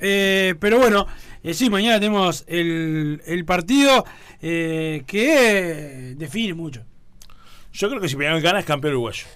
Eh, 0.00 0.54
pero 0.60 0.78
bueno, 0.78 1.06
eh, 1.44 1.54
sí, 1.54 1.70
mañana 1.70 2.00
tenemos 2.00 2.44
el, 2.48 3.22
el 3.26 3.44
partido 3.44 4.04
eh, 4.40 5.04
que 5.06 6.14
define 6.16 6.54
mucho. 6.54 6.82
Yo 7.72 7.88
creo 7.88 8.00
que 8.00 8.08
si 8.08 8.16
Peñarol 8.16 8.40
gana 8.40 8.60
es 8.60 8.64
campeón 8.64 8.94
uruguayo. 8.94 9.26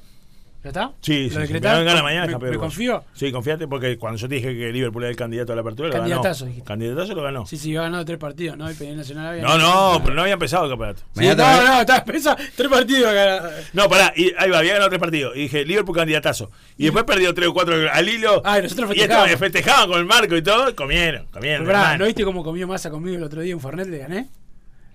¿Ya 0.65 0.71
está? 0.71 0.93
Sí, 1.01 1.31
¿Lo 1.31 1.47
sí? 1.47 1.53
Peñarol 1.53 1.85
gana 1.85 2.03
mañana 2.03 2.37
¿Me- 2.37 2.51
me 2.51 2.59
confío? 2.59 3.05
Sí, 3.15 3.31
confíate 3.31 3.69
porque 3.69 3.97
cuando 3.97 4.19
yo 4.19 4.29
te 4.29 4.35
dije 4.35 4.57
que 4.59 4.73
Liverpool 4.73 5.05
era 5.05 5.11
el 5.11 5.17
candidato 5.17 5.53
a 5.53 5.55
la 5.55 5.63
apertura, 5.63 5.89
lo 5.89 5.95
ganó. 5.95 6.05
Candidatazo. 6.09 6.49
Candidatazo 6.65 7.15
lo 7.15 7.23
ganó. 7.23 7.47
Sí, 7.47 7.57
sí, 7.57 7.77
ha 7.77 7.83
ganado 7.83 8.05
tres 8.05 8.19
partidos, 8.19 8.57
¿no? 8.59 8.69
El 8.69 8.75
Peñarol 8.75 8.99
Nacional 8.99 9.27
había 9.29 9.43
No, 9.45 9.57
no, 9.57 10.01
pero 10.03 10.17
no 10.17 10.23
había 10.23 10.35
empezado 10.35 10.65
el 10.65 10.71
campeonato. 10.71 11.03
Sí, 11.15 11.27
no, 11.29 11.37
no, 11.37 11.81
está 11.81 12.05
pesa 12.05 12.37
tres 12.57 12.69
partidos. 12.69 13.15
No, 13.73 13.89
pará, 13.89 14.13
y 14.17 14.33
ahí 14.37 14.51
va, 14.51 14.59
había 14.59 14.73
ganado 14.73 14.89
tres 14.91 15.01
partidos. 15.01 15.37
Y 15.37 15.43
dije, 15.43 15.65
Liverpool 15.65 15.95
candidatazo. 15.97 16.51
Y 16.77 16.85
después 16.85 17.05
perdió 17.05 17.33
tres 17.33 17.47
o 17.49 17.55
cuatro 17.55 17.77
al 17.93 18.09
hilo. 18.09 18.43
Ay, 18.45 18.63
nosotros 18.63 18.91
y 18.97 19.01
estaban- 19.01 19.29
festejábamos. 19.29 19.39
festejaban 19.39 19.89
con 19.91 19.99
el 20.01 20.07
marco 20.07 20.37
y 20.37 20.43
todo. 20.43 20.75
Comieron, 20.75 21.27
comieron. 21.31 21.65
Pero 21.67 21.73
pará, 21.73 21.79
hermano. 21.85 21.99
¿no 22.01 22.07
viste 22.07 22.25
cómo 22.25 22.43
comió 22.43 22.67
masa 22.67 22.91
conmigo 22.91 23.17
el 23.17 23.23
otro 23.23 23.43
día 23.43 23.53
en 23.53 23.61
Fornet? 23.61 23.87
Le 23.87 23.99
gané. 23.99 24.29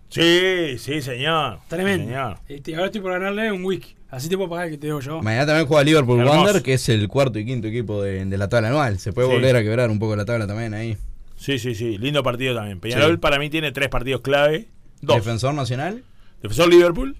Sí, 0.09 0.77
sí, 0.77 1.01
señor. 1.01 1.59
Tremendo. 1.69 2.03
Sí, 2.03 2.09
señor. 2.09 2.37
Este, 2.47 2.73
ahora 2.75 2.85
estoy 2.87 3.01
por 3.01 3.13
ganarle 3.13 3.51
un 3.51 3.63
wiki. 3.65 3.95
Así 4.15 4.29
te 4.29 4.37
puedo 4.37 4.49
pagar 4.49 4.65
el 4.67 4.71
que 4.73 4.77
te 4.77 4.87
debo 4.87 4.99
yo. 4.99 5.21
Mañana 5.23 5.47
también 5.47 5.65
juega 5.67 5.83
Liverpool 5.83 6.19
Hermoso. 6.19 6.43
Wander, 6.43 6.61
que 6.61 6.73
es 6.73 6.87
el 6.89 7.07
cuarto 7.07 7.39
y 7.39 7.45
quinto 7.45 7.67
equipo 7.67 8.01
de, 8.03 8.23
de 8.25 8.37
la 8.37 8.47
tabla 8.47 8.67
anual. 8.69 8.99
Se 8.99 9.11
puede 9.11 9.27
Sí. 9.27 9.33
volver 9.33 9.55
a 9.55 9.63
quebrar 9.63 9.89
un 9.89 9.97
poco 9.97 10.15
la 10.15 10.23
tabla 10.25 10.45
también 10.45 10.73
ahí. 10.75 10.97
Sí, 11.35 11.57
sí, 11.57 11.73
sí. 11.73 11.97
Lindo 11.97 12.21
partido 12.21 12.53
también. 12.55 12.79
Peñarol 12.79 13.13
Sí. 13.13 13.17
para 13.17 13.39
mí 13.39 13.49
tiene 13.49 13.71
tres 13.71 13.89
partidos 13.89 14.21
clave. 14.21 14.67
Dos. 15.01 15.15
Defensor 15.17 15.53
Nacional. 15.55 16.03
Defensor 16.43 16.69
Liverpool. 16.69 17.15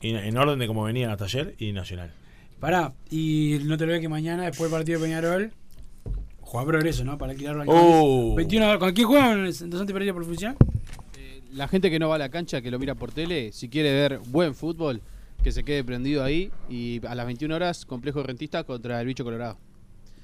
Y 0.00 0.10
en 0.10 0.36
orden 0.36 0.58
de 0.58 0.66
cómo 0.66 0.82
venían 0.82 1.10
hasta 1.10 1.24
ayer. 1.26 1.54
Y 1.58 1.72
Nacional. 1.72 2.12
Pará, 2.60 2.92
y 3.10 3.58
no 3.64 3.76
te 3.78 3.84
olvides 3.84 4.00
que 4.00 4.08
mañana, 4.08 4.44
después 4.46 4.68
del 4.70 4.78
partido 4.78 4.98
de 4.98 5.04
Peñarol, 5.06 5.52
juega 6.40 6.66
progreso, 6.66 7.04
¿no? 7.04 7.18
Para 7.18 7.32
alquilarlo 7.32 7.62
al 7.62 7.68
Oh. 7.70 8.34
21 8.34 8.78
¿Con 8.78 8.92
quién 8.94 9.06
juegan 9.06 9.46
en 9.46 9.52
Santos 9.54 9.92
Pereira 9.92 10.12
por 10.12 10.24
función? 10.24 10.56
La 11.52 11.68
gente 11.68 11.90
que 11.90 11.98
no 11.98 12.08
va 12.08 12.16
a 12.16 12.18
la 12.18 12.30
cancha, 12.30 12.60
que 12.62 12.70
lo 12.70 12.78
mira 12.78 12.94
por 12.94 13.12
tele, 13.12 13.52
si 13.52 13.68
quiere 13.68 13.92
ver 13.92 14.18
buen 14.26 14.54
fútbol, 14.54 15.00
que 15.46 15.52
se 15.52 15.62
quede 15.62 15.84
prendido 15.84 16.24
ahí. 16.24 16.50
Y 16.68 17.00
a 17.06 17.14
las 17.14 17.24
21 17.24 17.54
horas, 17.54 17.86
complejo 17.86 18.20
rentista 18.20 18.64
contra 18.64 19.00
el 19.00 19.06
bicho 19.06 19.22
colorado. 19.22 19.56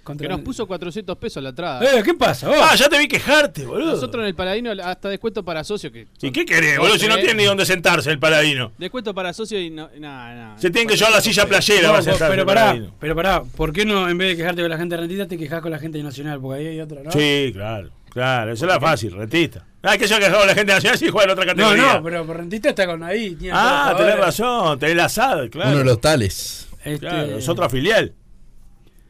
Contra 0.02 0.26
que 0.26 0.34
nos 0.34 0.40
puso 0.40 0.66
400 0.66 1.16
pesos 1.16 1.40
la 1.40 1.50
entrada. 1.50 1.80
Eh, 1.96 2.02
¿qué 2.02 2.12
pasa? 2.14 2.48
vos? 2.48 2.56
Ah, 2.60 2.74
ya 2.74 2.88
te 2.88 2.98
vi 2.98 3.06
quejarte, 3.06 3.64
boludo. 3.64 3.92
Nosotros 3.92 4.20
en 4.22 4.26
el 4.26 4.34
Paladino 4.34 4.72
hasta 4.82 5.08
descuento 5.08 5.44
para 5.44 5.62
socio. 5.62 5.92
Que 5.92 6.08
¿Y 6.22 6.32
qué 6.32 6.44
querés, 6.44 6.76
boludo? 6.76 6.98
Si 6.98 7.06
no 7.06 7.14
tiene 7.18 7.34
ni 7.34 7.44
dónde 7.44 7.64
sentarse 7.64 8.10
el 8.10 8.18
paladino. 8.18 8.72
Descuento 8.78 9.14
para 9.14 9.32
socio 9.32 9.60
y 9.60 9.70
no, 9.70 9.88
nada, 10.00 10.34
nada. 10.34 10.58
Se 10.58 10.70
tienen 10.72 10.88
que 10.88 10.96
llevar 10.96 11.12
la 11.12 11.20
silla 11.20 11.46
playera. 11.46 11.86
No, 11.86 11.92
va 11.92 11.98
a 12.00 12.02
sentarse 12.02 12.28
pero 12.28 12.42
el 12.42 12.46
pará, 12.46 12.60
Paladino. 12.62 12.94
pero 12.98 13.14
pará, 13.14 13.44
¿por 13.44 13.72
qué 13.72 13.84
no 13.84 14.08
en 14.08 14.18
vez 14.18 14.30
de 14.30 14.36
quejarte 14.38 14.60
con 14.60 14.70
la 14.72 14.76
gente 14.76 14.96
rentista 14.96 15.28
te 15.28 15.38
quejas 15.38 15.62
con 15.62 15.70
la 15.70 15.78
gente 15.78 16.02
nacional? 16.02 16.40
Porque 16.40 16.62
ahí 16.62 16.66
hay 16.66 16.80
otra, 16.80 17.00
¿no? 17.04 17.12
Sí, 17.12 17.50
claro. 17.52 17.90
Claro, 18.10 18.52
eso 18.54 18.66
es 18.66 18.72
la 18.72 18.80
fácil, 18.80 19.12
rentista. 19.12 19.64
Ah, 19.82 19.98
que 19.98 20.06
yo 20.06 20.18
que 20.18 20.28
la 20.28 20.54
gente 20.54 20.72
nacional 20.72 20.98
si 20.98 21.08
juega 21.08 21.24
en 21.24 21.30
otra 21.38 21.44
No, 21.44 21.50
categoría. 21.54 21.94
no, 21.94 22.02
pero 22.04 22.24
por 22.26 22.36
rentista 22.36 22.68
está 22.68 22.86
con 22.86 23.02
ahí. 23.02 23.34
tiene 23.34 23.52
Ah, 23.56 23.94
tenés 23.96 24.16
razón, 24.16 24.78
tenés 24.78 24.96
la 24.96 25.08
SAD, 25.08 25.50
claro. 25.50 25.70
Uno 25.70 25.78
de 25.80 25.84
los 25.84 26.00
tales. 26.00 26.68
Este, 26.84 26.98
Claro, 27.00 27.36
es 27.38 27.48
otra 27.48 27.68
filial. 27.68 28.14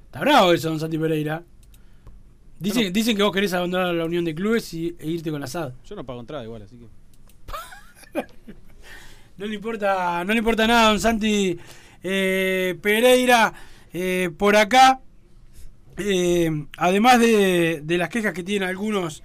Está 0.06 0.20
bravo 0.20 0.52
eso, 0.52 0.68
don 0.70 0.80
Santi 0.80 0.96
Pereira. 0.98 1.42
Dicen, 2.58 2.92
dicen 2.92 3.16
que 3.16 3.22
vos 3.22 3.32
querés 3.32 3.52
abandonar 3.54 3.94
la 3.94 4.04
unión 4.04 4.24
de 4.24 4.34
clubes 4.34 4.72
y, 4.72 4.94
e 4.98 5.06
irte 5.10 5.30
con 5.30 5.40
la 5.40 5.46
SAD. 5.46 5.72
Yo 5.84 5.94
no 5.96 6.04
pago 6.04 6.20
entrada 6.20 6.44
igual, 6.44 6.62
así 6.62 6.76
que. 6.78 6.86
No 9.38 9.46
le 9.46 9.54
importa, 9.54 10.22
no 10.24 10.32
le 10.32 10.38
importa 10.38 10.66
nada, 10.66 10.90
don 10.90 11.00
Santi 11.00 11.58
eh, 12.02 12.78
Pereira. 12.80 13.52
eh, 13.92 14.30
por 14.36 14.54
acá, 14.56 15.00
eh, 15.96 16.50
además 16.76 17.18
de, 17.18 17.80
de 17.82 17.98
las 17.98 18.08
quejas 18.10 18.32
que 18.34 18.42
tienen 18.44 18.68
algunos 18.68 19.22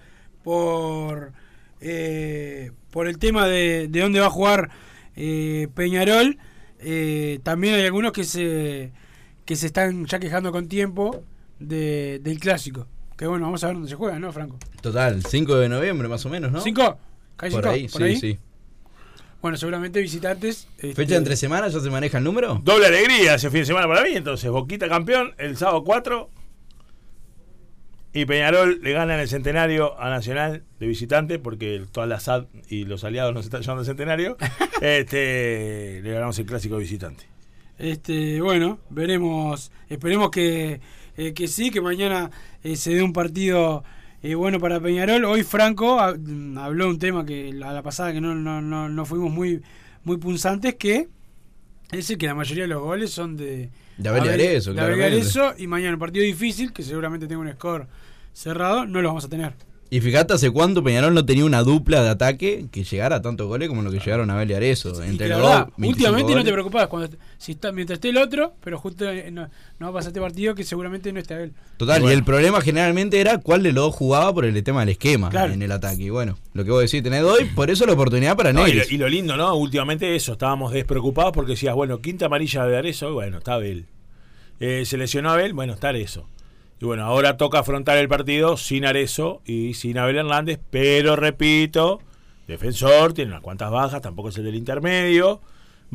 por, 0.47 1.33
eh, 1.81 2.71
por 2.89 3.09
el 3.09 3.17
tema 3.17 3.45
de, 3.47 3.89
de 3.89 3.99
dónde 3.99 4.21
va 4.21 4.27
a 4.27 4.29
jugar 4.29 4.69
eh, 5.17 5.67
Peñarol, 5.75 6.37
eh, 6.79 7.39
también 7.43 7.73
hay 7.73 7.83
algunos 7.83 8.13
que 8.13 8.23
se 8.23 8.93
que 9.43 9.57
se 9.57 9.65
están 9.65 10.05
ya 10.05 10.19
quejando 10.19 10.53
con 10.53 10.69
tiempo 10.69 11.21
de, 11.59 12.21
del 12.23 12.39
clásico. 12.39 12.87
Que 13.17 13.27
bueno, 13.27 13.43
vamos 13.45 13.61
a 13.65 13.67
ver 13.67 13.75
dónde 13.75 13.89
se 13.89 13.95
juega, 13.95 14.19
¿no, 14.19 14.31
Franco? 14.31 14.57
Total, 14.81 15.21
5 15.21 15.55
de 15.57 15.67
noviembre 15.67 16.07
más 16.07 16.25
o 16.25 16.29
menos, 16.29 16.49
¿no? 16.49 16.61
¿Cinco? 16.61 16.97
¿Calle 17.35 17.53
Por 17.53 17.63
cinco? 17.63 17.73
ahí, 17.75 17.87
¿Por 17.89 18.01
sí, 18.01 18.03
ahí? 18.07 18.15
sí. 18.17 18.39
Bueno, 19.41 19.57
seguramente 19.57 19.99
visitantes. 19.99 20.69
este, 20.77 20.95
¿Fecha 20.95 21.17
entre 21.17 21.35
semana 21.35 21.67
ya 21.67 21.81
se 21.81 21.89
maneja 21.89 22.19
el 22.19 22.23
número? 22.23 22.61
Doble 22.63 22.87
alegría 22.87 23.35
ese 23.35 23.49
fin 23.49 23.61
de 23.61 23.65
semana 23.65 23.85
para 23.85 24.01
mí. 24.03 24.11
Entonces, 24.15 24.49
Boquita 24.49 24.87
campeón 24.87 25.33
el 25.37 25.57
sábado 25.57 25.83
4. 25.83 26.29
Y 28.13 28.25
Peñarol 28.25 28.79
le 28.81 28.93
gana 28.93 29.13
en 29.15 29.19
el 29.19 29.27
centenario 29.27 29.99
a 29.99 30.09
Nacional 30.09 30.63
de 30.79 30.87
visitante, 30.87 31.37
porque 31.39 31.83
toda 31.91 32.07
la 32.07 32.19
SAD 32.19 32.45
y 32.69 32.85
los 32.85 33.03
aliados 33.03 33.33
nos 33.33 33.45
están 33.45 33.61
llevando 33.61 33.81
al 33.81 33.85
centenario. 33.85 34.37
este, 34.81 36.01
le 36.01 36.11
ganamos 36.13 36.37
el 36.39 36.45
clásico 36.45 36.75
de 36.75 36.81
visitante. 36.81 37.25
Este, 37.77 38.41
bueno, 38.41 38.79
veremos, 38.89 39.71
esperemos 39.89 40.31
que, 40.31 40.79
eh, 41.15 41.33
que 41.33 41.47
sí, 41.47 41.69
que 41.69 41.79
mañana 41.81 42.31
eh, 42.63 42.75
se 42.75 42.95
dé 42.95 43.03
un 43.03 43.13
partido 43.13 43.83
eh, 44.23 44.33
bueno 44.33 44.59
para 44.59 44.79
Peñarol. 44.79 45.25
Hoy 45.25 45.43
Franco 45.43 45.99
ha- 45.99 46.15
mm, 46.17 46.57
habló 46.57 46.87
un 46.89 46.97
tema 46.97 47.23
que 47.23 47.53
la, 47.53 47.71
la 47.73 47.83
pasada 47.83 48.13
que 48.13 48.21
no, 48.21 48.33
no, 48.33 48.61
no, 48.61 48.89
no 48.89 49.05
fuimos 49.05 49.31
muy, 49.31 49.61
muy 50.03 50.17
punzantes, 50.17 50.73
que 50.75 51.07
es 51.91 52.09
el 52.09 52.17
que 52.17 52.25
la 52.25 52.33
mayoría 52.35 52.63
de 52.63 52.69
los 52.69 52.81
goles 52.81 53.11
son 53.11 53.37
de, 53.37 53.69
De 53.97 54.09
Arezzo, 54.09 54.73
de. 54.73 54.81
Arezzo, 54.81 55.53
y 55.57 55.67
mañana 55.67 55.93
un 55.93 55.99
partido 55.99 56.23
difícil, 56.23 56.71
que 56.71 56.83
seguramente 56.83 57.27
tenga 57.27 57.41
un 57.41 57.51
score 57.51 57.87
cerrado, 58.33 58.85
no 58.85 59.01
lo 59.01 59.09
vamos 59.09 59.25
a 59.25 59.29
tener. 59.29 59.53
Y 59.89 60.01
fíjate 60.01 60.33
hace 60.33 60.51
cuánto 60.51 60.83
Peñarol 60.83 61.13
no 61.13 61.25
tenía 61.25 61.45
una 61.45 61.63
dupla 61.63 62.03
de 62.03 62.09
ataque 62.09 62.65
que 62.71 62.83
llegara 62.83 63.15
a 63.17 63.21
tantos 63.21 63.47
goles 63.47 63.69
como 63.69 63.81
lo 63.81 63.89
que 63.89 63.99
llegaron 63.99 64.29
a 64.29 64.33
Abel 64.33 64.51
y 64.51 64.53
Arezzo. 64.53 65.01
Y 65.03 65.07
Entre 65.07 65.29
la 65.29 65.37
los 65.37 65.45
verdad, 65.47 65.59
dos, 65.67 65.73
25 65.77 65.87
últimamente 65.89 66.35
no 66.35 66.43
te 66.43 66.51
preocupás 66.51 66.87
cuando 66.87 67.17
si 67.37 67.53
está, 67.53 67.71
mientras 67.71 67.97
esté 67.97 68.09
el 68.09 68.17
otro, 68.17 68.53
pero 68.61 68.77
justo 68.79 69.09
eh, 69.09 69.31
no, 69.31 69.49
no 69.79 69.85
va 69.85 69.89
a 69.91 69.93
pasar 69.93 70.09
este 70.09 70.19
partido 70.19 70.55
que 70.55 70.65
seguramente 70.65 71.13
no 71.13 71.19
esté 71.21 71.41
él. 71.43 71.53
Total, 71.77 72.03
y 72.03 72.07
el 72.07 72.23
problema 72.25 72.59
generalmente 72.59 73.21
era 73.21 73.37
cuál 73.37 73.63
de 73.63 73.71
los 73.71 73.85
dos 73.85 73.95
jugaba 73.95 74.33
por 74.33 74.43
el 74.43 74.61
tema 74.63 74.81
del 74.81 74.89
esquema 74.89 75.29
Claro. 75.29 75.53
en 75.53 75.61
el 75.61 75.71
ataque. 75.71 76.03
Y 76.03 76.09
bueno, 76.09 76.37
lo 76.53 76.65
que 76.65 76.71
vos 76.71 76.81
decís, 76.81 77.01
tenés 77.01 77.23
hoy, 77.23 77.45
por 77.55 77.69
eso 77.69 77.85
la 77.85 77.93
oportunidad 77.93 78.35
para 78.35 78.51
No, 78.51 78.67
y, 78.67 78.71
lo, 78.71 78.75
Negris. 78.79 78.91
y 78.91 78.97
lo 78.97 79.07
lindo, 79.07 79.37
¿no? 79.37 79.55
Últimamente 79.55 80.13
eso, 80.17 80.33
estábamos 80.33 80.73
despreocupados 80.73 81.31
porque 81.31 81.51
decías, 81.51 81.73
bueno, 81.75 82.01
quinta 82.01 82.25
amarilla 82.25 82.65
de 82.65 82.77
Arezzo, 82.77 83.13
bueno, 83.13 83.37
está 83.37 83.53
Abel. 83.53 83.85
Eh, 84.59 84.83
se 84.85 84.97
lesionó 84.97 85.29
Abel, 85.31 85.53
bueno, 85.53 85.73
está 85.73 85.89
Arezzo. 85.89 86.27
Y 86.79 86.85
bueno, 86.85 87.05
ahora 87.05 87.37
toca 87.37 87.59
afrontar 87.59 87.97
el 87.97 88.07
partido 88.07 88.55
sin 88.55 88.85
Arezzo 88.85 89.41
y 89.45 89.73
sin 89.73 89.97
Abel 89.97 90.17
Hernández, 90.17 90.59
pero 90.69 91.15
repito, 91.15 91.99
defensor, 92.47 93.13
tiene 93.13 93.31
unas 93.31 93.41
cuantas 93.41 93.71
bajas, 93.71 94.01
tampoco 94.01 94.29
es 94.29 94.37
el 94.37 94.45
del 94.45 94.55
intermedio. 94.55 95.41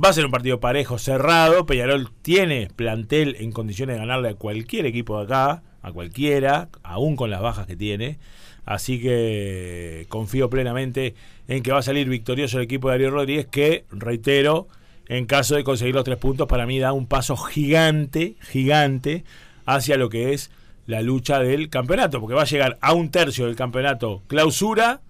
Va 0.02 0.08
a 0.08 0.12
ser 0.12 0.24
un 0.24 0.32
partido 0.32 0.58
parejo, 0.58 0.98
cerrado. 0.98 1.66
Peñarol 1.66 2.10
tiene 2.22 2.68
plantel 2.74 3.36
en 3.38 3.52
condiciones 3.52 3.94
de 3.94 4.00
ganarle 4.00 4.30
a 4.30 4.34
cualquier 4.34 4.86
equipo 4.86 5.18
de 5.18 5.24
acá, 5.24 5.62
a 5.82 5.92
cualquiera, 5.92 6.70
aún 6.82 7.14
con 7.14 7.30
las 7.30 7.42
bajas 7.42 7.66
que 7.66 7.76
tiene. 7.76 8.18
Así 8.64 9.00
que 9.00 10.06
confío 10.08 10.48
plenamente 10.48 11.14
en 11.46 11.62
que 11.62 11.72
va 11.72 11.78
a 11.78 11.82
salir 11.82 12.08
victorioso 12.08 12.56
el 12.56 12.64
equipo 12.64 12.88
de 12.88 12.94
Darío 12.94 13.10
Rodríguez, 13.10 13.46
que, 13.46 13.84
reitero, 13.90 14.66
en 15.08 15.26
caso 15.26 15.56
de 15.56 15.64
conseguir 15.64 15.94
los 15.94 16.04
tres 16.04 16.16
puntos, 16.16 16.48
para 16.48 16.66
mí 16.66 16.78
da 16.78 16.92
un 16.92 17.06
paso 17.06 17.36
gigante, 17.36 18.36
gigante, 18.40 19.24
hacia 19.66 19.96
lo 19.96 20.08
que 20.08 20.32
es 20.32 20.50
la 20.86 21.02
lucha 21.02 21.38
del 21.38 21.68
campeonato, 21.68 22.20
porque 22.20 22.34
va 22.34 22.42
a 22.42 22.46
llegar 22.46 22.78
a 22.80 22.92
un 22.92 23.10
tercio 23.10 23.46
del 23.46 23.56
campeonato 23.56 24.22
clausura, 24.26 25.00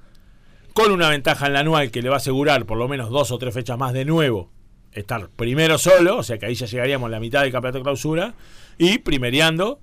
con 0.75 0.91
una 0.91 1.09
ventaja 1.09 1.47
en 1.47 1.53
la 1.53 1.61
anual 1.61 1.91
que 1.91 2.03
le 2.03 2.09
va 2.09 2.17
a 2.17 2.19
asegurar 2.19 2.65
por 2.65 2.79
lo 2.79 2.89
menos 2.89 3.11
dos 3.11 3.31
o 3.31 3.39
tres 3.39 3.53
fechas 3.53 3.79
más 3.79 3.93
de 3.93 4.05
nuevo 4.05 4.51
estar 4.93 5.29
primero 5.31 5.79
solo, 5.79 6.19
o 6.19 6.23
sea 6.23 6.39
que 6.39 6.47
ahí 6.47 6.55
ya 6.55 6.67
llegaríamos 6.67 7.07
a 7.07 7.11
la 7.11 7.21
mitad 7.21 7.43
del 7.43 7.53
campeonato 7.53 7.83
clausura, 7.83 8.35
y 8.79 8.99
primereando 8.99 9.81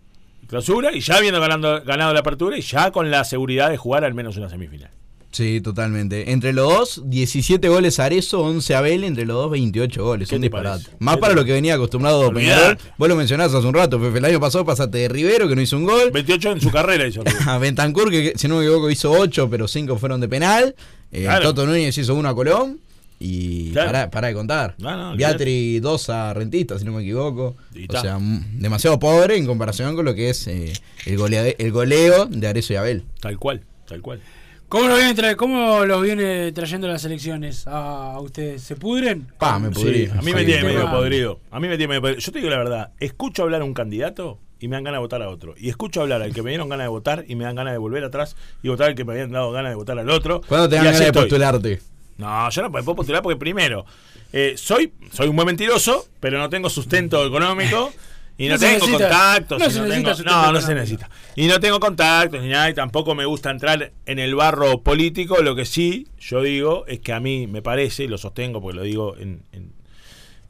clausura, 0.48 0.92
y 0.94 1.02
ya 1.02 1.18
habiendo 1.18 1.40
ganando, 1.40 1.82
ganado 1.84 2.14
la 2.14 2.20
apertura, 2.20 2.58
y 2.58 2.62
ya 2.62 2.92
con 2.92 3.10
la 3.12 3.24
seguridad 3.24 3.70
de 3.70 3.78
jugar 3.78 4.04
al 4.04 4.14
menos 4.14 4.38
una 4.38 4.50
semifinal. 4.50 4.92
Sí, 5.32 5.62
totalmente. 5.62 6.32
Entre 6.32 6.54
los 6.54 6.68
dos, 6.74 7.02
17 7.06 7.70
goles 7.70 8.00
Arezzo, 8.00 8.42
11 8.42 8.74
Abel, 8.76 9.04
entre 9.04 9.26
los 9.28 9.38
dos, 9.38 9.52
28 9.52 10.04
goles. 10.04 10.28
¿Qué 10.28 10.36
Un 10.36 10.42
te 10.42 10.46
disparate. 10.48 10.86
Más 10.98 11.16
¿Qué 11.16 11.22
para 11.22 11.34
lo 11.36 11.46
que 11.46 11.52
venía 11.54 11.76
acostumbrado. 11.76 12.34
Peñarol. 12.34 12.78
Vos 12.98 13.08
lo 13.10 13.16
mencionás 13.16 13.54
hace 13.54 13.68
un 13.68 13.74
rato, 13.76 14.00
Pepe. 14.02 14.18
El 14.18 14.26
año 14.26 14.40
pasado 14.40 14.66
pasaste 14.66 14.98
de 14.98 15.08
Rivero, 15.08 15.48
que 15.48 15.56
no 15.56 15.62
hizo 15.62 15.78
un 15.78 15.86
gol. 15.86 16.10
28 16.12 16.52
en 16.54 16.62
su 16.62 16.72
carrera 16.72 17.06
hizo. 17.08 17.22
A 17.46 17.58
Bentancur, 17.60 18.10
que 18.10 18.34
si 18.36 18.48
no 18.48 18.56
me 18.58 18.64
equivoco 18.66 18.90
hizo 18.90 19.12
8, 19.12 19.50
pero 19.52 19.68
5 19.68 19.98
fueron 19.98 20.20
de 20.20 20.28
penal. 20.30 20.76
Eh, 21.12 21.24
Claro. 21.24 21.44
Toto 21.46 21.66
Núñez 21.68 21.96
hizo 21.98 22.16
uno 22.16 22.28
a 22.30 22.34
Colón. 22.36 22.80
Y 23.22 23.72
Claro. 23.74 24.10
pará 24.10 24.30
de 24.30 24.34
contar. 24.34 24.76
No, 24.80 24.96
no, 24.98 25.12
olvidate. 25.12 25.34
Beatri 25.44 25.80
2 25.82 26.10
a 26.10 26.34
Rentista, 26.34 26.80
si 26.80 26.86
no 26.86 26.94
me 26.94 27.02
equivoco. 27.04 27.56
O 27.90 28.02
sea, 28.02 28.18
mm, 28.18 28.60
demasiado 28.60 28.98
pobre 28.98 29.36
en 29.38 29.46
comparación 29.46 29.96
con 29.96 30.06
lo 30.06 30.16
que 30.16 30.30
es 30.30 30.48
eh, 30.48 30.72
el, 31.06 31.18
golea- 31.20 31.54
el 31.58 31.72
goleo 31.72 32.26
de 32.28 32.48
Arezzo 32.48 32.74
y 32.74 32.76
Abel. 32.78 33.04
Tal 33.20 33.38
cual, 33.38 33.62
tal 33.88 34.02
cual. 34.02 34.22
¿Cómo 34.70 34.88
los 34.88 35.00
viene, 35.00 35.16
tra- 35.16 35.36
cómo 35.36 35.84
los 35.84 36.02
viene 36.04 36.52
trayendo 36.52 36.88
las 36.88 37.04
elecciones 37.04 37.66
a, 37.66 38.20
ustedes? 38.20 38.62
¿Se 38.62 38.76
pudren? 38.76 39.28
Pa, 39.40 39.58
me 39.58 39.72
pudrí. 39.72 40.06
Sí, 40.06 40.12
a 40.16 40.22
mí 40.22 40.32
me 40.32 40.46
tiene 40.46 40.64
medio 40.64 40.90
podrido. 40.92 41.40
A 41.50 41.60
mí 41.60 41.68
me 41.68 41.76
tiene 41.76 41.88
medio 41.88 42.02
podrido. 42.02 42.20
Yo 42.20 42.32
te 42.32 42.38
digo 42.40 42.52
la 42.52 42.58
verdad, 42.60 42.92
escucho 43.00 43.42
hablar 43.42 43.62
a 43.62 43.66
un 43.66 43.74
candidato 43.74 44.38
y 44.60 44.68
me 44.68 44.76
dan 44.76 44.84
ganas 44.84 44.98
de 45.00 45.02
votar 45.02 45.24
a 45.24 45.30
otro. 45.30 45.56
Y 45.58 45.70
escucho 45.70 46.02
hablar 46.02 46.22
al 46.22 46.34
que 46.36 46.44
me 46.44 46.52
dieron 46.52 46.70
ganas 46.70 46.86
de 46.86 46.90
votar 46.90 47.26
y 47.28 47.34
me 47.36 47.46
dan 47.46 47.56
ganas 47.56 47.74
de 47.74 47.80
volver 47.80 48.04
atrás 48.04 48.36
y 48.62 48.70
votar 48.70 48.90
al 48.90 48.96
que 48.96 49.04
me 49.06 49.14
habían 49.14 49.32
dado 49.32 49.52
ganas 49.52 49.72
de 49.72 49.76
votar 49.76 49.98
al 49.98 50.10
otro. 50.10 50.42
¿Cuándo 50.48 50.70
te 50.70 50.76
dan 50.76 50.86
ganas 50.86 51.00
de 51.00 51.14
postularte? 51.14 51.82
No, 52.18 52.50
yo 52.52 52.62
no 52.62 52.72
puedo 52.72 52.96
postular 52.96 53.24
porque 53.24 53.38
primero, 53.38 53.86
eh, 54.32 54.54
soy, 54.56 54.94
soy 55.12 55.30
un 55.30 55.36
buen 55.36 55.48
mentiroso, 55.48 56.06
pero 56.20 56.38
no 56.38 56.48
tengo 56.48 56.70
sustento 56.70 57.26
económico. 57.26 57.92
Y 58.42 58.48
no, 58.48 58.58
tengo 58.58 58.86
necesita- 58.86 58.98
contactos. 59.10 59.60
no 59.60 59.66
no, 59.66 59.68
necesita 59.68 59.96
tengo- 59.96 60.10
sustento 60.16 60.32
no, 60.42 60.52
no 60.54 60.62
se 60.62 60.74
necesita. 60.74 61.10
Y 61.36 61.48
no 61.48 61.60
tengo 61.60 61.80
contactos 61.80 62.42
ni 62.42 62.48
nada, 62.48 62.70
y 62.70 62.74
tampoco 62.74 63.14
me 63.14 63.26
gusta 63.26 63.52
entrar 63.52 63.92
en 64.06 64.18
el 64.20 64.34
barro 64.34 64.82
político. 64.82 65.42
Lo 65.44 65.56
que 65.56 65.66
sí 65.66 66.08
yo 66.18 66.42
digo 66.42 66.86
es 66.88 67.00
que 67.02 67.12
a 67.14 67.20
mí 67.20 67.48
me 67.48 67.62
parece, 67.62 68.06
y 68.06 68.08
lo 68.08 68.18
sostengo 68.18 68.62
porque 68.62 68.78
lo 68.78 68.84
digo 68.84 69.16
en, 69.18 69.44
en, 69.52 69.74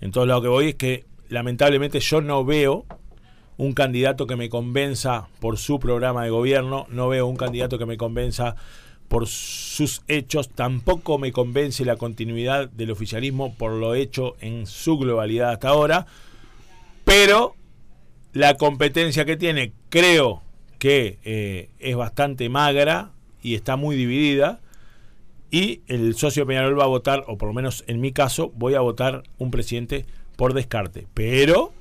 en 0.02 0.12
todos 0.12 0.28
lados 0.28 0.44
que 0.44 0.50
voy, 0.50 0.68
es 0.70 0.76
que 0.76 1.06
lamentablemente 1.30 2.00
yo 2.00 2.22
no 2.22 2.46
veo 2.46 2.86
un 3.58 3.74
candidato 3.74 4.26
que 4.28 4.36
me 4.38 4.50
convenza 4.50 5.28
por 5.42 5.58
su 5.58 5.80
programa 5.80 6.24
de 6.24 6.30
gobierno, 6.30 6.86
no 6.90 7.10
veo 7.10 7.26
un 7.28 7.36
candidato 7.38 7.78
que 7.80 7.86
me 7.88 7.98
convenza 7.98 8.56
por 9.08 9.28
sus 9.28 10.04
hechos, 10.08 10.50
tampoco 10.50 11.18
me 11.18 11.32
convence 11.32 11.84
la 11.84 11.96
continuidad 11.96 12.70
del 12.70 12.92
oficialismo 12.92 13.56
por 13.56 13.72
lo 13.72 13.96
hecho 13.96 14.36
en 14.42 14.68
su 14.68 14.98
globalidad 15.00 15.50
hasta 15.50 15.70
ahora, 15.70 16.06
pero 17.04 17.56
la 18.34 18.56
competencia 18.56 19.26
que 19.26 19.38
tiene 19.38 19.74
creo 19.90 20.42
que 20.78 21.20
eh, 21.24 21.70
es 21.80 21.96
bastante 21.96 22.50
magra 22.50 23.12
y 23.42 23.56
está 23.56 23.76
muy 23.76 23.96
dividida. 23.96 24.62
Y 25.52 25.82
el 25.88 26.16
socio 26.16 26.46
Peñarol 26.46 26.80
va 26.80 26.84
a 26.84 26.88
votar, 26.88 27.24
o 27.28 27.38
por 27.38 27.50
lo 27.50 27.54
menos 27.54 27.84
en 27.88 28.00
mi 28.00 28.12
caso, 28.12 28.52
voy 28.56 28.76
a 28.76 28.82
votar 28.82 29.24
un 29.40 29.50
presidente 29.50 30.06
por 30.36 30.54
descarte. 30.54 31.08
Pero, 31.14 31.74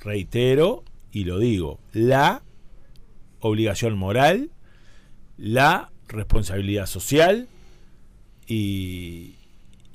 reitero 0.00 0.82
y 1.12 1.24
lo 1.24 1.38
digo, 1.38 1.78
la 1.92 2.42
obligación 3.40 3.96
moral, 3.96 4.50
la 5.38 5.90
responsabilidad 6.08 6.86
social 6.86 7.48
y, 8.46 9.36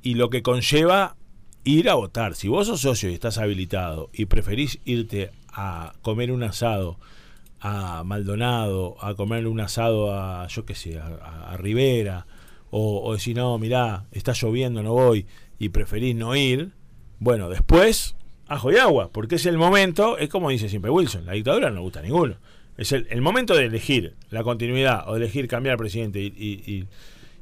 y 0.02 0.14
lo 0.16 0.30
que 0.30 0.42
conlleva 0.42 1.16
ir 1.64 1.90
a 1.90 1.96
votar. 1.96 2.36
Si 2.36 2.48
vos 2.48 2.68
sos 2.68 2.82
socio 2.82 3.10
y 3.10 3.14
estás 3.14 3.38
habilitado 3.38 4.10
y 4.14 4.26
preferís 4.26 4.80
irte 4.86 5.32
a 5.54 5.94
comer 6.02 6.32
un 6.32 6.44
asado 6.44 6.98
a 7.60 8.04
Maldonado, 8.04 8.96
a 9.02 9.14
comer 9.16 9.46
un 9.48 9.60
asado 9.60 10.14
a, 10.14 10.48
yo 10.48 10.66
qué 10.66 10.74
sé, 10.76 11.00
a, 11.00 11.56
Rivera, 11.58 12.26
o, 12.72 13.14
decir, 13.14 13.36
no, 13.36 13.58
mirá, 13.58 14.06
está 14.12 14.34
lloviendo, 14.34 14.82
no 14.82 14.94
voy, 14.94 15.26
y 15.60 15.70
preferís 15.70 16.16
no 16.16 16.36
ir, 16.36 16.72
bueno, 17.20 17.50
después, 17.50 18.16
ajo 18.48 18.72
y 18.72 18.78
agua, 18.78 19.10
porque 19.12 19.36
es 19.36 19.46
el 19.46 19.58
momento, 19.58 20.18
es 20.18 20.30
como 20.30 20.50
dice 20.50 20.70
siempre 20.70 20.90
Wilson, 20.90 21.26
la 21.26 21.34
dictadura 21.34 21.70
no 21.70 21.82
gusta 21.82 22.00
a 22.00 22.04
ninguno. 22.04 22.36
Es 22.78 22.94
el, 22.94 23.06
el 23.12 23.22
momento 23.22 23.54
de 23.54 23.66
elegir 23.66 24.16
la 24.32 24.44
continuidad 24.44 25.08
o 25.08 25.14
de 25.14 25.18
elegir 25.26 25.48
cambiar 25.48 25.74
al 25.74 25.78
presidente 25.78 26.20
y, 26.22 26.28
y- 26.36 26.64
y- 26.74 26.88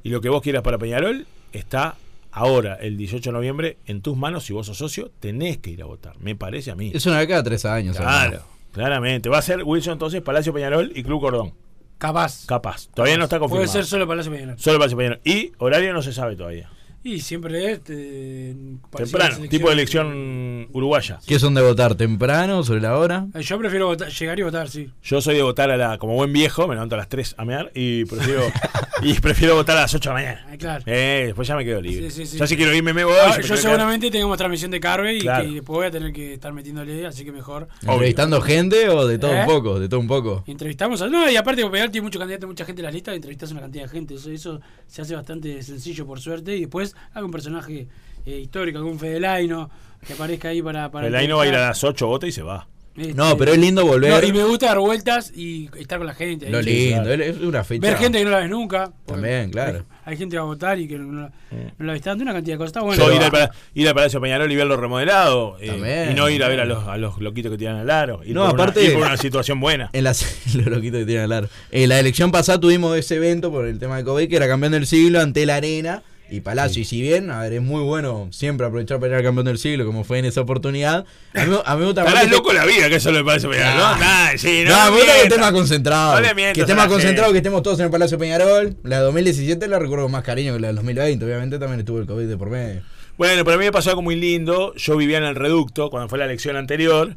y 0.03 0.09
lo 0.09 0.19
que 0.19 0.29
vos 0.29 0.41
quieras 0.41 0.63
para 0.63 0.77
Peñarol 0.77 1.27
está 1.53 1.95
ahora, 2.31 2.75
el 2.75 2.97
18 2.97 3.29
de 3.29 3.33
noviembre, 3.33 3.77
en 3.85 4.01
tus 4.01 4.17
manos. 4.17 4.45
Si 4.45 4.53
vos 4.53 4.67
sos 4.67 4.77
socio, 4.77 5.11
tenés 5.19 5.57
que 5.57 5.71
ir 5.71 5.81
a 5.81 5.85
votar, 5.85 6.17
me 6.19 6.35
parece 6.35 6.71
a 6.71 6.75
mí. 6.75 6.91
Es 6.93 7.05
una 7.05 7.17
vez 7.17 7.27
cada 7.27 7.43
tres 7.43 7.65
años. 7.65 7.97
Claro, 7.97 8.35
hermano. 8.35 8.45
claramente. 8.71 9.29
Va 9.29 9.39
a 9.39 9.41
ser 9.41 9.63
Wilson 9.63 9.93
entonces, 9.93 10.21
Palacio 10.21 10.53
Peñarol 10.53 10.91
y 10.95 11.03
Club 11.03 11.21
Cordón. 11.21 11.53
Capaz. 11.97 12.45
Capaz. 12.45 12.87
Todavía 12.93 13.17
no 13.17 13.25
está 13.25 13.39
confirmado. 13.39 13.65
Puede 13.65 13.73
ser 13.73 13.85
solo 13.85 14.07
Palacio 14.07 14.31
Peñarol. 14.31 14.59
Solo 14.59 14.79
Palacio 14.79 14.97
Peñarol. 14.97 15.19
Y 15.23 15.51
horario 15.57 15.93
no 15.93 16.01
se 16.01 16.13
sabe 16.13 16.35
todavía. 16.35 16.69
Y 17.01 17.21
siempre 17.21 17.71
este, 17.71 18.53
a 18.91 18.99
la 18.99 19.05
Temprano, 19.05 19.47
tipo 19.47 19.67
de 19.67 19.73
elección 19.73 20.67
uruguaya. 20.73 21.19
¿Qué 21.25 21.39
son 21.39 21.53
de 21.53 21.61
votar? 21.61 21.95
¿Temprano? 21.95 22.61
¿Sobre 22.63 22.81
la 22.81 22.97
hora? 22.97 23.25
Eh, 23.33 23.41
Yo 23.41 23.57
prefiero 23.57 23.87
votar- 23.87 24.09
llegar 24.11 24.37
y 24.37 24.41
votar, 24.43 24.69
sí. 24.69 24.89
Yo 25.01 25.21
soy 25.21 25.35
de 25.35 25.41
votar 25.41 25.71
a 25.71 25.77
la, 25.77 25.97
como 25.97 26.15
buen 26.15 26.33
viejo, 26.33 26.67
me 26.67 26.75
levanto 26.75 26.95
a 26.95 26.97
las 26.97 27.07
3 27.07 27.35
a 27.37 27.45
mear 27.45 27.71
y 27.73 28.03
prefiero, 28.03 28.41
y 29.01 29.13
prefiero 29.13 29.55
votar 29.55 29.77
a 29.77 29.81
las 29.81 29.93
8 29.95 30.09
de 30.09 30.13
la 30.13 30.21
mañana. 30.21 30.47
Ah, 30.51 30.57
claro. 30.57 30.83
Eh, 30.87 31.23
después 31.27 31.47
ya 31.47 31.55
me 31.55 31.63
quedo 31.63 31.79
libre. 31.81 32.11
Sí, 32.11 32.25
sí, 32.25 32.31
sí. 32.33 32.37
Ya 32.37 32.45
si 32.47 32.57
quiero 32.57 32.75
irme 32.75 32.91
me 32.91 33.05
voy. 33.05 33.13
Ah, 33.13 33.27
yo 33.29 33.31
quiero 33.35 33.47
quedar- 33.47 33.57
seguramente 33.59 34.11
tengamos 34.11 34.37
transmisión 34.37 34.71
de 34.71 34.79
Carve 34.81 35.15
y 35.15 35.21
Claro. 35.21 35.45
que 35.45 35.51
después 35.51 35.77
voy 35.77 35.85
a 35.87 35.91
tener 35.91 36.11
que 36.11 36.33
estar 36.33 36.51
metiéndole, 36.51 37.05
así 37.07 37.23
que 37.23 37.31
mejor. 37.31 37.69
¿Entrevistando 37.81 38.41
gente 38.41 38.89
o 38.89 39.07
de 39.07 39.17
todo 39.17 39.33
¿Eh? 39.33 39.39
un 39.39 39.45
poco? 39.45 39.79
De 39.79 39.87
todo 39.87 40.01
un 40.01 40.07
poco. 40.07 40.43
Entrevistamos 40.47 41.01
a. 41.01 41.07
No, 41.07 41.29
y 41.31 41.37
aparte, 41.37 41.61
como 41.61 41.71
Peñarol 41.71 41.91
tiene 41.93 42.03
mucho 42.03 42.19
candidato, 42.19 42.45
mucha 42.45 42.65
gente 42.65 42.81
en 42.81 42.85
la 42.87 42.91
lista, 42.91 43.13
entrevistas 43.13 43.49
a 43.51 43.53
una 43.53 43.61
cantidad 43.61 43.83
de 43.85 43.89
gente. 43.89 44.15
Eso, 44.15 44.29
eso 44.31 44.59
se 44.85 45.01
hace 45.01 45.15
bastante 45.15 45.63
sencillo, 45.63 46.05
por 46.05 46.19
suerte. 46.19 46.57
Y 46.57 46.61
después 46.61 46.88
algún 47.13 47.31
personaje 47.31 47.87
eh, 48.25 48.39
histórico, 48.39 48.77
algún 48.79 48.99
Fedelaino 48.99 49.69
que 50.05 50.13
aparezca 50.13 50.49
ahí 50.49 50.61
para. 50.61 50.89
para 50.91 51.07
El 51.07 51.15
ahí 51.15 51.27
no 51.27 51.37
va 51.37 51.43
a 51.43 51.47
ir 51.47 51.55
a 51.55 51.67
las 51.67 51.83
8, 51.83 52.07
vota 52.07 52.27
y 52.27 52.31
se 52.31 52.41
va. 52.41 52.67
Este, 52.97 53.13
No, 53.13 53.37
pero 53.37 53.53
es 53.53 53.57
lindo 53.59 53.85
volver. 53.85 54.11
no, 54.11 54.27
y 54.27 54.33
me 54.33 54.43
gusta 54.43 54.65
dar 54.67 54.79
vueltas 54.79 55.31
y 55.33 55.69
estar 55.77 55.99
con 55.99 56.07
la 56.07 56.13
gente. 56.15 56.47
ahí. 56.47 56.51
Lo 56.51 56.61
lindo, 56.61 57.13
es 57.13 57.37
una 57.37 57.63
fecha. 57.63 57.87
Ver 57.87 57.97
gente 57.97 58.17
que 58.17 58.25
no 58.25 58.31
la 58.31 58.39
ves 58.39 58.49
nunca. 58.49 58.91
También, 59.05 59.51
claro. 59.51 59.85
Hay 60.03 60.17
gente 60.17 60.33
que 60.33 60.37
va 60.37 60.43
a 60.43 60.47
votar 60.47 60.79
y 60.79 60.87
que 60.87 60.97
no, 60.97 61.21
la- 61.21 61.31
no 61.77 61.85
la 61.85 61.93
ves 61.93 62.01
tanto, 62.01 62.23
una 62.23 62.33
cantidad 62.33 62.55
de 62.55 62.57
cosas. 62.57 62.69
Está 62.71 62.81
bueno. 62.81 63.01
Yo 63.01 63.13
ir 63.13 63.21
al, 63.21 63.51
ir 63.73 63.87
al 63.87 63.93
Palacio 63.93 64.19
Peñarol 64.19 64.51
y 64.51 64.55
verlo 64.55 64.75
remodelado. 64.75 65.55
eh, 65.61 66.09
y 66.11 66.13
no 66.15 66.29
ir 66.29 66.43
a 66.43 66.49
ver 66.49 66.59
a 66.59 66.65
los, 66.65 66.87
a 66.87 66.97
los 66.97 67.19
loquitos 67.21 67.51
que 67.51 67.57
tiran 67.57 67.75
al 67.77 67.89
aro. 67.89 68.21
Ir 68.25 68.33
No, 68.35 68.41
por 68.45 68.55
una- 68.55 68.63
aparte- 68.63 68.83
ir 68.83 68.93
por 68.93 69.03
una 69.03 69.15
situación 69.17 69.61
buena. 69.61 69.89
En 69.93 70.03
la, 70.03 70.11
los 70.55 70.65
loquitos 70.65 70.99
que 70.99 71.05
tienen 71.05 71.23
al 71.25 71.31
aro. 71.31 71.49
En 71.71 71.87
la 71.89 71.99
elección 71.99 72.31
pasada 72.31 72.59
tuvimos 72.59 72.97
ese 72.97 73.15
evento 73.15 73.49
por 73.51 73.65
el 73.65 73.79
tema 73.79 73.95
de 73.97 74.03
COVID, 74.03 74.27
que 74.27 74.35
era 74.35 74.47
campeón 74.47 74.73
del 74.73 74.87
siglo 74.87 75.21
ante 75.21 75.45
la 75.45 75.55
arena 75.55 76.03
y 76.31 76.41
Palacio. 76.41 76.81
Y 76.81 76.85
si 76.85 77.01
bien, 77.01 77.31
a 77.31 77.41
ver, 77.41 77.53
es 77.53 77.61
muy 77.61 77.81
bueno 77.83 78.27
siempre 78.31 78.65
aprovechar 78.67 78.99
para 78.99 79.11
ir 79.13 79.15
al 79.17 79.23
campeón 79.23 79.45
del 79.45 79.57
siglo, 79.57 79.85
como 79.85 80.03
fue 80.03 80.19
en 80.19 80.25
esa 80.25 80.41
oportunidad. 80.41 81.05
A 81.33 81.45
mí, 81.45 81.55
a 81.65 81.73
mí 81.75 81.79
me 81.79 81.85
gusta 81.85 82.01
Estarás 82.03 82.25
que- 82.25 82.29
loco 82.31 82.53
la 82.53 82.65
vida, 82.65 82.89
que 82.89 82.95
eso 82.95 83.11
le 83.11 83.23
parece 83.23 83.47
Peñarol. 83.47 83.79
Nah. 83.79 83.93
¿no? 83.93 83.99
Nah, 83.99 84.37
sí, 84.37 84.63
no, 84.65 84.91
me 84.91 84.97
gusta 84.97 85.13
que 85.15 85.23
esté 85.23 85.37
más 85.37 85.51
concentrado. 85.51 86.21
No 86.21 86.35
que 86.53 86.61
esté 86.61 86.75
más 86.75 86.87
concentrado, 86.87 87.31
que 87.31 87.37
estemos 87.37 87.63
todos 87.63 87.79
en 87.79 87.85
el 87.85 87.91
Palacio 87.91 88.17
Peñarol. 88.17 88.75
La 88.83 88.97
de 88.97 89.03
2017 89.03 89.67
la 89.67 89.79
recuerdo 89.79 90.05
con 90.05 90.11
más 90.11 90.23
cariño 90.23 90.53
que 90.53 90.59
la 90.59 90.67
del 90.67 90.75
2020. 90.77 91.25
Obviamente 91.25 91.59
también 91.59 91.79
estuvo 91.79 91.99
el 91.99 92.05
COVID 92.05 92.27
de 92.27 92.37
por 92.37 92.49
medio. 92.49 92.81
Bueno, 93.17 93.43
pero 93.43 93.55
a 93.55 93.57
mí 93.59 93.65
me 93.65 93.71
pasó 93.71 93.89
algo 93.89 94.01
muy 94.01 94.15
lindo. 94.15 94.73
Yo 94.75 94.95
vivía 94.95 95.17
en 95.17 95.25
el 95.25 95.35
reducto 95.35 95.89
cuando 95.89 96.07
fue 96.07 96.17
la 96.19 96.25
elección 96.25 96.55
anterior 96.55 97.15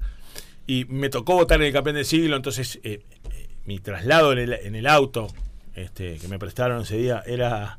y 0.67 0.85
me 0.89 1.09
tocó 1.11 1.35
votar 1.35 1.61
en 1.61 1.67
el 1.69 1.73
campeón 1.73 1.97
del 1.97 2.05
siglo. 2.07 2.35
Entonces, 2.37 2.81
eh, 2.83 3.03
eh, 3.31 3.49
mi 3.67 3.79
traslado 3.79 4.33
en 4.33 4.39
el, 4.39 4.53
en 4.53 4.75
el 4.75 4.87
auto 4.89 5.29
este, 5.75 6.19
que 6.19 6.27
me 6.29 6.39
prestaron 6.39 6.83
ese 6.83 6.97
día 6.97 7.23
era 7.27 7.79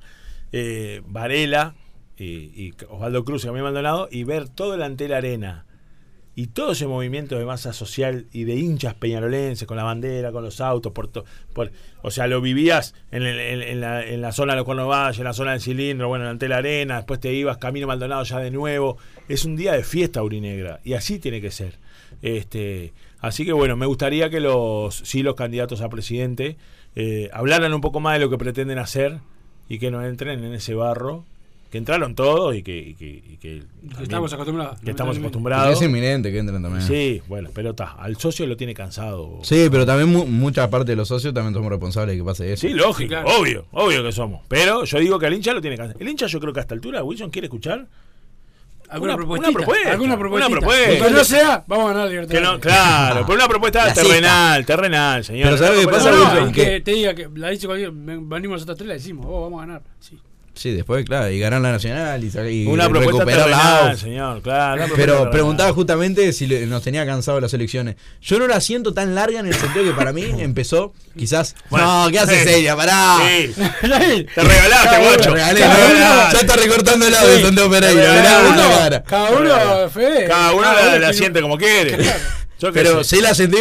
eh, 0.54 1.02
Varela 1.06 1.76
y, 2.18 2.26
y 2.26 2.74
Osvaldo 2.88 3.26
Cruz, 3.26 3.44
me 3.44 3.50
había 3.50 3.64
Maldonado, 3.64 4.08
y 4.10 4.24
ver 4.24 4.48
todo 4.48 4.76
el 4.76 4.84
ante 4.84 5.10
la 5.10 5.18
arena. 5.18 5.66
Y 6.36 6.48
todo 6.48 6.72
ese 6.72 6.88
movimiento 6.88 7.38
de 7.38 7.46
masa 7.46 7.74
social 7.74 8.26
y 8.32 8.46
de 8.46 8.56
hinchas 8.56 8.96
peñarolenses 8.96 9.68
con 9.68 9.78
la 9.78 9.84
bandera, 9.84 10.32
con 10.32 10.44
los 10.44 10.62
autos, 10.62 10.92
por, 10.92 11.12
o 12.02 12.12
sea, 12.12 12.26
lo 12.26 12.42
vivías 12.42 12.96
en, 13.12 13.82
la, 13.82 14.32
zona 14.32 14.54
de 14.54 14.58
los 14.58 14.66
Cuernos 14.66 15.20
en 15.20 15.26
la 15.26 15.34
zona 15.34 15.52
del 15.52 15.62
cilindro, 15.62 16.08
bueno, 16.08 16.28
ante 16.28 16.48
la 16.48 16.58
arena, 16.58 16.96
después 16.98 17.20
te 17.20 17.32
ibas 17.32 17.60
camino 17.60 17.86
Maldonado 17.86 18.24
ya 18.24 18.40
de 18.40 18.50
nuevo. 18.50 18.98
Es 19.30 19.46
un 19.46 19.56
día 19.56 19.74
de 19.74 19.84
fiesta 19.84 20.24
urinegra 20.24 20.80
y 20.84 20.94
así 20.94 21.20
tiene 21.20 21.40
que 21.40 21.52
ser. 21.52 21.78
Este, 22.24 22.94
así 23.20 23.46
que 23.46 23.54
bueno, 23.54 23.76
me 23.76 23.86
gustaría 23.86 24.32
que 24.32 24.40
los, 24.40 24.96
sí, 24.96 25.22
los 25.22 25.36
candidatos 25.36 25.82
a 25.82 25.90
presidente 25.90 26.58
eh, 26.96 27.30
hablaran 27.32 27.76
un 27.76 27.82
poco 27.82 28.00
más 28.00 28.14
de 28.14 28.20
lo 28.22 28.32
que 28.32 28.40
pretenden 28.40 28.80
hacer 28.80 29.20
y 29.70 29.80
que 29.80 29.92
no 29.92 30.04
entren 30.06 30.44
en 30.44 30.54
ese 30.54 30.74
barro. 30.74 31.24
Que 31.72 31.80
entraron 31.80 32.14
todos 32.14 32.56
y 32.56 32.62
que, 32.62 32.78
y 32.78 32.94
que, 32.94 33.08
y 33.08 33.38
que 33.42 33.64
estamos 34.04 34.32
acostumbrados, 34.32 34.80
Que 34.82 34.92
estamos 34.92 35.18
acostumbrados. 35.18 35.76
Es 35.76 35.82
inminente 35.84 36.32
que 36.32 36.38
entren 36.38 36.62
también. 36.62 36.84
Sí, 36.84 37.20
bueno, 37.28 37.50
pero 37.52 37.72
está, 37.72 37.94
al 37.94 38.16
socio 38.18 38.46
lo 38.46 38.56
tiene 38.56 38.76
cansado. 38.76 39.40
Sí, 39.42 39.70
pero 39.72 39.84
también 39.84 40.08
mu- 40.12 40.28
mucha 40.28 40.70
parte 40.70 40.92
de 40.92 40.98
los 40.98 41.08
socios 41.08 41.34
también 41.34 41.56
somos 41.56 41.72
responsables 41.72 42.14
de 42.14 42.20
que 42.22 42.24
pase 42.24 42.54
eso. 42.54 42.68
Sí, 42.68 42.76
lógico, 42.76 43.16
obvio, 43.26 43.66
obvio 43.72 44.04
que 44.04 44.12
somos. 44.12 44.42
Pero 44.50 44.84
yo 44.84 45.00
digo 45.00 45.18
que 45.18 45.26
al 45.26 45.34
hincha 45.34 45.52
lo 45.52 45.62
tiene 45.62 45.76
cansado. 45.76 46.00
El 46.00 46.08
hincha 46.08 46.28
yo 46.28 46.40
creo 46.40 46.54
que 46.54 46.60
a 46.60 46.62
esta 46.62 46.76
altura, 46.76 47.04
Wilson, 47.04 47.32
quiere 47.32 47.48
escuchar 47.48 47.88
¿Alguna 48.94 49.16
una, 49.16 49.26
una 49.26 49.52
propuesta. 49.52 49.92
¿Alguna 49.92 50.14
Una 50.14 50.20
propuestita? 50.20 50.60
propuesta. 50.60 51.06
Que 51.08 51.12
no 51.12 51.24
sea, 51.24 51.64
vamos 51.68 51.86
a 51.90 51.94
ganar 51.94 52.10
no, 52.42 52.60
claro, 52.60 53.22
pero 53.26 53.36
una 53.36 53.48
propuesta 53.48 53.86
La 53.86 53.94
terrenal, 53.94 54.66
terrenal, 54.66 55.24
señor. 55.24 55.46
Pero 55.46 55.58
¿sabe 55.58 55.80
qué 55.80 55.84
Una 55.86 55.92
pasa, 55.92 56.10
propuesta- 56.12 56.40
No, 56.42 56.50
y 56.50 56.52
que 56.54 56.82
te 56.82 56.92
diga 56.92 57.14
que 57.16 57.30
la 57.36 57.50
dice 57.50 57.66
cualquier, 57.68 57.92
ven- 57.92 58.30
venimos 58.30 58.56
nosotros 58.56 58.78
tres, 58.78 58.88
la 58.88 58.94
decimos, 58.94 59.26
oh, 59.30 59.42
vamos 59.44 59.64
a 59.64 59.66
ganar. 59.66 59.82
Sí. 60.00 60.20
Sí, 60.56 60.72
después, 60.72 61.04
claro, 61.04 61.30
y 61.32 61.40
ganar 61.40 61.62
la 61.62 61.72
nacional 61.72 62.24
y, 62.24 62.28
y 62.64 62.66
Una 62.68 62.88
propuesta 62.88 63.24
recuperar 63.26 63.50
la 63.50 63.58
terrenal, 63.58 63.98
señor, 63.98 64.42
claro. 64.44 64.84
una 64.86 64.94
Pero 64.96 65.14
terrenal. 65.14 65.30
preguntaba 65.32 65.74
justamente 65.74 66.32
si 66.32 66.46
le- 66.46 66.68
nos 66.68 66.84
tenía 66.84 67.06
cansado 67.08 67.42
las 67.42 67.54
elecciones. 67.56 67.96
Yo 68.22 68.38
no 68.38 68.46
la 68.48 68.62
siento 68.62 68.94
tan 68.94 69.16
larga 69.16 69.40
en 69.40 69.48
el 69.48 69.56
sentido 69.56 69.84
que 69.84 69.92
para 69.94 70.14
mí 70.14 70.24
empezó, 70.38 70.94
quizás. 71.18 71.56
Bueno, 71.72 72.06
no, 72.06 72.12
¿qué 72.12 72.20
haces 72.20 72.48
sí. 72.48 72.54
ella? 72.54 72.76
Pará. 72.76 73.18
Sí. 73.28 73.54
Te 74.36 74.42
regalaste, 74.44 74.98
guacho. 75.00 75.36
Ya 75.36 76.32
está 76.40 76.56
recortando 76.56 77.08
el 77.08 77.12
lado 77.14 77.28
de 77.30 77.38
Sí. 77.38 77.44
Santiago 77.46 77.70
Pereira. 77.72 78.04
Cada 78.04 78.20
mirá, 78.22 78.40
uno- 78.40 78.52
mirá 78.52 78.68
la 78.70 78.78
cara. 78.78 79.04
Cada 79.04 79.30
uno, 79.32 79.90
Fede. 79.90 80.26
Cada 80.28 80.52
uno 80.54 80.68
la, 81.00 81.14
siente 81.14 81.42
como 81.42 81.58
quiere. 81.58 81.98
Pero 82.74 83.04
sí 83.04 83.22
la 83.22 83.34
sentí 83.34 83.58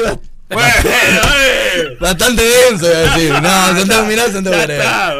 bastante 2.01 2.43
denso, 2.43 2.86
iba 2.86 2.99
a 2.99 3.14
decir. 3.16 3.32
No, 3.32 3.78
Santiago, 3.78 4.07
mirá 4.07 4.30
Santiago 4.30 4.59
Pereira. 4.59 5.14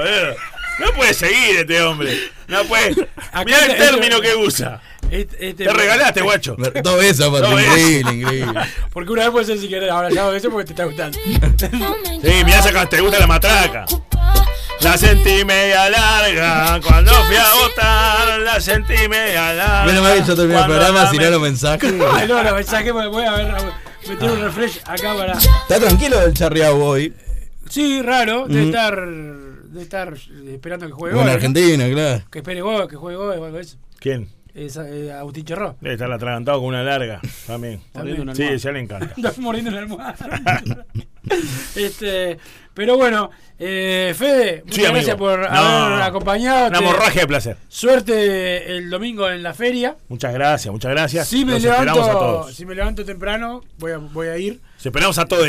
No 0.79 0.93
puede 0.95 1.15
seguir 1.15 1.57
este 1.59 1.83
hombre. 1.83 2.19
No 2.49 2.65
puede. 2.65 3.09
Acá 3.33 3.45
Mirá 3.45 3.67
el 3.67 3.77
término 3.77 4.21
que 4.21 4.35
usa. 4.35 4.81
Este- 5.11 5.51
este- 5.51 5.65
Te 5.67 5.73
regalaste, 5.73 6.23
guacho. 6.23 6.57
Dos 6.83 6.99
veces, 6.99 7.21
aparte, 7.21 7.55
veces. 7.55 7.71
increíble, 8.01 8.13
increíble. 8.15 8.61
Porque 8.93 9.13
una 9.13 9.23
vez 9.23 9.31
puede 9.31 9.45
ser 9.47 9.59
si 9.59 9.69
querés, 9.69 9.91
ahora 9.91 10.09
ya 10.11 10.31
eso 10.35 10.51
porque 10.51 10.67
te 10.67 10.73
está 10.73 10.85
gustando. 10.85 11.19
Sí, 12.23 12.45
mirá 12.45 12.59
esa 12.61 12.87
te 12.87 13.01
gusta 13.01 13.19
la 13.19 13.27
matraca. 13.27 13.85
La 14.81 14.97
sentí 14.99 15.45
media 15.45 15.89
larga 15.91 16.81
cuando 16.85 17.13
fui 17.25 17.37
a 17.37 17.55
votar. 17.63 18.39
La 18.41 18.61
sentí 18.61 19.09
media 19.09 19.53
larga. 19.53 19.85
Menos 19.85 20.03
mal 20.03 20.19
que 20.21 20.25
yo 20.27 20.35
terminé 20.37 20.59
el 20.61 20.67
programa, 20.67 21.11
si 21.11 21.19
no 21.19 21.31
los 21.31 21.41
mensajes. 21.41 21.93
No, 21.93 22.43
no, 22.43 22.55
mensaje, 22.55 22.91
voy 22.91 23.25
a 23.25 23.33
ver, 23.33 23.51
a 23.51 23.55
ver, 23.63 23.73
meter 24.09 24.31
un 24.31 24.41
refresh 24.41 24.81
acá 24.87 25.15
para. 25.15 25.33
Está 25.39 25.79
tranquilo 25.79 26.21
el 26.23 26.33
charreado 26.35 26.79
hoy. 26.79 27.13
Sí, 27.69 28.03
raro, 28.03 28.47
debe 28.49 28.63
Mm. 28.65 28.69
estar, 28.69 28.95
debe 29.73 29.83
estar 29.83 30.13
eh, 30.15 30.53
esperando 30.55 30.87
que 30.87 30.93
juegue 30.93 31.15
Con 31.15 31.23
gol, 31.23 31.31
¿no? 31.31 31.35
Argentina, 31.35 31.89
claro. 31.89 32.25
Que 32.31 32.39
espere 32.39 32.61
gol, 32.61 32.89
que 32.89 32.97
juegue 32.97 33.17
gol 33.17 33.29
o 33.29 33.33
algo 33.33 33.51
de 33.53 33.61
eso. 33.63 33.79
¿Quién? 33.99 34.29
Es, 34.55 34.77
eh, 34.77 35.11
Agustín 35.11 35.47
Cherró. 35.47 35.77
Debe 35.81 35.95
estar 35.95 36.13
atragantado 36.13 36.59
con 36.59 36.69
una 36.69 36.83
larga. 36.83 37.21
También. 37.47 37.81
Mordiendo 37.95 38.23
una 38.23 38.35
Sí, 38.35 38.45
ya 38.59 38.71
le 38.73 38.81
encanta. 38.81 39.13
Anda 39.17 39.33
mordiendo 39.39 39.71
la 39.71 39.79
almohada. 39.79 40.15
este, 41.75 42.39
pero 42.75 42.97
bueno, 42.99 43.31
eh, 43.59 44.15
Fede, 44.17 44.63
muchas 44.67 44.77
Sí, 44.77 44.83
gracias 44.93 45.17
por 45.17 45.39
No, 45.41 45.47
haber 45.47 46.03
acompañado. 46.03 46.69
Una 46.69 46.79
hemorragia 46.79 47.23
de 47.23 47.27
placer. 47.29 47.57
Suerte 47.69 48.77
el 48.77 48.91
domingo 48.91 49.31
en 49.31 49.43
la 49.43 49.55
feria. 49.55 49.97
Muchas 50.09 50.35
gracias, 50.35 50.71
muchas 50.71 50.91
gracias. 50.91 51.29
Si 51.29 51.45
me, 51.47 51.53
Los 51.53 51.65
esperamos 51.65 51.99
a 51.99 52.07
levanto, 52.13 52.19
todos. 52.19 52.55
si 52.55 52.67
me 52.67 52.75
levanto 52.75 53.05
temprano, 53.07 53.63
voy 53.79 53.93
a, 53.93 53.99
voy 53.99 54.29
a 54.29 54.37
ir. 54.37 54.61
Los 54.83 54.87
esperamos 54.87 55.17
a 55.19 55.27
todos. 55.27 55.47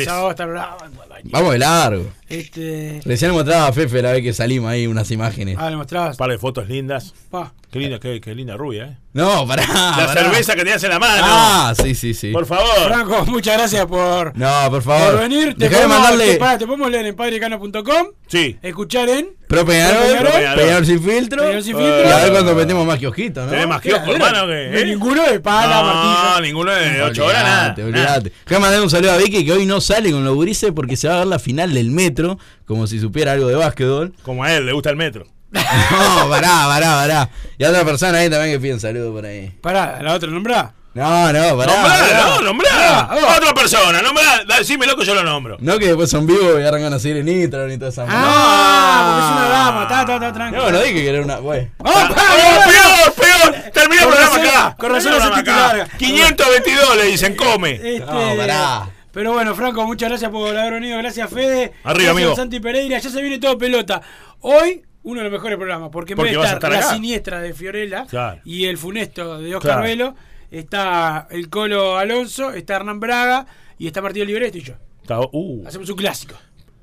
Vamos 1.24 1.54
de 1.54 1.58
largo. 1.58 2.06
Este, 2.30 3.02
Recién 3.04 3.32
le 3.32 3.38
mostraba 3.38 3.66
a 3.66 3.74
Fefe 3.74 4.00
la 4.04 4.12
vez 4.12 4.22
que 4.22 4.32
salimos 4.32 4.70
ahí 4.70 4.86
unas 4.86 5.10
imágenes. 5.10 5.58
ah, 5.60 5.72
le 5.72 5.76
mostrabas. 5.76 6.12
Un 6.12 6.18
par 6.18 6.30
de 6.30 6.38
fotos 6.38 6.68
lindas. 6.70 7.16
Pa. 7.32 7.52
Qué 7.74 7.80
linda, 7.80 8.00
qué, 8.00 8.22
qué 8.22 8.36
linda 8.36 8.56
rubia, 8.56 8.84
¿eh? 8.86 8.98
No, 9.14 9.46
pará. 9.48 9.64
La 9.68 10.06
pará. 10.08 10.14
cerveza 10.14 10.54
que 10.54 10.60
tenías 10.60 10.84
en 10.84 10.90
la 10.92 11.00
mano. 11.00 11.22
Ah, 11.26 11.74
sí, 11.76 11.94
sí, 11.96 12.14
sí. 12.14 12.32
Por 12.32 12.46
favor. 12.46 12.86
Franco, 12.88 13.26
muchas 13.26 13.58
gracias 13.58 13.86
por, 13.88 14.36
No, 14.38 14.52
por 14.70 14.82
favor. 14.82 15.12
por 15.12 15.20
venir. 15.22 15.56
Te 15.58 15.70
podemos, 15.70 15.90
mandarle 15.90 16.26
te, 16.34 16.38
pará, 16.38 16.58
te 16.58 16.66
podemos 16.66 16.90
leer 16.90 17.06
en 17.08 17.16
padrecano.com. 17.16 18.08
Sí. 18.28 18.58
Escuchar 18.62 19.10
en 19.10 19.30
Pro 19.48 19.66
Peñarol, 19.66 20.86
sin 20.86 21.02
filtro. 21.04 21.44
Sin 21.62 21.76
Y 21.76 21.80
filtro. 21.80 22.10
a 22.16 22.22
ver 22.24 22.32
cuando 22.32 22.56
metemos 22.56 22.86
más 22.88 22.98
kiosquito, 23.00 23.44
¿no? 23.46 23.52
¿Tenés 23.52 23.68
más 23.68 23.82
¿Qué? 23.82 23.90
kiosco, 23.90 24.16
¿Era? 24.16 24.28
hermano? 24.28 24.48
que, 24.48 24.70
No 24.72 24.78
eh? 24.80 24.86
ninguno 24.86 25.24
de 25.30 25.40
pala, 25.40 25.82
No, 25.82 25.94
martillo. 25.94 26.42
ninguno 26.48 26.72
de 26.72 27.02
8 27.04 27.26
horas, 27.26 27.44
nada. 27.44 27.62
Olvídate, 27.70 27.84
olvídate. 27.84 28.32
Déjame 28.46 28.62
mandar 28.66 28.82
un 28.82 28.90
saludo 28.90 29.12
a 29.12 29.18
Vicky 29.18 29.46
que 29.46 29.52
hoy 29.52 29.66
no 29.66 29.82
sale 29.82 30.12
con 30.12 30.24
los 30.24 30.34
gurises 30.36 30.72
porque 30.76 30.96
se 30.96 31.08
va 31.08 31.16
a 31.16 31.18
ver 31.20 31.28
la 31.28 31.40
final 31.40 31.74
del 31.74 31.92
metro, 31.92 32.38
como 32.66 32.88
si 32.88 33.00
supiera 33.00 33.34
algo 33.34 33.48
de 33.48 33.56
básquetbol. 33.56 34.14
Como 34.24 34.44
a 34.44 34.54
él, 34.54 34.66
le 34.66 34.74
gusta 34.74 34.90
el 34.90 34.96
metro. 34.96 35.26
No, 35.92 36.30
pará, 36.30 36.66
pará, 36.68 36.96
pará. 36.96 37.30
Y 37.58 37.64
a 37.64 37.70
otra 37.70 37.86
persona 37.86 38.18
ahí 38.18 38.30
también 38.30 38.54
que 38.54 38.60
pide 38.60 38.74
un 38.74 38.80
saludo 38.80 39.14
por 39.14 39.26
ahí. 39.26 39.52
Pará, 39.62 40.00
la 40.02 40.14
otra 40.14 40.30
nombrá. 40.30 40.74
No, 40.96 41.34
no, 41.34 41.58
pará. 41.58 41.74
Nombrá, 41.74 42.00
pará. 42.00 42.24
no, 42.24 42.42
nombrá. 42.42 43.10
Otra 43.36 43.54
persona, 43.54 44.02
nombrá. 44.02 44.44
Decime 44.60 44.86
loco, 44.86 45.04
yo 45.04 45.16
lo 45.16 45.24
nombro. 45.24 45.58
No 45.60 45.80
que 45.80 45.88
después 45.88 46.10
son 46.10 46.28
vivos 46.28 46.60
y 46.60 46.64
arrancan 46.64 46.94
a 46.94 47.00
seguir 47.00 47.18
en 47.18 47.30
Instagram 47.30 47.72
y 47.72 47.78
toda 47.78 47.90
esa 47.90 48.06
Ah, 48.08 49.06
porque 49.08 49.26
es 49.26 49.32
una 49.32 49.50
dama. 49.50 49.82
Está, 49.84 50.02
está, 50.02 50.14
está, 50.16 50.34
tranquilo. 50.34 50.64
No, 50.66 50.72
no 50.72 50.80
dije 50.84 50.94
que 50.94 51.10
era 51.10 51.22
una. 51.24 51.38
Bueno. 51.38 51.70
¡Oh, 51.80 51.90
¡Oh, 51.90 53.14
peor, 53.14 53.14
peor! 53.16 53.72
Termina 53.74 54.04
el 54.04 54.08
programa 54.08 54.36
acá. 54.36 54.76
con 54.78 54.92
razón 54.92 55.12
programa 55.12 55.38
acá. 55.38 55.70
titular. 55.72 55.90
522 55.98 56.98
le 56.98 57.04
dicen, 57.06 57.36
come. 57.36 58.00
No, 58.00 58.38
pará. 58.38 58.90
Pero 59.12 59.34
bueno, 59.34 59.56
Franco, 59.56 59.86
muchas 59.86 60.10
gracias 60.10 60.30
por 60.32 60.56
haber 60.56 60.74
venido. 60.74 60.98
Gracias, 61.00 61.30
Fede. 61.30 61.74
Arriba, 61.84 61.94
gracias, 61.94 62.10
amigo. 62.10 62.36
Santi 62.36 62.60
Pereira. 62.60 63.00
Ya 63.00 63.10
se 63.10 63.22
viene 63.22 63.40
todo 63.40 63.58
pelota. 63.58 64.02
Hoy 64.42 64.84
uno 65.04 65.20
de 65.20 65.24
los 65.26 65.32
mejores 65.34 65.58
programas, 65.58 65.90
porque 65.92 66.14
en 66.14 66.18
Porque 66.18 66.32
vez 66.32 66.40
de 66.40 66.44
estar 66.46 66.58
estar 66.58 66.72
la 66.72 66.78
acá. 66.80 66.96
siniestra 66.96 67.40
de 67.42 67.54
Fiorella 67.54 68.06
Claro. 68.10 68.42
y 68.46 68.66
el 68.66 68.78
funesto 68.78 69.40
de 69.40 69.56
Oscar 69.56 69.72
Claro. 69.74 69.84
Velo, 69.84 70.16
está 70.52 71.28
el 71.32 71.50
Colo 71.50 71.98
Alonso, 71.98 72.52
está 72.52 72.76
Hernán 72.78 73.00
Braga 73.00 73.46
y 73.78 73.88
está 73.88 74.02
Martín 74.02 74.26
Libreto 74.28 74.58
y 74.58 74.62
yo. 74.62 74.76
Está- 75.02 75.20
uh, 75.20 75.64
Hacemos 75.68 75.90
un 75.90 75.96
clásico. 75.98 76.36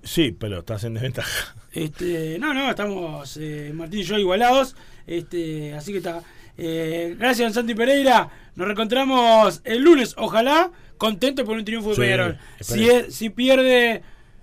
sí, 0.03 0.33
pero 0.39 0.59
estás 0.61 0.85
en 0.85 0.95
desventaja. 0.95 1.55
Este, 1.73 2.39
no, 2.39 2.53
no, 2.53 2.69
estamos 2.69 3.37
eh, 3.41 3.71
Martín 3.75 4.01
y 4.01 4.03
yo 4.03 4.19
igualados. 4.19 4.77
Este, 5.07 5.73
así 5.75 5.93
que 5.93 5.99
está. 5.99 6.23
Eh, 6.59 7.15
gracias, 7.19 7.47
don 7.47 7.55
Santi 7.55 7.75
Pereira. 7.75 8.29
Nos 8.57 8.67
reencontramos 8.67 9.63
el 9.65 9.81
lunes, 9.83 10.15
ojalá, 10.19 10.71
contento 10.99 11.45
por 11.45 11.57
un 11.57 11.65
triunfo 11.65 11.91
de 11.91 11.95
Sí, 11.95 12.01
Peñarol. 12.03 12.39
Si, 12.61 12.89
es- 12.91 13.15
si 13.15 13.31
pierde. 13.31 14.03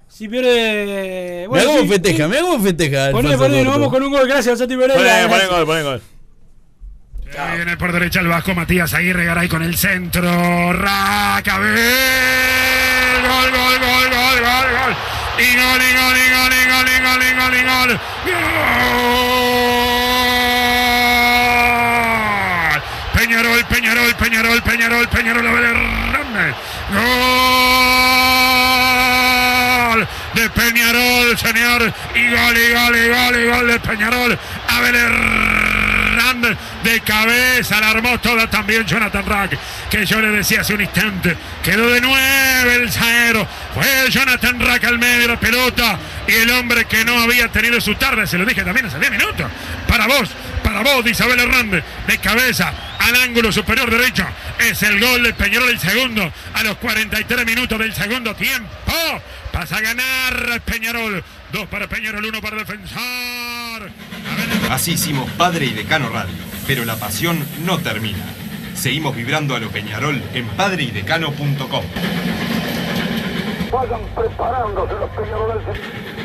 Si 0.10 0.28
pierde. 0.28 1.48
Mirá 1.52 1.66
cómo 1.66 1.82
sí, 1.82 1.88
festeja, 1.88 2.24
sí. 2.24 2.30
mirá 2.30 2.42
cómo 2.42 2.64
festeja. 2.64 3.12
Poné, 3.12 3.30
Alfonso 3.30 3.38
poné, 3.38 3.64
nos 3.64 3.74
vamos 3.74 3.90
con 3.92 4.04
un 4.04 4.12
gol. 4.12 4.28
Gracias, 4.28 4.58
Santi 4.60 4.76
Pereira. 4.76 5.28
Poné, 5.28 5.28
poné 5.28 5.48
gol, 5.48 5.66
poné 5.66 5.84
gol. 5.84 6.02
Ahí 7.38 7.58
Viene 7.58 7.78
por 7.78 7.92
derecha 7.92 8.22
el 8.22 8.28
Vasco 8.28 8.56
Matías 8.56 8.94
Aguirre 8.94 9.26
Garay 9.26 9.48
con 9.50 9.62
el 9.62 9.76
centro. 9.76 10.74
Racabel. 10.74 11.76
Gol, 13.22 13.52
gol, 13.52 13.80
gol, 13.80 14.10
gol, 14.10 14.40
gol, 14.42 14.68
gol. 14.72 14.96
Y 15.38 15.56
gol, 15.56 15.82
y 15.82 15.94
gol, 15.94 16.18
y 16.18 16.30
gol, 16.34 16.54
y 16.54 16.64
gol, 16.72 16.88
y 16.88 17.00
gol, 17.04 17.22
y 17.22 17.32
gol, 17.36 17.54
y 17.54 17.62
gol. 17.64 17.92
Gol. 18.26 18.48
Peñarol, 23.14 23.62
Peñarol, 23.66 24.16
Peñarol, 24.16 24.62
Peñarol, 24.64 25.08
Peñarol, 25.10 25.48
Abel 25.48 25.64
Hernández. 25.64 26.56
Gol 26.94 27.97
de 30.38 30.50
Peñarol, 30.52 31.38
señor. 31.38 31.94
Y 32.16 32.30
gol, 32.30 32.58
y 32.58 32.74
gol, 32.74 32.96
y 32.96 33.10
gol, 33.10 33.42
y 33.42 33.48
gol 33.48 33.68
de 33.68 33.80
Peñarol. 33.80 34.40
Abel 34.68 34.96
Hernández 34.96 36.58
de 36.84 37.00
cabeza, 37.02 37.80
la 37.80 37.90
armó 37.90 38.20
toda 38.20 38.50
también 38.50 38.86
Jonathan 38.86 39.26
Rack, 39.26 39.58
que 39.90 40.06
yo 40.06 40.22
le 40.22 40.30
decía 40.30 40.62
hace 40.62 40.74
un 40.74 40.82
instante, 40.82 41.36
quedó 41.64 41.90
de 41.90 42.02
nueve 42.02 42.76
el 42.76 42.92
zaguero, 42.92 43.48
fue 43.74 44.10
Jonathan 44.10 44.60
Rack 44.60 44.84
al 44.86 45.00
medio 45.00 45.22
de 45.22 45.28
la 45.28 45.40
pelota 45.40 46.00
y 46.28 46.34
el 46.34 46.50
hombre 46.52 46.86
que 46.86 47.06
no 47.06 47.20
había 47.20 47.50
tenido 47.50 47.80
su 47.82 47.96
tarde, 47.96 48.26
se 48.26 48.38
lo 48.38 48.46
dije 48.46 48.64
también 48.64 48.86
hace 48.88 49.00
10 49.00 49.12
minutos, 49.12 49.48
para 49.88 50.08
vos, 50.08 50.30
para 50.64 50.82
vos, 50.82 51.06
Isabel 51.06 51.40
Hernández, 51.40 51.84
de 52.08 52.18
cabeza 52.18 52.74
al 53.00 53.16
ángulo 53.16 53.52
superior 53.52 53.90
derecho, 53.90 54.26
es 54.60 54.82
el 54.84 55.00
gol 55.00 55.24
de 55.24 55.34
Peñarol 55.34 55.70
el 55.70 55.80
segundo, 55.80 56.32
a 56.54 56.64
los 56.64 56.78
43 56.78 57.46
minutos 57.46 57.80
del 57.80 57.94
segundo 57.94 58.34
tiempo, 58.36 58.72
pasa 59.58 59.78
a 59.78 59.82
ganar 59.82 60.62
Peñarol, 60.66 61.24
dos 61.52 61.66
para 61.66 61.88
Peñarol, 61.88 62.24
uno 62.24 62.42
para 62.42 62.58
Defensor. 62.58 63.90
Así 64.70 64.92
hicimos 64.92 65.28
Padre 65.32 65.66
y 65.66 65.74
Decano 65.74 66.10
Radio, 66.10 66.36
pero 66.68 66.86
la 66.86 66.96
pasión 66.98 67.44
no 67.66 67.80
termina. 67.80 68.24
Seguimos 68.76 69.16
vibrando 69.16 69.56
a 69.56 69.60
lo 69.60 69.70
Peñarol 69.72 70.22
en 70.36 70.46
padreidecano.com. 70.50 71.84
Vayan 73.72 74.02
preparándose 74.16 74.94
los 74.94 75.10
peñaroles. 75.10 76.17